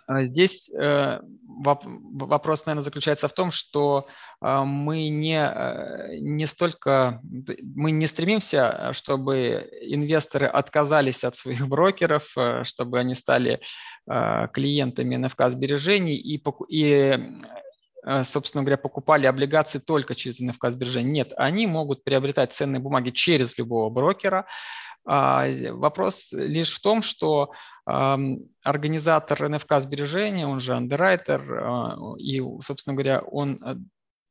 а 0.08 0.24
здесь 0.24 0.70
э, 0.70 1.20
вопрос, 1.64 2.66
наверное, 2.66 2.84
заключается 2.84 3.28
в 3.28 3.34
том, 3.34 3.52
что 3.52 4.08
мы 4.42 5.08
не, 5.08 5.40
э, 5.40 6.18
не 6.20 6.46
столько, 6.46 7.22
мы 7.22 7.92
не 7.92 8.08
стремимся, 8.08 8.92
чтобы 8.94 9.70
инвесторы 9.82 10.48
отказались 10.48 11.24
от 11.24 11.36
своих 11.36 11.68
брокеров, 11.68 12.26
э, 12.38 12.64
чтобы 12.64 13.00
они 13.00 13.16
стали 13.16 13.62
клиентами 14.06 15.16
НФК 15.16 15.44
сбережений 15.48 16.18
и, 16.18 16.44
и 16.68 17.20
собственно 18.26 18.64
говоря, 18.64 18.78
покупали 18.78 19.26
облигации 19.26 19.80
только 19.80 20.16
через 20.16 20.40
НФК 20.40 20.70
сбережения. 20.70 21.12
Нет, 21.12 21.34
они 21.38 21.68
могут 21.68 22.04
приобретать 22.04 22.54
ценные 22.54 22.80
бумаги 22.80 23.12
через 23.12 23.58
любого 23.58 23.90
брокера. 23.90 24.46
А, 25.06 25.46
вопрос 25.72 26.30
лишь 26.32 26.74
в 26.74 26.82
том, 26.82 27.02
что 27.02 27.52
организатор 27.86 29.50
НФК 29.50 29.80
сбережения, 29.80 30.48
он 30.48 30.62
же 30.62 30.74
андеррайтер, 30.74 31.42
а, 31.54 31.98
и, 32.18 32.42
собственно 32.66 32.94
говоря, 32.94 33.22
он 33.22 33.60
э, 33.62 33.76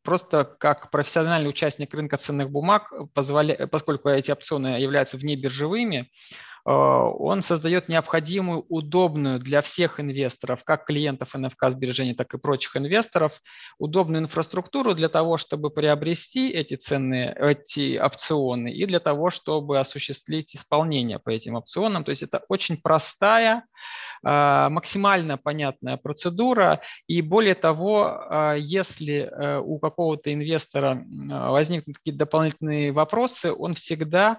просто 0.03 0.44
как 0.44 0.90
профессиональный 0.90 1.51
участник 1.51 1.93
рынка 1.93 2.16
ценных 2.16 2.51
бумаг, 2.51 2.90
позволя... 3.12 3.66
поскольку 3.66 4.09
эти 4.09 4.31
опционы 4.31 4.81
являются 4.81 5.19
внебиржевыми, 5.19 6.09
Э, 6.09 6.52
он 6.65 7.43
создает 7.43 7.89
необходимую, 7.89 8.65
удобную 8.69 9.41
для 9.41 9.63
всех 9.63 9.99
инвесторов, 9.99 10.63
как 10.65 10.85
клиентов 10.85 11.35
НФК 11.35 11.71
сбережений, 11.71 12.15
так 12.15 12.33
и 12.35 12.39
прочих 12.39 12.77
инвесторов, 12.77 13.41
удобную 13.79 14.23
инфраструктуру 14.23 14.95
для 14.95 15.09
того, 15.09 15.39
чтобы 15.39 15.71
приобрести 15.71 16.51
эти 16.51 16.77
ценные, 16.77 17.35
эти 17.37 17.99
опционы 17.99 18.73
и 18.73 18.87
для 18.87 19.01
того, 19.01 19.31
чтобы 19.31 19.81
осуществить 19.81 20.55
исполнение 20.55 21.19
по 21.19 21.31
этим 21.31 21.57
опционам. 21.57 22.05
То 22.05 22.11
есть 22.11 22.23
это 22.23 22.43
очень 22.49 22.77
простая, 22.81 23.65
э, 24.25 24.69
максимально 24.69 25.39
понятная 25.39 25.97
процедура. 25.97 26.81
И 27.09 27.23
более 27.23 27.57
того, 27.57 28.07
э, 28.07 28.57
если 28.61 29.31
у 29.65 29.79
какого-то 29.81 30.33
инвестора 30.33 31.05
возникнут 31.51 31.97
какие-то 31.97 32.19
дополнительные 32.21 32.93
вопросы, 32.93 33.53
он 33.53 33.75
всегда 33.75 34.39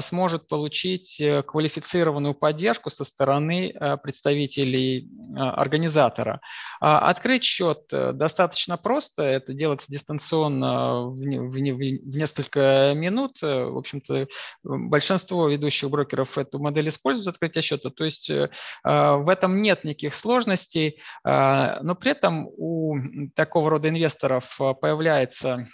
сможет 0.00 0.48
получить 0.48 1.20
квалифицированную 1.56 2.34
поддержку 2.34 2.90
со 2.90 3.02
стороны 3.02 3.70
э, 3.70 3.96
представителей 3.96 5.08
э, 5.08 5.38
организатора. 5.38 6.42
А 6.80 7.08
открыть 7.08 7.44
счет 7.44 7.84
э, 7.92 8.12
достаточно 8.12 8.76
просто, 8.76 9.22
это 9.22 9.54
делается 9.54 9.86
дистанционно 9.90 11.04
в, 11.04 11.14
в, 11.14 11.52
в 11.52 11.56
несколько 11.58 12.92
минут. 12.94 13.40
В 13.40 13.78
общем-то, 13.78 14.26
большинство 14.64 15.48
ведущих 15.48 15.88
брокеров 15.88 16.36
эту 16.36 16.58
модель 16.58 16.90
используют 16.90 17.28
открытие 17.28 17.62
счета, 17.62 17.88
то 17.88 18.04
есть 18.04 18.28
в 18.28 19.28
этом 19.30 19.62
нет 19.62 19.84
никаких 19.84 20.14
сложностей, 20.14 21.00
но 21.24 21.96
при 21.98 22.10
этом 22.10 22.48
у 22.48 22.98
такого 23.34 23.70
рода 23.70 23.88
инвесторов 23.88 24.58
появляется 24.80 25.68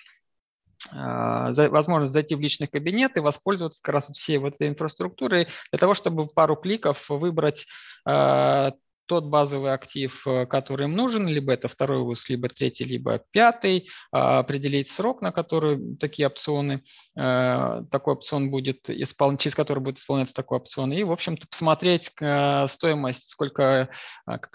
возможность 0.91 2.13
зайти 2.13 2.35
в 2.35 2.41
личный 2.41 2.67
кабинет 2.67 3.17
и 3.17 3.21
воспользоваться 3.21 3.81
как 3.83 3.95
раз 3.95 4.09
всей 4.09 4.39
вот 4.39 4.55
этой 4.55 4.69
инфраструктурой 4.69 5.49
для 5.71 5.79
того, 5.79 5.95
чтобы 5.95 6.25
в 6.25 6.35
пару 6.35 6.57
кликов 6.57 7.09
выбрать 7.09 7.67
а, 8.05 8.73
тот 9.13 9.27
базовый 9.27 9.75
актив, 9.75 10.27
э, 10.27 10.47
который 10.47 10.85
им 10.85 10.95
нужен, 10.95 11.29
либо 11.29 11.53
это 11.53 11.69
второй 11.69 11.99
выпуск, 11.99 12.31
либо 12.31 12.49
третий, 12.49 12.85
либо 12.85 13.21
пятый, 13.31 13.91
а, 14.11 14.39
определить 14.39 14.89
срок, 14.89 15.21
на 15.21 15.33
который 15.33 15.97
такие 15.97 16.29
опционы, 16.29 16.83
э, 17.15 17.83
такой 17.91 18.15
опцион 18.15 18.51
будет 18.51 18.89
исполнен, 18.89 19.37
через 19.37 19.55
который 19.55 19.81
будет 19.81 19.99
исполняться 19.99 20.35
такой 20.35 20.57
опцион, 20.61 20.95
и, 20.95 21.03
в 21.03 21.13
общем-то, 21.13 21.47
посмотреть 21.47 22.11
э, 22.23 22.67
стоимость, 22.69 23.29
сколько 23.29 23.91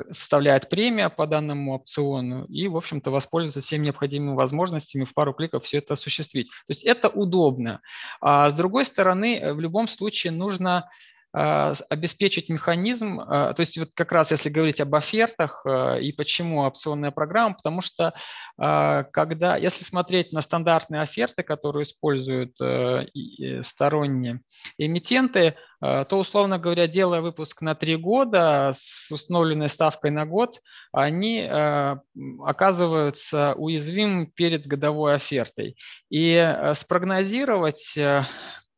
составляет 0.10 0.70
премия 0.70 1.10
по 1.10 1.28
данному 1.28 1.76
опциону, 1.76 2.46
и, 2.46 2.68
в 2.68 2.78
общем-то, 2.78 3.12
воспользоваться 3.12 3.62
всеми 3.62 3.86
необходимыми 3.86 4.36
возможностями 4.36 5.04
в 5.04 5.14
пару 5.14 5.36
кликов 5.36 5.66
все 5.66 5.78
это 5.78 5.94
осуществить. 5.94 6.48
То 6.48 6.72
есть 6.72 6.84
это 6.84 7.10
удобно. 7.10 7.82
А 8.22 8.50
с 8.50 8.56
другой 8.56 8.86
стороны, 8.86 9.54
в 9.54 9.60
любом 9.60 9.88
случае 9.88 10.32
нужно 10.32 10.90
обеспечить 11.38 12.50
механизм, 12.50 13.20
а, 13.20 13.54
то 13.54 13.60
есть 13.60 13.78
вот 13.78 13.90
как 13.94 14.12
раз 14.12 14.32
если 14.32 14.50
говорить 14.50 14.82
об 14.82 14.96
офертах 14.96 15.62
а, 15.66 15.98
и 15.98 16.12
почему 16.12 16.62
опционная 16.62 17.12
программа, 17.12 17.56
потому 17.56 17.82
что 17.82 18.14
когда, 18.58 19.56
если 19.56 19.84
смотреть 19.84 20.32
на 20.32 20.42
стандартные 20.42 21.02
оферты, 21.02 21.44
которые 21.44 21.84
используют 21.84 22.56
сторонние 23.64 24.42
эмитенты, 24.80 25.56
то, 25.80 26.08
условно 26.10 26.58
говоря, 26.58 26.88
делая 26.88 27.22
выпуск 27.22 27.62
на 27.62 27.76
три 27.76 27.98
года 27.98 28.74
с 28.76 29.12
установленной 29.12 29.70
ставкой 29.70 30.10
на 30.10 30.26
год, 30.26 30.60
они 30.92 31.48
оказываются 32.44 33.54
уязвимыми 33.58 34.26
перед 34.26 34.66
годовой 34.66 35.14
офертой. 35.16 35.78
И 36.10 36.72
спрогнозировать, 36.74 37.96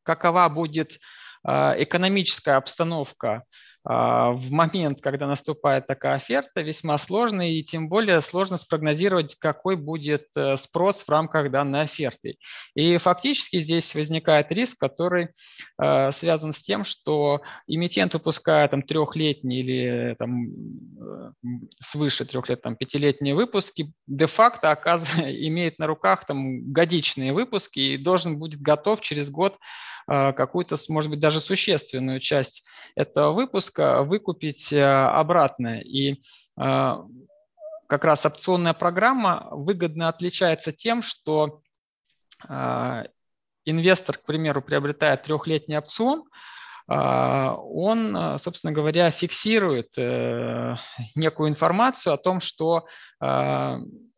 какова 0.03 0.49
будет 0.49 0.91
а, 0.93 1.18
экономическая 1.45 2.57
обстановка 2.57 3.43
а, 3.85 4.31
в 4.31 4.51
момент, 4.51 5.01
когда 5.01 5.25
наступает 5.25 5.87
такая 5.87 6.15
оферта, 6.15 6.61
весьма 6.61 6.97
сложно, 6.97 7.49
и 7.49 7.63
тем 7.63 7.87
более 7.87 8.21
сложно 8.21 8.57
спрогнозировать, 8.57 9.35
какой 9.39 9.77
будет 9.77 10.27
э, 10.35 10.57
спрос 10.57 10.97
в 10.97 11.09
рамках 11.09 11.49
данной 11.49 11.83
оферты. 11.83 12.37
И 12.75 12.97
фактически 12.97 13.59
здесь 13.59 13.95
возникает 13.95 14.51
риск, 14.51 14.77
который 14.77 15.29
э, 15.81 16.11
связан 16.11 16.51
с 16.51 16.61
тем, 16.61 16.83
что 16.83 17.41
эмитент, 17.67 18.13
выпуская 18.13 18.67
там 18.67 18.81
трехлетние 18.81 19.61
или 19.61 20.15
там, 20.19 20.49
э, 20.49 21.31
свыше 21.81 22.25
трех 22.25 22.49
лет, 22.49 22.61
там, 22.61 22.75
пятилетние 22.75 23.33
выпуски, 23.33 23.93
де-факто 24.07 24.71
имеет 25.17 25.79
на 25.79 25.87
руках 25.87 26.25
там, 26.25 26.69
годичные 26.71 27.31
выпуски 27.31 27.79
и 27.79 27.97
должен 27.97 28.39
будет 28.39 28.59
готов 28.61 28.99
через 28.99 29.29
год 29.29 29.57
какую-то, 30.09 30.75
может 30.89 31.11
быть, 31.11 31.19
даже 31.19 31.39
существенную 31.39 32.19
часть 32.19 32.63
этого 32.95 33.31
выпуска 33.33 34.03
выкупить 34.03 34.73
э, 34.73 34.83
обратно. 34.83 35.79
И 35.79 36.13
э, 36.13 36.95
как 37.87 38.03
раз 38.03 38.25
опционная 38.25 38.73
программа 38.73 39.47
выгодно 39.51 40.09
отличается 40.09 40.71
тем, 40.71 41.01
что 41.01 41.61
э, 42.47 43.03
инвестор, 43.65 44.17
к 44.17 44.25
примеру, 44.25 44.61
приобретает 44.61 45.23
трехлетний 45.23 45.77
опцион, 45.77 46.23
он, 46.91 48.39
собственно 48.39 48.73
говоря, 48.73 49.11
фиксирует 49.11 49.95
некую 51.13 51.49
информацию 51.49 52.15
о 52.15 52.17
том, 52.17 52.39
что 52.39 52.87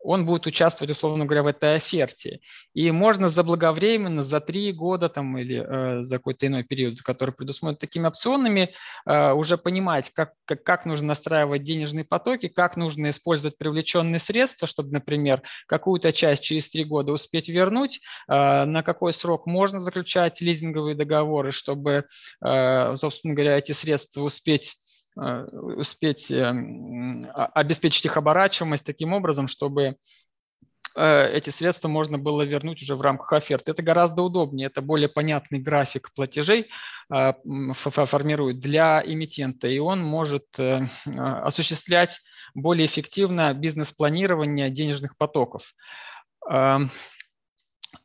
он 0.03 0.25
будет 0.25 0.47
участвовать, 0.47 0.91
условно 0.91 1.25
говоря, 1.25 1.43
в 1.43 1.47
этой 1.47 1.75
оферте. 1.75 2.39
И 2.73 2.91
можно 2.91 3.29
заблаговременно, 3.29 4.23
за 4.23 4.39
три 4.39 4.71
года 4.71 5.09
там, 5.09 5.37
или 5.37 5.63
э, 5.63 6.01
за 6.01 6.17
какой-то 6.17 6.47
иной 6.47 6.63
период, 6.63 7.01
который 7.01 7.33
предусмотрен 7.33 7.77
такими 7.77 8.07
опционами, 8.07 8.73
э, 9.05 9.31
уже 9.31 9.57
понимать, 9.57 10.11
как, 10.13 10.33
как, 10.45 10.63
как 10.63 10.85
нужно 10.85 11.07
настраивать 11.07 11.63
денежные 11.63 12.05
потоки, 12.05 12.47
как 12.47 12.77
нужно 12.77 13.09
использовать 13.09 13.57
привлеченные 13.57 14.19
средства, 14.19 14.67
чтобы, 14.67 14.91
например, 14.91 15.41
какую-то 15.67 16.11
часть 16.13 16.43
через 16.43 16.69
три 16.69 16.83
года 16.83 17.11
успеть 17.11 17.49
вернуть, 17.49 17.99
э, 18.27 18.65
на 18.65 18.83
какой 18.83 19.13
срок 19.13 19.45
можно 19.45 19.79
заключать 19.79 20.41
лизинговые 20.41 20.95
договоры, 20.95 21.51
чтобы, 21.51 22.05
э, 22.43 22.95
собственно 22.99 23.33
говоря, 23.33 23.57
эти 23.57 23.71
средства 23.71 24.21
успеть 24.21 24.75
успеть 25.15 26.31
эм, 26.31 27.27
обеспечить 27.33 28.05
их 28.05 28.17
оборачиваемость 28.17 28.85
таким 28.85 29.13
образом, 29.13 29.47
чтобы 29.47 29.97
эти 30.93 31.49
средства 31.51 31.87
можно 31.87 32.17
было 32.17 32.41
вернуть 32.41 32.81
уже 32.81 32.97
в 32.97 33.01
рамках 33.01 33.31
оферты. 33.31 33.71
Это 33.71 33.81
гораздо 33.81 34.23
удобнее, 34.23 34.67
это 34.67 34.81
более 34.81 35.07
понятный 35.07 35.59
график 35.59 36.11
платежей 36.13 36.67
формирует 37.07 38.59
для 38.59 39.01
эмитента, 39.01 39.69
и 39.69 39.79
он 39.79 40.03
может 40.03 40.47
осуществлять 41.05 42.19
более 42.53 42.87
эффективно 42.87 43.53
бизнес-планирование 43.53 44.69
денежных 44.69 45.15
потоков. 45.15 45.63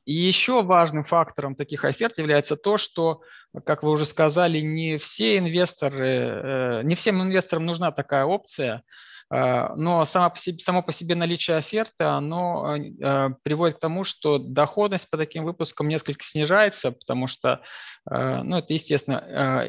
И 0.07 0.15
еще 0.15 0.62
важным 0.62 1.05
фактором 1.05 1.55
таких 1.55 1.85
оферт 1.85 2.16
является 2.16 2.57
то, 2.57 2.78
что, 2.78 3.20
как 3.65 3.83
вы 3.83 3.91
уже 3.91 4.07
сказали, 4.07 4.61
не 4.61 4.97
все 4.97 5.37
инвесторы, 5.37 6.09
э, 6.09 6.83
не 6.85 6.95
всем 6.95 7.20
инвесторам 7.20 7.66
нужна 7.66 7.93
такая 7.93 8.24
опция– 8.24 8.83
но 9.28 10.05
само 10.05 10.31
по 10.31 10.39
себе, 10.39 10.59
само 10.61 10.82
по 10.82 10.93
себе 10.93 11.15
наличие 11.15 11.57
оферты, 11.57 12.05
оно 12.05 12.77
э, 12.77 13.31
приводит 13.43 13.78
к 13.78 13.81
тому, 13.81 14.05
что 14.05 14.39
доходность 14.39 15.11
по 15.11 15.16
таким 15.16 15.44
выпускам 15.44 15.89
несколько 15.89 16.24
снижается, 16.24 16.93
потому 16.93 17.27
что, 17.27 17.61
э, 18.09 18.43
ну, 18.43 18.59
это 18.59 18.73
естественно, 18.73 19.69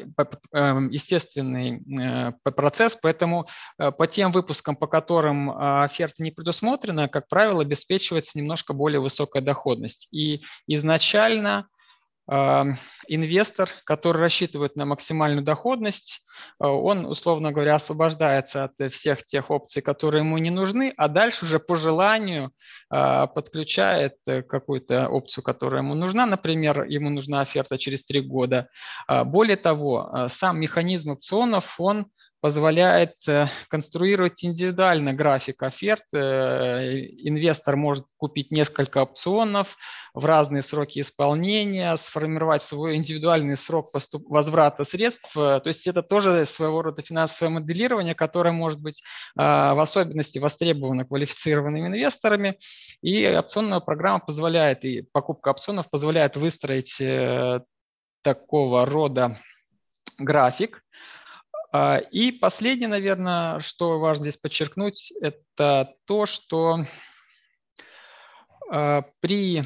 естественный 0.90 1.82
процесс, 2.42 2.96
поэтому 3.00 3.48
по 3.76 4.06
тем 4.06 4.30
выпускам, 4.30 4.76
по 4.76 4.86
которым 4.86 5.50
оферта 5.50 6.22
не 6.22 6.30
предусмотрена, 6.30 7.08
как 7.08 7.28
правило, 7.28 7.62
обеспечивается 7.62 8.38
немножко 8.38 8.72
более 8.72 9.00
высокая 9.00 9.42
доходность. 9.42 10.08
И 10.12 10.42
изначально 10.66 11.66
инвестор, 12.28 13.70
который 13.84 14.20
рассчитывает 14.20 14.76
на 14.76 14.84
максимальную 14.84 15.42
доходность, 15.42 16.22
а, 16.58 16.68
он, 16.68 17.06
условно 17.06 17.52
говоря, 17.52 17.76
освобождается 17.76 18.64
от 18.64 18.92
всех 18.92 19.24
тех 19.24 19.50
опций, 19.50 19.82
которые 19.82 20.22
ему 20.22 20.38
не 20.38 20.50
нужны, 20.50 20.92
а 20.96 21.08
дальше 21.08 21.44
уже 21.44 21.58
по 21.58 21.76
желанию 21.76 22.52
а, 22.90 23.26
подключает 23.26 24.16
э, 24.26 24.42
какую-то 24.42 25.08
опцию, 25.08 25.42
которая 25.42 25.82
ему 25.82 25.94
нужна. 25.94 26.26
Например, 26.26 26.84
ему 26.84 27.10
нужна 27.10 27.40
оферта 27.40 27.78
через 27.78 28.04
три 28.04 28.20
года. 28.20 28.68
Более 29.08 29.56
того, 29.56 30.28
сам 30.28 30.60
механизм 30.60 31.12
опционов, 31.12 31.76
он 31.78 32.06
позволяет 32.40 33.14
э, 33.26 33.46
конструировать 33.68 34.44
индивидуально 34.44 35.12
график 35.12 35.62
оферт. 35.62 36.04
Э, 36.12 36.18
инвестор 37.24 37.76
может 37.76 38.06
купить 38.16 38.50
несколько 38.50 39.02
опционов 39.02 39.76
в 40.14 40.24
разные 40.24 40.62
сроки 40.62 41.00
исполнения, 41.00 41.96
сформировать 41.96 42.62
свой 42.62 42.96
индивидуальный 42.96 43.56
срок 43.56 43.90
возврата 44.28 44.84
средств. 44.84 45.32
То 45.34 45.62
есть 45.64 45.86
это 45.86 46.02
тоже 46.02 46.46
своего 46.46 46.82
рода 46.82 47.02
финансовое 47.02 47.50
моделирование, 47.50 48.14
которое 48.14 48.52
может 48.52 48.80
быть 48.80 49.02
в 49.36 49.80
особенности 49.80 50.38
востребовано 50.38 51.04
квалифицированными 51.04 51.86
инвесторами. 51.86 52.58
И 53.02 53.26
опционная 53.26 53.80
программа 53.80 54.20
позволяет, 54.20 54.84
и 54.84 55.02
покупка 55.02 55.50
опционов 55.50 55.88
позволяет 55.90 56.36
выстроить 56.36 57.00
э, 57.00 57.60
такого 58.22 58.84
рода 58.84 59.38
график, 60.18 60.82
и 61.72 62.32
последнее, 62.32 62.88
наверное, 62.88 63.60
что 63.60 63.98
важно 63.98 64.24
здесь 64.24 64.38
подчеркнуть, 64.38 65.12
это 65.20 65.94
то, 66.06 66.24
что 66.24 66.86
а, 68.70 69.04
при, 69.20 69.64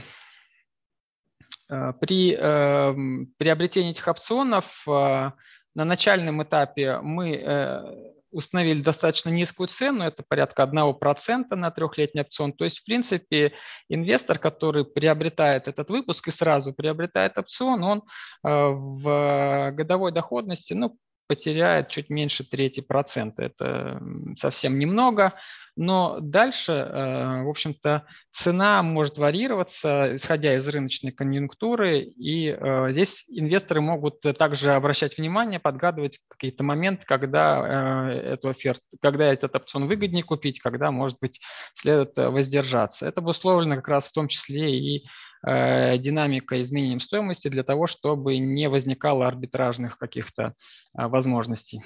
а, 1.68 1.92
при 1.92 2.34
эм, 2.34 3.32
приобретении 3.36 3.90
этих 3.90 4.06
опционов 4.06 4.82
на 4.86 5.34
начальном 5.74 6.42
этапе 6.42 6.98
мы 6.98 7.34
э, 7.34 8.12
установили 8.30 8.82
достаточно 8.82 9.30
низкую 9.30 9.68
цену, 9.68 10.04
это 10.04 10.22
порядка 10.22 10.64
1% 10.64 11.54
на 11.54 11.70
трехлетний 11.70 12.20
опцион. 12.20 12.52
То 12.52 12.64
есть, 12.64 12.80
в 12.80 12.84
принципе, 12.84 13.54
инвестор, 13.88 14.38
который 14.38 14.84
приобретает 14.84 15.68
этот 15.68 15.88
выпуск 15.88 16.28
и 16.28 16.30
сразу 16.30 16.74
приобретает 16.74 17.38
опцион, 17.38 17.82
он 17.82 18.02
в 18.42 19.70
годовой 19.72 20.12
доходности 20.12 20.74
ну, 20.74 20.98
потеряет 21.26 21.88
чуть 21.88 22.10
меньше 22.10 22.44
трети 22.44 22.80
процента. 22.80 23.42
Это 23.42 24.00
совсем 24.38 24.78
немного, 24.78 25.34
но 25.74 26.18
дальше, 26.20 26.72
э, 26.72 27.42
в 27.44 27.48
общем-то, 27.48 28.06
цена 28.30 28.82
может 28.82 29.16
варьироваться, 29.16 30.16
исходя 30.16 30.54
из 30.56 30.68
рыночной 30.68 31.12
конъюнктуры, 31.12 32.00
и 32.00 32.48
э, 32.48 32.92
здесь 32.92 33.24
инвесторы 33.28 33.80
могут 33.80 34.20
также 34.38 34.74
обращать 34.74 35.16
внимание, 35.16 35.60
подгадывать 35.60 36.18
какие-то 36.28 36.62
моменты, 36.62 37.04
когда 37.06 38.10
э, 38.10 38.34
эту 38.34 38.50
оферту, 38.50 38.82
когда 39.00 39.32
этот 39.32 39.56
опцион 39.56 39.86
выгоднее 39.86 40.24
купить, 40.24 40.60
когда, 40.60 40.90
может 40.90 41.18
быть, 41.20 41.40
следует 41.74 42.16
воздержаться. 42.16 43.06
Это 43.06 43.20
обусловлено 43.20 43.76
как 43.76 43.88
раз 43.88 44.08
в 44.08 44.12
том 44.12 44.28
числе 44.28 44.78
и 44.78 45.06
динамика 45.44 46.60
изменением 46.60 47.00
стоимости 47.00 47.48
для 47.48 47.64
того, 47.64 47.86
чтобы 47.86 48.38
не 48.38 48.68
возникало 48.68 49.26
арбитражных 49.26 49.98
каких-то 49.98 50.54
а, 50.94 51.08
возможностей. 51.08 51.82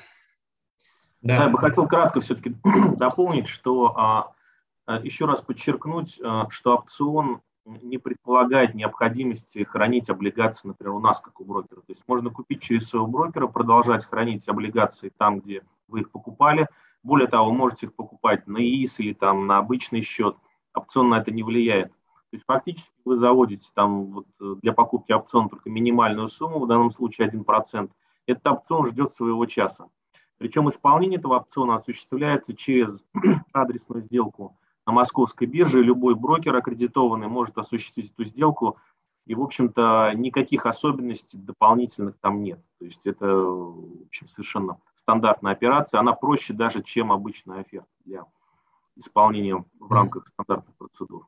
Да. 1.23 1.45
Я 1.45 1.49
бы 1.49 1.59
хотел 1.59 1.89
кратко 1.89 2.21
все-таки 2.21 2.55
дополнить, 2.97 3.49
что 3.49 3.97
а, 3.97 4.33
а, 4.85 5.01
еще 5.01 5.25
раз 5.25 5.41
подчеркнуть, 5.41 6.21
что 6.51 6.75
опцион 6.75 7.41
не 7.65 7.99
предполагает 7.99 8.75
необходимости 8.75 9.65
хранить 9.65 10.09
облигации, 10.09 10.69
например, 10.69 10.95
у 10.95 11.01
нас, 11.01 11.21
как 11.21 11.41
у 11.41 11.45
брокера. 11.45 11.81
То 11.81 11.93
есть 11.93 12.05
можно 12.07 12.31
купить 12.31 12.63
через 12.63 12.89
своего 12.89 13.09
брокера, 13.09 13.49
продолжать 13.49 14.05
хранить 14.05 14.49
облигации 14.49 15.13
там, 15.17 15.41
где 15.41 15.63
вы 15.89 16.01
их 16.01 16.11
покупали. 16.11 16.69
Более 17.03 17.27
того, 17.27 17.47
вы 17.47 17.55
можете 17.55 17.87
их 17.87 17.95
покупать 17.95 18.47
на 18.47 18.59
ИИС 18.59 19.01
или 19.01 19.15
там 19.15 19.47
на 19.47 19.59
обычный 19.59 20.03
счет. 20.03 20.37
Опцион 20.75 21.09
на 21.09 21.19
это 21.19 21.33
не 21.33 21.43
влияет. 21.43 21.93
То 22.31 22.35
есть 22.35 22.45
фактически 22.45 22.95
вы 23.05 23.17
заводите 23.17 23.69
там 23.75 24.07
вот 24.07 24.27
э, 24.41 24.55
для 24.63 24.73
покупки 24.73 25.13
опциона 25.13 25.49
только 25.49 25.71
минимальную 25.71 26.29
сумму, 26.29 26.61
в 26.61 26.67
данном 26.67 26.91
случае 26.91 27.29
1%. 27.29 27.91
Этот 28.27 28.47
опцион 28.47 28.87
ждет 28.89 29.15
своего 29.15 29.47
часа. 29.47 29.89
Причем 30.39 30.69
исполнение 30.69 31.19
этого 31.19 31.37
опциона 31.37 31.77
осуществляется 31.77 32.55
через 32.55 33.03
адресную 33.53 34.03
сделку 34.03 34.57
на 34.87 34.93
московской 34.93 35.47
бирже. 35.47 35.83
Любой 35.83 36.15
брокер 36.15 36.55
аккредитованный 36.57 37.29
может 37.29 37.57
осуществить 37.59 38.13
эту 38.13 38.25
сделку. 38.25 38.77
И, 39.27 39.35
в 39.35 39.43
общем-то, 39.43 40.13
никаких 40.15 40.67
особенностей 40.67 41.39
дополнительных 41.39 42.19
там 42.19 42.43
нет. 42.43 42.61
То 42.79 42.85
есть 42.85 43.07
это 43.07 43.27
в 43.27 44.07
общем, 44.07 44.29
совершенно 44.29 44.79
стандартная 44.95 45.53
операция. 45.53 46.01
Она 46.01 46.13
проще 46.13 46.55
даже, 46.55 46.83
чем 46.83 47.13
обычная 47.13 47.61
оферта 47.61 47.89
для 48.05 48.25
исполнения 48.97 49.65
в 49.79 49.93
рамках 49.93 50.29
стандартных 50.29 50.77
процедур. 50.77 51.27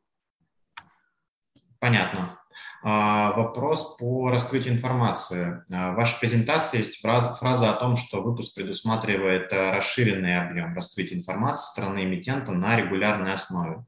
Понятно. 1.79 2.39
А, 2.83 3.33
вопрос 3.33 3.97
по 3.99 4.31
раскрытию 4.31 4.75
информации. 4.75 5.63
А, 5.71 5.93
в 5.93 5.97
вашей 5.97 6.21
презентации 6.21 6.79
есть 6.79 7.01
фраза, 7.01 7.35
фраза 7.35 7.71
о 7.71 7.77
том, 7.77 7.97
что 7.97 8.23
выпуск 8.23 8.55
предусматривает 8.55 9.53
э, 9.53 9.73
расширенный 9.73 10.41
объем 10.41 10.75
раскрытия 10.75 11.19
информации 11.19 11.73
стороны 11.73 12.05
эмитента 12.05 12.53
на 12.53 12.77
регулярной 12.77 13.33
основе. 13.33 13.85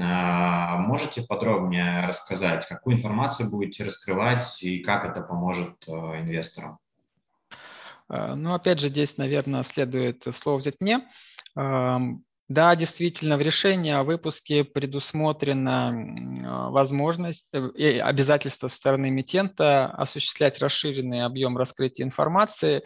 А, 0.00 0.78
можете 0.78 1.22
подробнее 1.22 2.06
рассказать, 2.06 2.66
какую 2.66 2.96
информацию 2.96 3.50
будете 3.50 3.84
раскрывать 3.84 4.62
и 4.62 4.80
как 4.80 5.04
это 5.04 5.20
поможет 5.22 5.76
инвесторам? 5.86 6.78
Ну, 8.08 8.54
опять 8.54 8.80
же, 8.80 8.88
здесь, 8.88 9.18
наверное, 9.18 9.62
следует 9.62 10.24
слово 10.32 10.58
взять 10.58 10.76
мне. 10.80 11.06
Да, 12.48 12.74
действительно, 12.74 13.36
в 13.36 13.42
решении 13.42 13.92
о 13.92 14.04
выпуске 14.04 14.64
предусмотрена 14.64 15.90
а, 16.46 16.70
возможность 16.70 17.44
э, 17.52 17.68
и 17.74 17.98
обязательство 17.98 18.68
стороны 18.68 19.10
эмитента 19.10 19.86
осуществлять 19.86 20.58
расширенный 20.58 21.24
объем 21.24 21.58
раскрытия 21.58 22.06
информации. 22.06 22.82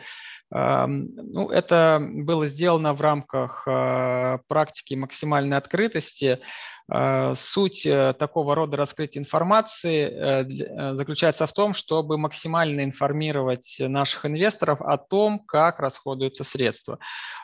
Ну, 0.55 1.48
это 1.48 1.98
было 1.98 2.47
сделано 2.47 2.93
в 2.93 3.01
рамках 3.01 3.62
а, 3.66 4.40
практики 4.48 4.93
максимальной 4.93 5.56
открытости. 5.56 6.40
Э, 6.90 7.34
суть 7.36 7.86
э, 7.86 8.14
такого 8.18 8.54
рода 8.54 8.76
раскрытия 8.76 9.20
информации 9.20 10.09
э, 10.10 10.94
заключается 10.94 11.46
в 11.46 11.52
том, 11.52 11.74
чтобы 11.74 12.18
максимально 12.18 12.82
информировать 12.82 13.76
наших 13.78 14.26
инвесторов 14.26 14.80
о 14.80 14.98
том, 14.98 15.38
как 15.40 15.78
расходуются 15.78 16.44
средства. 16.44 16.98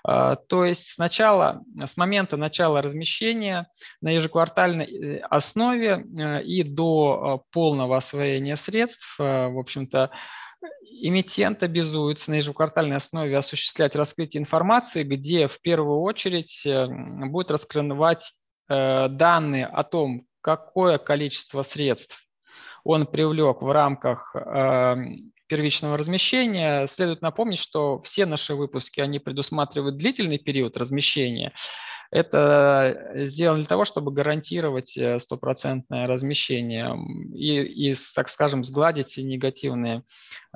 То 0.05 0.65
есть 0.65 0.93
сначала, 0.93 1.63
с 1.85 1.97
момента 1.97 2.37
начала 2.37 2.83
размещения 2.83 3.69
на 4.01 4.11
ежеквартальной 4.11 5.19
основе 5.19 6.05
и 6.45 6.63
до 6.63 7.45
полного 7.53 7.97
освоения 7.97 8.57
средств, 8.57 9.19
в 9.19 9.59
общем-то, 9.59 10.11
эмитент 10.83 11.63
обязуется 11.63 12.31
на 12.31 12.37
ежеквартальной 12.37 12.97
основе 12.97 13.37
осуществлять 13.37 13.97
раскрытие 13.97 14.41
информации, 14.41 15.03
где 15.03 15.49
в 15.49 15.61
первую 15.61 16.01
очередь 16.01 16.63
будет 16.65 17.51
раскрывать 17.51 18.33
данные 18.69 19.67
о 19.67 19.83
том, 19.83 20.27
какое 20.41 20.99
количество 20.99 21.63
средств 21.63 22.29
он 22.85 23.07
привлек 23.07 23.61
в 23.61 23.71
рамках 23.71 24.35
э, 24.35 24.97
первичного 25.47 25.99
размещения, 25.99 26.87
следует 26.87 27.23
напомнить, 27.23 27.59
что 27.59 28.01
все 28.03 28.27
наши 28.27 28.55
выпуски, 28.55 29.01
они 29.01 29.19
предусматривают 29.19 29.97
длительный 29.97 30.39
период 30.39 30.77
размещения. 30.77 31.53
Это 32.11 33.11
сделано 33.15 33.61
для 33.61 33.69
того, 33.69 33.85
чтобы 33.85 34.13
гарантировать 34.13 34.97
э, 34.97 35.19
стопроцентное 35.19 36.07
размещение 36.07 36.97
и, 37.35 37.91
и, 37.91 37.97
так 38.15 38.31
скажем, 38.31 38.65
сгладить 38.65 39.19
негативные 39.19 40.05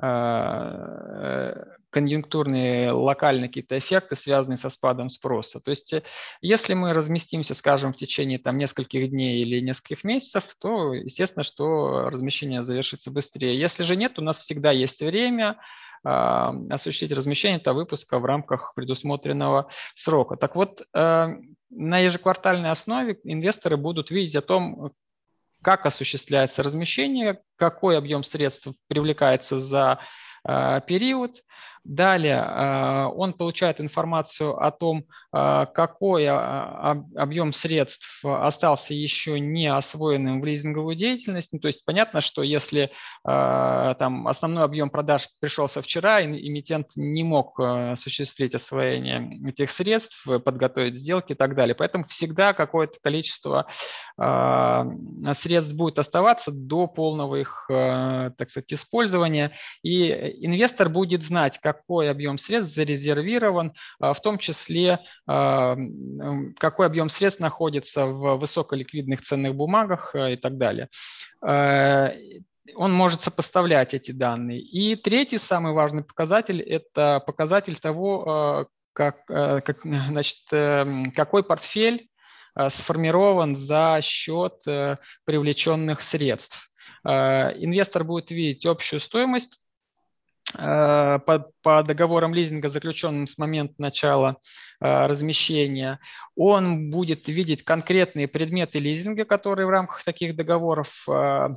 э, 0.01 1.53
конъюнктурные 1.93 2.91
локальные 2.91 3.47
какие-то 3.47 3.77
эффекты, 3.77 4.15
связанные 4.15 4.57
со 4.57 4.69
спадом 4.69 5.09
спроса. 5.09 5.59
То 5.59 5.69
есть 5.69 5.93
если 6.41 6.73
мы 6.73 6.93
разместимся, 6.93 7.53
скажем, 7.53 7.93
в 7.93 7.97
течение 7.97 8.39
там, 8.39 8.57
нескольких 8.57 9.09
дней 9.11 9.41
или 9.41 9.61
нескольких 9.61 10.03
месяцев, 10.03 10.43
то 10.59 10.93
естественно, 10.93 11.43
что 11.43 12.09
размещение 12.09 12.63
завершится 12.63 13.11
быстрее. 13.11 13.57
Если 13.57 13.83
же 13.83 13.95
нет, 13.95 14.17
у 14.19 14.21
нас 14.21 14.39
всегда 14.39 14.71
есть 14.71 15.01
время, 15.01 15.57
а, 16.05 16.53
осуществить 16.69 17.13
размещение 17.13 17.59
этого 17.59 17.75
выпуска 17.75 18.19
в 18.19 18.25
рамках 18.25 18.73
предусмотренного 18.75 19.69
срока. 19.95 20.35
Так 20.35 20.55
вот, 20.55 20.81
э, 20.81 21.27
на 21.69 21.99
ежеквартальной 21.99 22.71
основе 22.71 23.19
инвесторы 23.23 23.77
будут 23.77 24.11
видеть 24.11 24.35
о 24.35 24.41
том, 24.41 24.91
как 25.61 25.85
осуществляется 25.85 26.61
размещение, 26.61 27.41
какой 27.55 27.97
объем 27.97 28.25
средств 28.25 28.67
привлекается 28.87 29.59
за 29.59 29.99
э, 30.45 30.81
период, 30.85 31.41
Далее 31.83 32.41
а, 32.41 33.09
он 33.09 33.33
получает 33.33 33.81
информацию 33.81 34.57
о 34.57 34.71
том, 34.71 35.03
а, 35.33 35.65
какой 35.65 36.25
а, 36.27 37.03
объем 37.17 37.51
средств 37.51 38.23
остался 38.23 38.93
еще 38.93 39.37
не 39.37 39.67
освоенным 39.67 40.39
в 40.39 40.45
лизинговую 40.45 40.95
деятельность. 40.95 41.49
Ну, 41.51 41.59
то 41.59 41.67
есть 41.67 41.83
понятно, 41.83 42.21
что 42.21 42.41
если 42.41 42.91
там 43.23 44.27
основной 44.27 44.63
объем 44.63 44.89
продаж 44.89 45.27
пришелся 45.39 45.81
вчера, 45.81 46.23
эмитент 46.23 46.87
не 46.95 47.23
мог 47.23 47.59
осуществить 47.59 48.55
освоение 48.55 49.49
этих 49.49 49.71
средств, 49.71 50.25
подготовить 50.43 50.99
сделки 50.99 51.33
и 51.33 51.35
так 51.35 51.55
далее. 51.55 51.75
Поэтому 51.75 52.03
всегда 52.05 52.53
какое-то 52.53 52.97
количество 53.01 53.67
средств 54.17 55.73
будет 55.73 55.99
оставаться 55.99 56.51
до 56.51 56.87
полного 56.87 57.37
их, 57.37 57.65
так 57.67 58.49
сказать, 58.49 58.73
использования. 58.73 59.51
И 59.81 60.09
инвестор 60.45 60.89
будет 60.89 61.23
знать, 61.23 61.42
как 61.51 61.73
какой 61.83 62.09
объем 62.09 62.37
средств 62.37 62.75
зарезервирован, 62.75 63.73
а, 63.99 64.13
в 64.13 64.21
том 64.21 64.37
числе 64.37 64.99
а, 65.27 65.75
какой 66.57 66.85
объем 66.85 67.09
средств 67.09 67.41
находится 67.41 68.05
в 68.05 68.37
высоколиквидных 68.37 69.21
ценных 69.21 69.55
бумагах 69.55 70.15
а, 70.15 70.31
и 70.31 70.35
так 70.35 70.57
далее 70.57 70.89
он 72.75 72.93
может 72.93 73.21
сопоставлять 73.21 73.93
эти 73.93 74.13
данные. 74.13 74.61
И 74.61 74.95
третий 74.95 75.37
самый 75.37 75.73
важный 75.73 76.01
показатель– 76.01 76.61
это 76.61 77.21
показатель 77.25 77.77
того, 77.77 78.69
как, 78.93 79.25
как, 79.25 79.81
значит, 79.83 80.37
эм, 80.51 81.11
какой 81.11 81.43
портфель 81.43 82.07
сформирован 82.69 83.55
за 83.55 83.99
счет 84.01 84.65
э, 84.65 84.95
привлеченных 85.25 86.01
средств. 86.01 86.71
Инвестор 87.03 88.05
будет 88.05 88.31
видеть 88.31 88.65
общую 88.65 89.01
стоимость 89.01 89.57
Э, 89.57 89.62
по, 90.57 91.51
по 91.61 91.83
договорам 91.83 92.33
лизинга, 92.33 92.69
заключенным 92.69 93.27
с 93.27 93.37
момента 93.37 93.75
начала 93.77 94.37
э, 94.79 95.05
размещения, 95.05 95.99
он 96.35 96.89
будет 96.89 97.27
видеть 97.27 97.63
конкретные 97.63 98.27
предметы 98.27 98.79
лизинга, 98.79 99.25
которые 99.25 99.65
в 99.65 99.69
рамках 99.69 100.03
таких 100.03 100.35
договоров 100.35 101.05
э, 101.09 101.49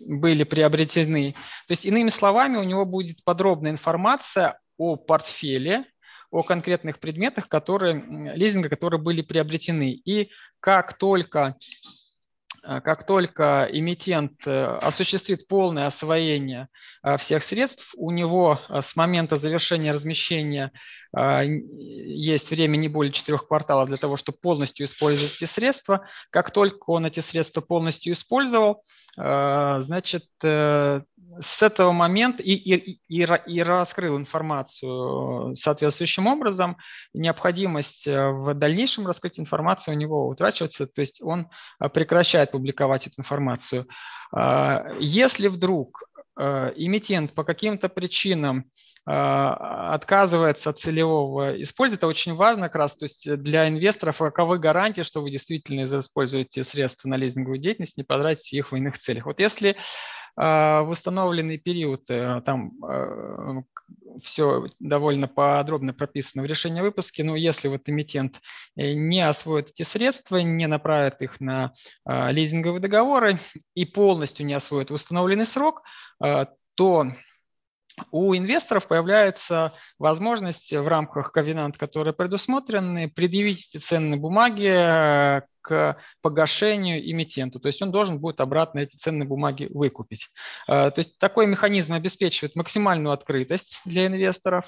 были 0.00 0.44
приобретены. 0.44 1.32
То 1.66 1.72
есть, 1.72 1.84
иными 1.84 2.10
словами, 2.10 2.56
у 2.56 2.64
него 2.64 2.84
будет 2.84 3.24
подробная 3.24 3.72
информация 3.72 4.58
о 4.76 4.96
портфеле, 4.96 5.84
о 6.30 6.42
конкретных 6.42 7.00
предметах, 7.00 7.48
которые, 7.48 8.04
лизинга, 8.34 8.68
которые 8.68 9.00
были 9.00 9.22
приобретены. 9.22 9.92
И 9.92 10.30
как 10.60 10.96
только 10.96 11.56
Э, 11.56 11.99
как 12.62 13.06
только 13.06 13.68
эмитент 13.70 14.46
э, 14.46 14.64
осуществит 14.64 15.48
полное 15.48 15.86
освоение 15.86 16.68
э, 17.02 17.16
всех 17.16 17.44
средств, 17.44 17.92
у 17.96 18.10
него 18.10 18.60
с 18.70 18.96
момента 18.96 19.36
завершения 19.36 19.92
размещения 19.92 20.72
есть 21.12 22.50
время 22.50 22.76
не 22.76 22.88
более 22.88 23.12
четырех 23.12 23.48
кварталов 23.48 23.88
для 23.88 23.96
того, 23.96 24.16
чтобы 24.16 24.38
полностью 24.38 24.86
использовать 24.86 25.34
эти 25.36 25.44
средства. 25.44 26.06
Как 26.30 26.52
только 26.52 26.90
он 26.90 27.06
эти 27.06 27.20
средства 27.20 27.60
полностью 27.60 28.12
использовал, 28.12 28.82
значит, 29.16 30.24
с 31.38 31.62
этого 31.62 31.92
момента 31.92 32.42
и, 32.42 32.52
и, 32.52 33.00
и, 33.08 33.24
и 33.24 33.62
раскрыл 33.62 34.16
информацию 34.16 35.54
соответствующим 35.54 36.26
образом, 36.26 36.76
необходимость 37.14 38.06
э, 38.06 38.30
в 38.30 38.54
дальнейшем 38.54 39.06
раскрыть 39.06 39.38
информацию 39.38 39.94
у 39.94 39.98
него 39.98 40.28
утрачивается, 40.28 40.86
то 40.86 41.00
есть 41.00 41.22
он 41.22 41.48
э, 41.80 41.88
прекращает 41.88 42.50
публиковать 42.50 43.06
эту 43.06 43.20
информацию. 43.20 43.86
А, 44.32 44.92
если 44.98 45.48
вдруг 45.48 46.04
э, 46.38 46.72
эмитент 46.76 47.32
по 47.32 47.44
каким-то 47.44 47.88
причинам 47.88 48.64
отказывается 49.06 50.70
от 50.70 50.78
целевого 50.78 51.60
использования, 51.62 51.98
это 51.98 52.06
очень 52.06 52.34
важно 52.34 52.68
как 52.68 52.76
раз, 52.76 52.96
то 52.96 53.06
есть 53.06 53.34
для 53.42 53.68
инвесторов 53.68 54.18
каковы 54.18 54.58
гарантии, 54.58 55.02
что 55.02 55.22
вы 55.22 55.30
действительно 55.30 55.84
используете 55.84 56.62
средства 56.64 57.08
на 57.08 57.16
лизинговую 57.16 57.58
деятельность, 57.58 57.96
не 57.96 58.04
потратите 58.04 58.58
их 58.58 58.72
в 58.72 58.76
иных 58.76 58.98
целях. 58.98 59.26
Вот 59.26 59.40
если 59.40 59.76
а, 60.36 60.82
в 60.82 60.90
установленный 60.90 61.58
период, 61.58 62.08
э, 62.08 62.40
там 62.46 62.72
э, 62.82 63.62
все 64.22 64.66
довольно 64.78 65.28
подробно 65.28 65.92
прописано 65.92 66.42
в 66.42 66.46
решении 66.46 66.80
выпуска, 66.80 67.24
но 67.24 67.36
если 67.36 67.68
вот 67.68 67.82
эмитент 67.86 68.40
э, 68.76 68.92
не 68.92 69.20
освоит 69.26 69.68
эти 69.68 69.82
средства, 69.82 70.38
не 70.38 70.66
направит 70.66 71.20
их 71.20 71.40
на 71.40 71.72
лизинговые 72.06 72.80
договоры 72.80 73.40
и 73.74 73.84
полностью 73.84 74.46
не 74.46 74.54
освоит 74.54 74.90
в 74.90 74.94
установленный 74.94 75.46
срок, 75.46 75.82
то 76.74 77.06
у 78.10 78.34
инвесторов 78.34 78.86
появляется 78.86 79.72
возможность 79.98 80.72
в 80.72 80.86
рамках 80.86 81.32
ковенант, 81.32 81.76
которые 81.78 82.14
предусмотрены, 82.14 83.10
предъявить 83.10 83.68
эти 83.68 83.82
ценные 83.82 84.18
бумаги 84.18 84.66
э, 84.66 85.42
к 85.60 85.96
погашению 86.22 87.00
эмитенту. 87.10 87.60
То 87.60 87.68
есть 87.68 87.82
он 87.82 87.90
должен 87.92 88.18
будет 88.18 88.40
обратно 88.40 88.80
эти 88.80 88.96
ценные 88.96 89.26
бумаги 89.26 89.68
выкупить. 89.72 90.28
Э, 90.66 90.90
то 90.90 90.98
есть 90.98 91.18
такой 91.18 91.46
механизм 91.46 91.94
обеспечивает 91.94 92.56
максимальную 92.56 93.12
открытость 93.12 93.80
для 93.84 94.06
инвесторов. 94.06 94.66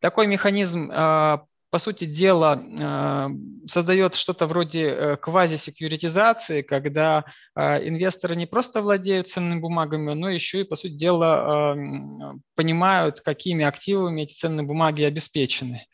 Такой 0.00 0.26
механизм 0.26 0.90
э, 0.90 1.38
по 1.70 1.78
сути 1.78 2.04
дела, 2.04 2.60
э, 2.60 3.28
создает 3.68 4.16
что-то 4.16 4.46
вроде 4.46 4.86
э, 4.88 5.16
квази-секьюритизации, 5.16 6.62
когда 6.62 7.24
э, 7.54 7.88
инвесторы 7.88 8.34
не 8.34 8.46
просто 8.46 8.82
владеют 8.82 9.28
ценными 9.28 9.60
бумагами, 9.60 10.12
но 10.14 10.28
еще 10.28 10.60
и, 10.60 10.64
по 10.64 10.74
сути 10.74 10.94
дела, 10.94 11.76
понимают, 12.56 13.20
какими 13.20 13.64
активами 13.64 14.22
эти 14.22 14.34
ценные 14.34 14.66
бумаги 14.66 15.02
обеспечены. 15.02 15.86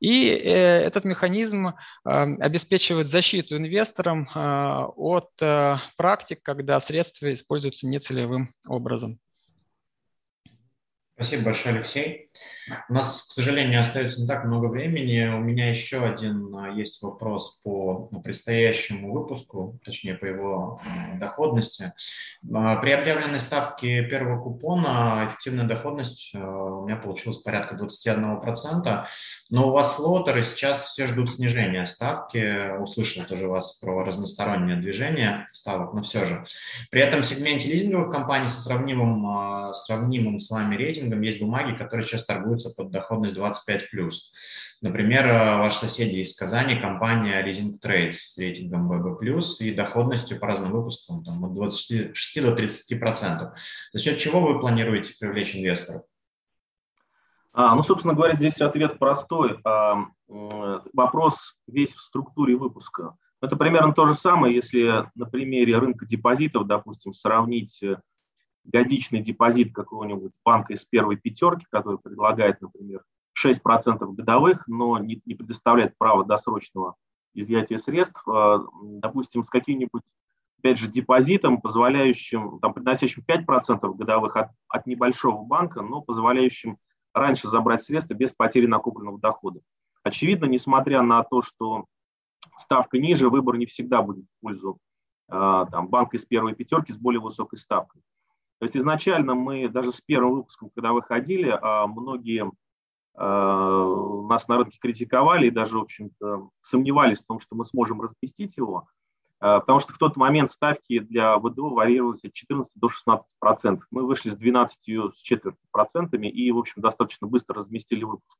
И 0.00 0.26
этот 0.26 1.04
механизм 1.04 1.72
обеспечивает 2.04 3.08
защиту 3.08 3.56
инвесторам 3.56 4.28
от 4.96 5.30
практик, 5.96 6.38
когда 6.42 6.78
средства 6.78 7.32
используются 7.32 7.88
нецелевым 7.88 8.54
образом. 8.66 9.18
Спасибо 11.20 11.46
большое, 11.46 11.74
Алексей. 11.74 12.30
У 12.88 12.92
нас, 12.92 13.22
к 13.28 13.32
сожалению, 13.32 13.80
остается 13.80 14.20
не 14.20 14.28
так 14.28 14.44
много 14.44 14.66
времени. 14.66 15.28
У 15.34 15.40
меня 15.40 15.68
еще 15.68 16.04
один 16.04 16.54
а, 16.54 16.70
есть 16.70 17.02
вопрос 17.02 17.60
по 17.64 18.08
предстоящему 18.22 19.12
выпуску, 19.12 19.80
точнее, 19.84 20.14
по 20.14 20.26
его 20.26 20.80
а, 20.84 21.16
доходности. 21.18 21.92
А, 22.54 22.76
при 22.76 22.90
объявленной 22.90 23.40
ставке 23.40 24.02
первого 24.04 24.40
купона 24.40 25.26
эффективная 25.28 25.66
доходность 25.66 26.32
у 26.34 26.86
меня 26.86 26.96
получилась 26.96 27.38
порядка 27.38 27.74
21%, 27.74 29.06
но 29.50 29.68
у 29.68 29.72
вас 29.72 29.94
флотеры 29.94 30.44
сейчас 30.44 30.90
все 30.90 31.06
ждут 31.06 31.30
снижения 31.30 31.84
ставки. 31.86 32.78
Услышал 32.78 33.24
тоже 33.24 33.48
вас 33.48 33.78
про 33.78 34.04
разностороннее 34.04 34.76
движение 34.76 35.46
ставок, 35.52 35.94
но 35.94 36.02
все 36.02 36.24
же. 36.24 36.44
При 36.90 37.00
этом 37.00 37.22
в 37.22 37.26
сегменте 37.26 37.68
лизинговых 37.68 38.12
компаний 38.12 38.46
со 38.46 38.60
сравнимым, 38.60 39.72
сравнимым 39.74 40.38
с 40.38 40.50
вами 40.50 40.76
рейтингом 40.76 41.07
рейтингом 41.08 41.22
есть 41.22 41.40
бумаги, 41.40 41.76
которые 41.76 42.06
сейчас 42.06 42.26
торгуются 42.26 42.70
под 42.76 42.90
доходность 42.90 43.36
25+. 43.36 44.10
Например, 44.80 45.26
э, 45.26 45.58
ваши 45.58 45.78
соседи 45.78 46.18
из 46.18 46.36
Казани, 46.36 46.80
компания 46.80 47.44
Leasing 47.44 47.80
Trades 47.82 48.12
с 48.12 48.38
рейтингом 48.38 48.90
BB+, 48.90 49.40
и 49.60 49.74
доходностью 49.74 50.38
по 50.38 50.46
разным 50.46 50.72
выпускам 50.72 51.24
там, 51.24 51.44
от 51.44 51.54
26 51.54 52.42
до 52.42 52.54
30%. 52.54 53.50
За 53.92 53.98
счет 53.98 54.18
чего 54.18 54.40
вы 54.40 54.60
планируете 54.60 55.14
привлечь 55.18 55.56
инвесторов? 55.56 56.02
А, 57.52 57.74
ну, 57.74 57.82
собственно 57.82 58.14
говоря, 58.14 58.36
здесь 58.36 58.60
ответ 58.60 58.98
простой. 58.98 59.58
А, 59.64 60.04
вопрос 60.28 61.56
весь 61.66 61.94
в 61.94 62.00
структуре 62.00 62.56
выпуска. 62.56 63.16
Это 63.40 63.56
примерно 63.56 63.92
то 63.92 64.06
же 64.06 64.14
самое, 64.14 64.54
если 64.54 65.08
на 65.14 65.26
примере 65.26 65.78
рынка 65.78 66.06
депозитов, 66.06 66.66
допустим, 66.66 67.12
сравнить 67.12 67.80
э, 67.84 67.96
годичный 68.70 69.20
депозит 69.20 69.74
какого-нибудь 69.74 70.32
банка 70.44 70.74
из 70.74 70.84
первой 70.84 71.16
пятерки, 71.16 71.66
который 71.70 71.98
предлагает, 71.98 72.60
например, 72.60 73.02
6% 73.44 74.12
годовых, 74.14 74.66
но 74.68 74.98
не, 74.98 75.20
не 75.24 75.34
предоставляет 75.34 75.96
право 75.96 76.24
досрочного 76.24 76.96
изъятия 77.34 77.78
средств, 77.78 78.22
допустим, 78.82 79.42
с 79.42 79.50
каким-нибудь, 79.50 80.02
опять 80.58 80.78
же, 80.78 80.88
депозитом, 80.88 81.60
позволяющим, 81.60 82.58
там, 82.60 82.74
приносящим 82.74 83.22
5% 83.26 83.94
годовых 83.94 84.36
от, 84.36 84.50
от 84.68 84.86
небольшого 84.86 85.44
банка, 85.44 85.82
но 85.82 86.02
позволяющим 86.02 86.78
раньше 87.14 87.48
забрать 87.48 87.82
средства 87.82 88.14
без 88.14 88.32
потери 88.32 88.66
накопленного 88.66 89.18
дохода. 89.18 89.60
Очевидно, 90.02 90.46
несмотря 90.46 91.02
на 91.02 91.22
то, 91.22 91.42
что 91.42 91.86
ставка 92.56 92.98
ниже, 92.98 93.28
выбор 93.28 93.56
не 93.56 93.66
всегда 93.66 94.02
будет 94.02 94.26
в 94.26 94.40
пользу 94.40 94.78
а, 95.28 95.66
там, 95.66 95.88
банка 95.88 96.16
из 96.16 96.24
первой 96.24 96.54
пятерки 96.54 96.92
с 96.92 96.96
более 96.96 97.20
высокой 97.20 97.58
ставкой. 97.58 98.02
То 98.58 98.64
есть 98.64 98.76
изначально 98.76 99.34
мы 99.34 99.68
даже 99.68 99.92
с 99.92 100.00
первым 100.00 100.36
выпуском, 100.36 100.70
когда 100.74 100.92
выходили, 100.92 101.48
а, 101.48 101.86
многие 101.86 102.50
а, 103.14 104.22
нас 104.28 104.48
на 104.48 104.56
рынке 104.58 104.78
критиковали 104.80 105.46
и 105.46 105.50
даже, 105.50 105.78
в 105.78 105.82
общем-то, 105.82 106.50
сомневались 106.60 107.22
в 107.22 107.26
том, 107.26 107.40
что 107.40 107.54
мы 107.54 107.64
сможем 107.64 108.00
разместить 108.00 108.56
его, 108.56 108.88
потому 109.38 109.78
что 109.78 109.92
в 109.92 109.98
тот 109.98 110.16
момент 110.16 110.50
ставки 110.50 110.98
для 110.98 111.38
ВДО 111.38 111.70
варьировались 111.70 112.24
от 112.24 112.32
14 112.32 112.72
до 112.74 112.88
16 112.88 113.26
процентов. 113.38 113.86
Мы 113.92 114.04
вышли 114.04 114.30
с 114.30 114.36
12 114.36 115.14
с 115.14 115.20
четвертью 115.20 115.62
процентами 115.70 116.26
и, 116.26 116.50
в 116.50 116.58
общем, 116.58 116.82
достаточно 116.82 117.28
быстро 117.28 117.56
разместили 117.56 118.02
выпуск. 118.02 118.36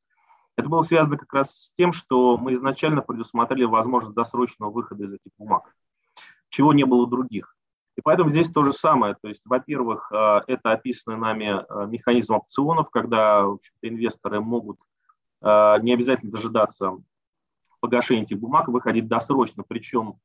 Это 0.57 0.67
было 0.67 0.81
связано 0.81 1.17
как 1.17 1.33
раз 1.33 1.55
с 1.55 1.73
тем, 1.73 1.93
что 1.93 2.37
мы 2.37 2.53
изначально 2.53 3.01
предусмотрели 3.01 3.63
возможность 3.63 4.15
досрочного 4.15 4.71
выхода 4.71 5.05
из 5.05 5.13
этих 5.13 5.31
бумаг 5.37 5.73
чего 6.49 6.73
не 6.73 6.85
было 6.85 7.03
у 7.03 7.05
других. 7.05 7.55
И 7.99 8.01
поэтому 8.01 8.29
здесь 8.29 8.49
то 8.49 8.63
же 8.63 8.71
самое. 8.71 9.17
То 9.21 9.27
есть, 9.27 9.41
во-первых, 9.45 10.09
э, 10.09 10.39
это 10.47 10.71
описанный 10.71 11.17
нами 11.17 11.47
э, 11.51 11.87
механизм 11.87 12.35
опционов, 12.35 12.89
когда 12.91 13.43
инвесторы 13.81 14.39
могут 14.39 14.79
э, 15.41 15.75
не 15.81 15.93
обязательно 15.93 16.31
дожидаться 16.31 16.93
погашения 17.81 18.23
этих 18.23 18.39
бумаг, 18.39 18.69
выходить 18.69 19.09
досрочно, 19.09 19.63
причем 19.67 20.15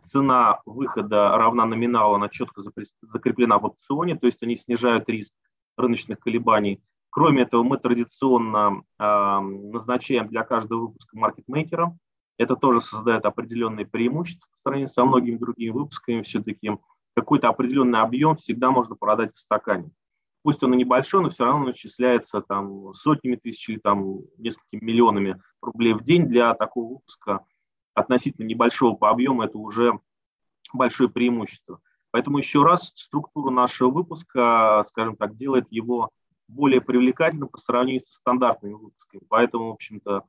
цена 0.00 0.60
выхода 0.66 1.30
равна 1.30 1.64
номиналу, 1.64 2.16
она 2.16 2.28
четко 2.28 2.60
закреплена 3.02 3.58
в 3.58 3.64
опционе, 3.64 4.16
то 4.16 4.26
есть 4.26 4.42
они 4.42 4.56
снижают 4.56 5.08
риск 5.08 5.32
рыночных 5.76 6.18
колебаний. 6.18 6.82
Кроме 7.10 7.42
этого, 7.42 7.62
мы 7.62 7.78
традиционно 7.78 8.82
назначаем 8.98 10.26
для 10.26 10.42
каждого 10.42 10.80
выпуска 10.80 11.16
маркетмейкера, 11.16 11.96
это 12.40 12.56
тоже 12.56 12.80
создает 12.80 13.26
определенные 13.26 13.84
преимущества 13.84 14.48
по 14.50 14.58
сравнению 14.58 14.88
со 14.88 15.04
многими 15.04 15.36
другими 15.36 15.72
выпусками. 15.72 16.22
Все-таки 16.22 16.70
какой-то 17.14 17.48
определенный 17.48 18.00
объем 18.00 18.36
всегда 18.36 18.70
можно 18.70 18.94
продать 18.94 19.34
в 19.34 19.38
стакане. 19.38 19.90
Пусть 20.42 20.62
он 20.62 20.72
и 20.74 20.78
небольшой, 20.78 21.22
но 21.22 21.28
все 21.28 21.44
равно 21.44 21.66
он 21.66 22.42
там, 22.48 22.94
сотнями 22.94 23.36
тысяч 23.36 23.68
или 23.68 23.78
там, 23.78 24.20
несколькими 24.38 24.84
миллионами 24.84 25.40
рублей 25.60 25.92
в 25.92 26.02
день 26.02 26.26
для 26.26 26.54
такого 26.54 26.94
выпуска 26.94 27.44
относительно 27.92 28.46
небольшого 28.46 28.96
по 28.96 29.10
объему 29.10 29.42
это 29.42 29.58
уже 29.58 30.00
большое 30.72 31.10
преимущество. 31.10 31.80
Поэтому 32.10 32.38
еще 32.38 32.62
раз 32.62 32.92
структура 32.94 33.50
нашего 33.50 33.90
выпуска, 33.90 34.82
скажем 34.86 35.16
так, 35.16 35.36
делает 35.36 35.66
его 35.70 36.10
более 36.48 36.80
привлекательным 36.80 37.48
по 37.48 37.58
сравнению 37.58 38.00
со 38.00 38.14
стандартными 38.14 38.74
выпусками. 38.74 39.22
Поэтому, 39.28 39.68
в 39.68 39.72
общем-то, 39.74 40.24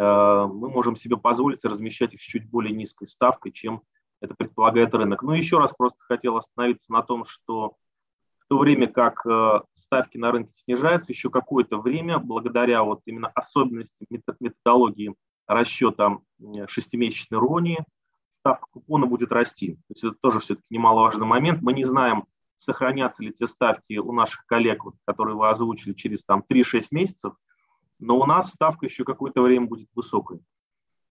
Э, 0.00 0.46
мы 0.46 0.70
можем 0.70 0.96
себе 0.96 1.18
позволить 1.18 1.64
размещать 1.64 2.14
их 2.14 2.22
с 2.22 2.24
чуть 2.24 2.48
более 2.48 2.74
низкой 2.74 3.06
ставкой, 3.06 3.52
чем 3.52 3.82
это 4.20 4.34
предполагает 4.34 4.94
рынок. 4.94 5.22
Но 5.22 5.34
еще 5.34 5.58
раз 5.58 5.72
просто 5.76 5.98
хотел 6.00 6.36
остановиться 6.36 6.92
на 6.92 7.02
том, 7.02 7.24
что 7.24 7.76
в 8.38 8.46
то 8.48 8.58
время 8.58 8.88
как 8.88 9.24
э, 9.26 9.60
ставки 9.74 10.18
на 10.18 10.32
рынке 10.32 10.52
снижаются, 10.54 11.12
еще 11.12 11.30
какое-то 11.30 11.78
время, 11.78 12.18
благодаря 12.18 12.82
вот 12.82 13.00
именно 13.06 13.28
особенностям 13.28 14.06
методологии 14.40 15.14
расчета 15.46 16.18
шестимесячной 16.68 17.38
ронии, 17.38 17.84
ставка 18.28 18.66
купона 18.70 19.06
будет 19.06 19.32
расти. 19.32 19.74
То 19.74 19.94
есть 19.94 20.04
это 20.04 20.16
тоже 20.20 20.40
все-таки 20.40 20.66
немаловажный 20.70 21.26
момент. 21.26 21.62
Мы 21.62 21.72
не 21.72 21.84
знаем, 21.84 22.24
сохранятся 22.56 23.22
ли 23.22 23.32
те 23.32 23.46
ставки 23.46 23.98
у 23.98 24.12
наших 24.12 24.44
коллег, 24.46 24.82
которые 25.04 25.36
вы 25.36 25.48
озвучили 25.48 25.92
через 25.92 26.24
там, 26.24 26.44
3-6 26.48 26.88
месяцев– 26.90 27.34
но 28.00 28.18
у 28.18 28.26
нас 28.26 28.50
ставка 28.50 28.86
еще 28.86 29.04
какое-то 29.04 29.42
время 29.42 29.66
будет 29.66 29.88
высокой. 29.94 30.40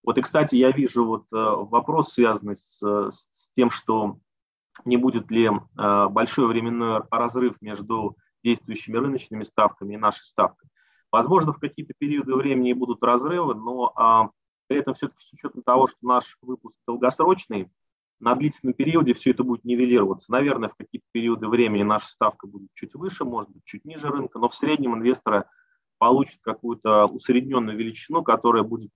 Вот 0.04 0.18
и, 0.18 0.22
кстати, 0.22 0.56
я 0.56 0.72
вижу 0.72 1.06
вот 1.06 1.26
э, 1.32 1.36
вопрос, 1.36 2.14
связанный 2.14 2.56
с, 2.56 2.80
с 2.82 3.52
тем, 3.54 3.70
что 3.70 4.18
не 4.86 4.98
будет 4.98 5.30
ли 5.30 5.48
э, 5.48 6.08
большой 6.10 6.48
временной 6.48 7.02
разрыв 7.12 7.62
между 7.62 8.16
действующими 8.44 8.98
рыночными 8.98 9.44
ставками 9.44 9.96
и 9.96 9.98
нашей 9.98 10.24
ставкой. 10.24 10.70
Возможно, 11.12 11.54
в 11.54 11.60
какие-то 11.60 11.94
периоды 11.98 12.36
времени 12.36 12.74
будут 12.74 13.04
разрывы, 13.04 13.56
но 13.56 13.92
а, 13.96 14.30
при 14.68 14.78
этом 14.78 14.94
все-таки 14.94 15.22
с 15.22 15.34
учетом 15.34 15.64
того, 15.64 15.88
что 15.88 15.98
наш 16.02 16.38
выпуск 16.42 16.78
долгосрочный, 16.88 17.70
на 18.20 18.36
длительном 18.36 18.74
периоде 18.74 19.14
все 19.14 19.32
это 19.32 19.44
будет 19.44 19.64
нивелироваться. 19.64 20.32
Наверное, 20.32 20.70
в 20.70 20.76
какие-то 20.76 21.08
периоды 21.12 21.48
времени 21.48 21.84
наша 21.84 22.08
ставка 22.08 22.48
будет 22.48 22.70
чуть 22.74 22.94
выше, 22.94 23.24
может 23.24 23.50
быть, 23.50 23.64
чуть 23.64 23.86
ниже 23.86 24.08
рынка, 24.08 24.40
но 24.40 24.50
в 24.50 24.56
среднем 24.56 24.96
инвесторы 24.96 25.46
получит 25.98 26.40
какую-то 26.42 27.06
усредненную 27.06 27.78
величину, 27.78 28.22
которая 28.22 28.64
будет 28.64 28.92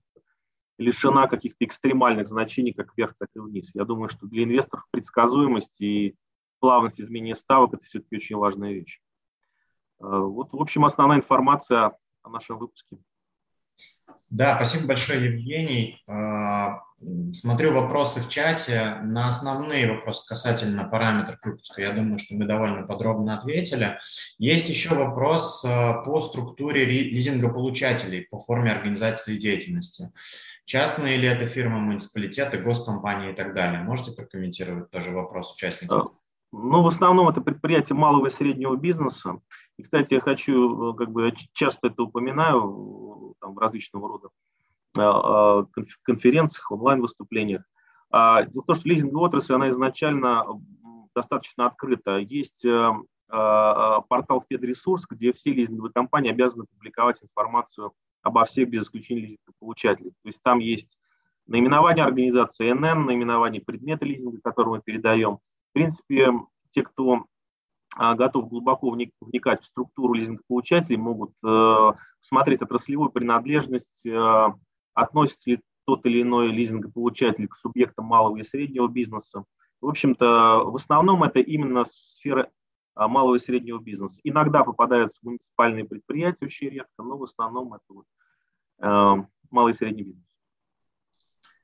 лишена 0.78 1.28
каких-то 1.28 1.64
экстремальных 1.64 2.28
значений 2.28 2.72
как 2.72 2.96
вверх, 2.96 3.14
так 3.18 3.28
и 3.34 3.38
вниз. 3.38 3.74
Я 3.74 3.84
думаю, 3.84 4.08
что 4.08 4.26
для 4.26 4.44
инвесторов 4.44 4.86
предсказуемость 4.90 5.80
и 5.80 6.16
плавность 6.60 7.00
изменения 7.00 7.36
ставок– 7.36 7.74
это 7.74 7.84
все-таки 7.84 8.16
очень 8.16 8.36
важная 8.36 8.72
вещь. 8.72 9.00
Э, 10.00 10.18
вот, 10.18 10.52
в 10.52 10.60
общем, 10.60 10.84
основная 10.84 11.18
информация 11.18 11.96
о 12.22 12.30
нашем 12.30 12.58
выпуске. 12.58 12.98
Да, 14.30 14.56
спасибо 14.56 14.88
большое, 14.88 15.26
Евгений. 15.26 16.02
Смотрю 17.32 17.72
вопросы 17.72 18.20
в 18.20 18.28
чате. 18.28 18.98
На 19.02 19.28
основные 19.28 19.90
вопросы 19.90 20.26
касательно 20.28 20.84
параметров 20.84 21.38
выпуска, 21.44 21.82
я 21.82 21.92
думаю, 21.92 22.18
что 22.18 22.34
мы 22.34 22.46
довольно 22.46 22.86
подробно 22.86 23.38
ответили. 23.38 23.98
Есть 24.38 24.68
еще 24.68 24.94
вопрос 24.94 25.64
а, 25.64 26.02
по 26.02 26.20
структуре 26.20 26.84
лизингополучателей, 26.84 28.26
по 28.30 28.38
форме 28.38 28.72
организации 28.72 29.36
деятельности. 29.36 30.12
Частные 30.64 31.18
ли 31.18 31.28
это 31.28 31.46
фирмы, 31.46 31.80
муниципалитеты, 31.80 32.58
госкомпании 32.58 33.32
и 33.32 33.34
так 33.34 33.54
далее? 33.54 33.82
Можете 33.82 34.12
прокомментировать 34.12 34.90
тоже 34.90 35.10
вопрос 35.10 35.54
участников? 35.54 36.12
Ну, 36.56 36.82
в 36.82 36.86
основном 36.86 37.28
это 37.28 37.40
предприятия 37.40 37.94
малого 37.94 38.28
и 38.28 38.30
среднего 38.30 38.76
бизнеса. 38.76 39.40
И, 39.76 39.82
кстати, 39.82 40.14
я 40.14 40.20
хочу, 40.20 40.92
э, 40.92 40.96
как 40.96 41.10
бы, 41.10 41.34
часто 41.52 41.88
это 41.88 42.04
упоминаю 42.04 43.34
там, 43.40 43.54
в 43.54 43.58
различного 43.58 44.08
рода 44.08 44.28
э, 44.28 44.28
э, 44.28 44.53
конференциях, 44.94 46.70
онлайн-выступлениях. 46.70 47.62
А, 48.10 48.44
дело 48.44 48.62
в 48.62 48.66
том, 48.66 48.76
что 48.76 48.88
лизинговая 48.88 49.28
отрасль, 49.28 49.54
она 49.54 49.70
изначально 49.70 50.44
достаточно 51.14 51.66
открыта. 51.66 52.18
Есть 52.18 52.66
портал 53.26 54.44
FedResurs, 54.50 55.02
где 55.10 55.32
все 55.32 55.52
лизинговые 55.52 55.92
компании 55.92 56.30
обязаны 56.30 56.66
публиковать 56.66 57.22
информацию 57.22 57.92
обо 58.22 58.44
всех 58.44 58.68
без 58.68 58.84
исключения 58.84 59.22
лизингополучателей. 59.22 60.10
То 60.10 60.28
есть 60.28 60.42
там 60.42 60.58
есть 60.60 60.98
наименование 61.46 62.04
организации 62.04 62.70
НН, 62.70 63.06
наименование 63.06 63.60
предмета 63.60 64.04
лизинга, 64.04 64.38
который 64.42 64.68
мы 64.70 64.80
передаем– 64.80 65.38
в 65.74 65.76
принципе, 65.76 66.28
те, 66.68 66.84
кто 66.84 67.24
а, 67.96 68.14
готов 68.14 68.48
глубоко 68.48 68.90
вникать 68.90 69.60
в 69.60 69.66
структуру 69.66 70.14
лизингополучателей, 70.14 70.96
могут 70.98 71.32
э, 71.44 71.92
смотреть 72.20 72.62
отраслевую 72.62 73.10
принадлежность, 73.10 74.06
э, 74.06 74.46
относится 74.94 75.50
ли 75.50 75.60
тот 75.86 76.06
или 76.06 76.22
иной 76.22 76.48
лизингополучатель 76.48 77.48
к 77.48 77.54
субъектам 77.54 78.06
малого 78.06 78.38
и 78.38 78.42
среднего 78.42 78.88
бизнеса. 78.88 79.44
В 79.80 79.88
общем-то, 79.88 80.64
в 80.64 80.74
основном 80.74 81.22
это 81.24 81.40
именно 81.40 81.84
сфера 81.86 82.48
а, 82.94 83.08
малого 83.08 83.36
и 83.36 83.38
среднего 83.38 83.80
бизнеса. 83.80 84.20
Иногда 84.24 84.64
попадаются 84.64 85.18
муниципальные 85.22 85.84
предприятия, 85.84 86.46
очень 86.46 86.68
редко, 86.68 87.02
но 87.02 87.18
в 87.18 87.24
основном 87.24 87.74
это 87.74 87.84
вот, 87.88 88.06
э, 88.80 89.26
малый 89.50 89.72
и 89.72 89.76
средний 89.76 90.04
бизнес. 90.04 90.24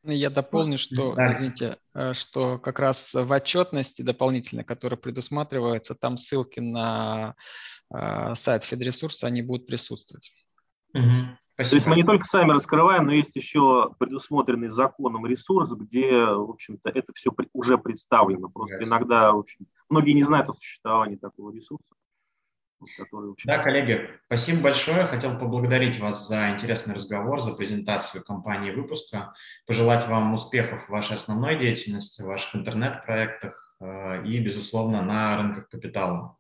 Ну, 0.03 0.13
я 0.13 0.31
дополню, 0.31 0.79
что, 0.79 1.15
извините, 1.15 1.79
э, 1.95 2.15
что 2.15 2.59
как 2.59 2.79
раз 2.79 3.13
в 3.13 3.31
отчетности 3.31 4.03
дополнительной, 4.03 4.65
которая 4.65 4.99
предусматривается, 4.99 5.95
там 5.95 6.19
ссылки 6.19 6.59
на 6.59 7.37
э, 7.95 8.35
сайт 8.35 8.65
Федресурса, 8.65 9.27
они 9.27 9.43
будут 9.43 9.67
присутствовать. 9.67 10.33
Угу. 10.95 11.39
То 11.69 11.75
есть 11.75 11.87
мы 11.87 11.97
не 11.97 12.05
только 12.05 12.25
сами 12.25 12.53
раскрываем, 12.53 13.07
но 13.07 13.13
есть 13.13 13.37
еще 13.37 13.91
предусмотренный 13.99 14.69
законом 14.69 15.27
ресурс, 15.27 15.73
где, 15.73 16.25
в 16.25 16.51
общем-то, 16.51 16.91
это 16.91 17.13
все 17.15 17.31
уже 17.53 17.77
представлено. 17.79 18.49
Просто 18.49 18.77
yes. 18.77 18.87
иногда, 18.87 19.33
в 19.33 19.39
общем, 19.39 19.67
многие 19.89 20.13
не 20.13 20.23
знают 20.23 20.49
о 20.49 20.53
существовании 20.55 21.17
такого 21.17 21.53
ресурса 21.53 21.95
который 22.97 23.35
Да, 23.45 23.59
коллеги, 23.63 24.09
спасибо 24.27 24.63
большое. 24.63 25.05
Хотел 25.05 25.39
поблагодарить 25.39 25.99
вас 26.01 26.27
за 26.29 26.51
интересный 26.51 26.95
разговор, 26.95 27.41
за 27.41 27.53
презентацию 27.53 28.25
компании 28.25 28.71
выпуска, 28.71 29.35
пожелать 29.67 30.09
вам 30.09 30.35
успехов 30.35 30.87
в 30.87 30.91
вашей 30.91 31.17
основной 31.17 31.59
деятельности, 31.59 32.23
в 32.23 32.27
ваших 32.27 32.57
интернет-проектах 32.57 33.77
э, 33.81 34.25
и, 34.27 34.41
безусловно, 34.41 35.03
на 35.03 35.37
рынках 35.37 35.69
капитала. 35.69 36.37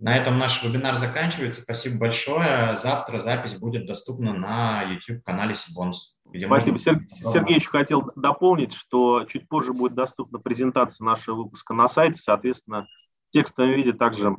На 0.00 0.16
этом 0.16 0.38
наш 0.38 0.64
вебинар 0.64 0.96
заканчивается. 0.96 1.60
Спасибо 1.60 1.98
большое. 1.98 2.74
Завтра 2.78 3.18
запись 3.18 3.58
будет 3.58 3.86
доступна 3.86 4.32
на 4.32 4.82
YouTube-канале 4.82 5.54
Сибонс. 5.54 6.18
Спасибо. 6.26 6.48
Можно... 6.48 6.78
Сергей 7.06 7.56
еще 7.56 7.68
хотел 7.68 8.10
дополнить, 8.16 8.72
что 8.72 9.24
чуть 9.24 9.46
позже 9.46 9.74
будет 9.74 9.94
доступна 9.94 10.38
презентация 10.38 11.04
нашего 11.04 11.42
выпуска 11.42 11.74
на 11.74 11.86
сайте. 11.86 12.18
Соответственно, 12.18 12.86
в 13.28 13.32
текстовом 13.32 13.74
виде 13.74 13.92
также 13.92 14.34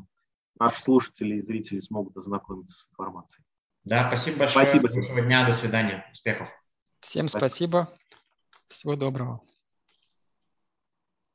наши 0.59 0.81
слушатели 0.81 1.35
и 1.35 1.41
зрители 1.41 1.79
смогут 1.79 2.17
ознакомиться 2.17 2.75
с 2.75 2.89
информацией. 2.89 3.45
Да, 3.83 4.07
спасибо 4.07 4.39
большое. 4.39 4.65
Спасибо. 4.65 4.89
Хорошего 4.89 5.21
дня, 5.21 5.45
до 5.45 5.53
свидания, 5.53 6.05
успехов. 6.11 6.49
Всем 7.01 7.27
спасибо. 7.27 7.49
спасибо. 7.49 7.89
Всего 8.67 8.95
доброго. 8.95 9.41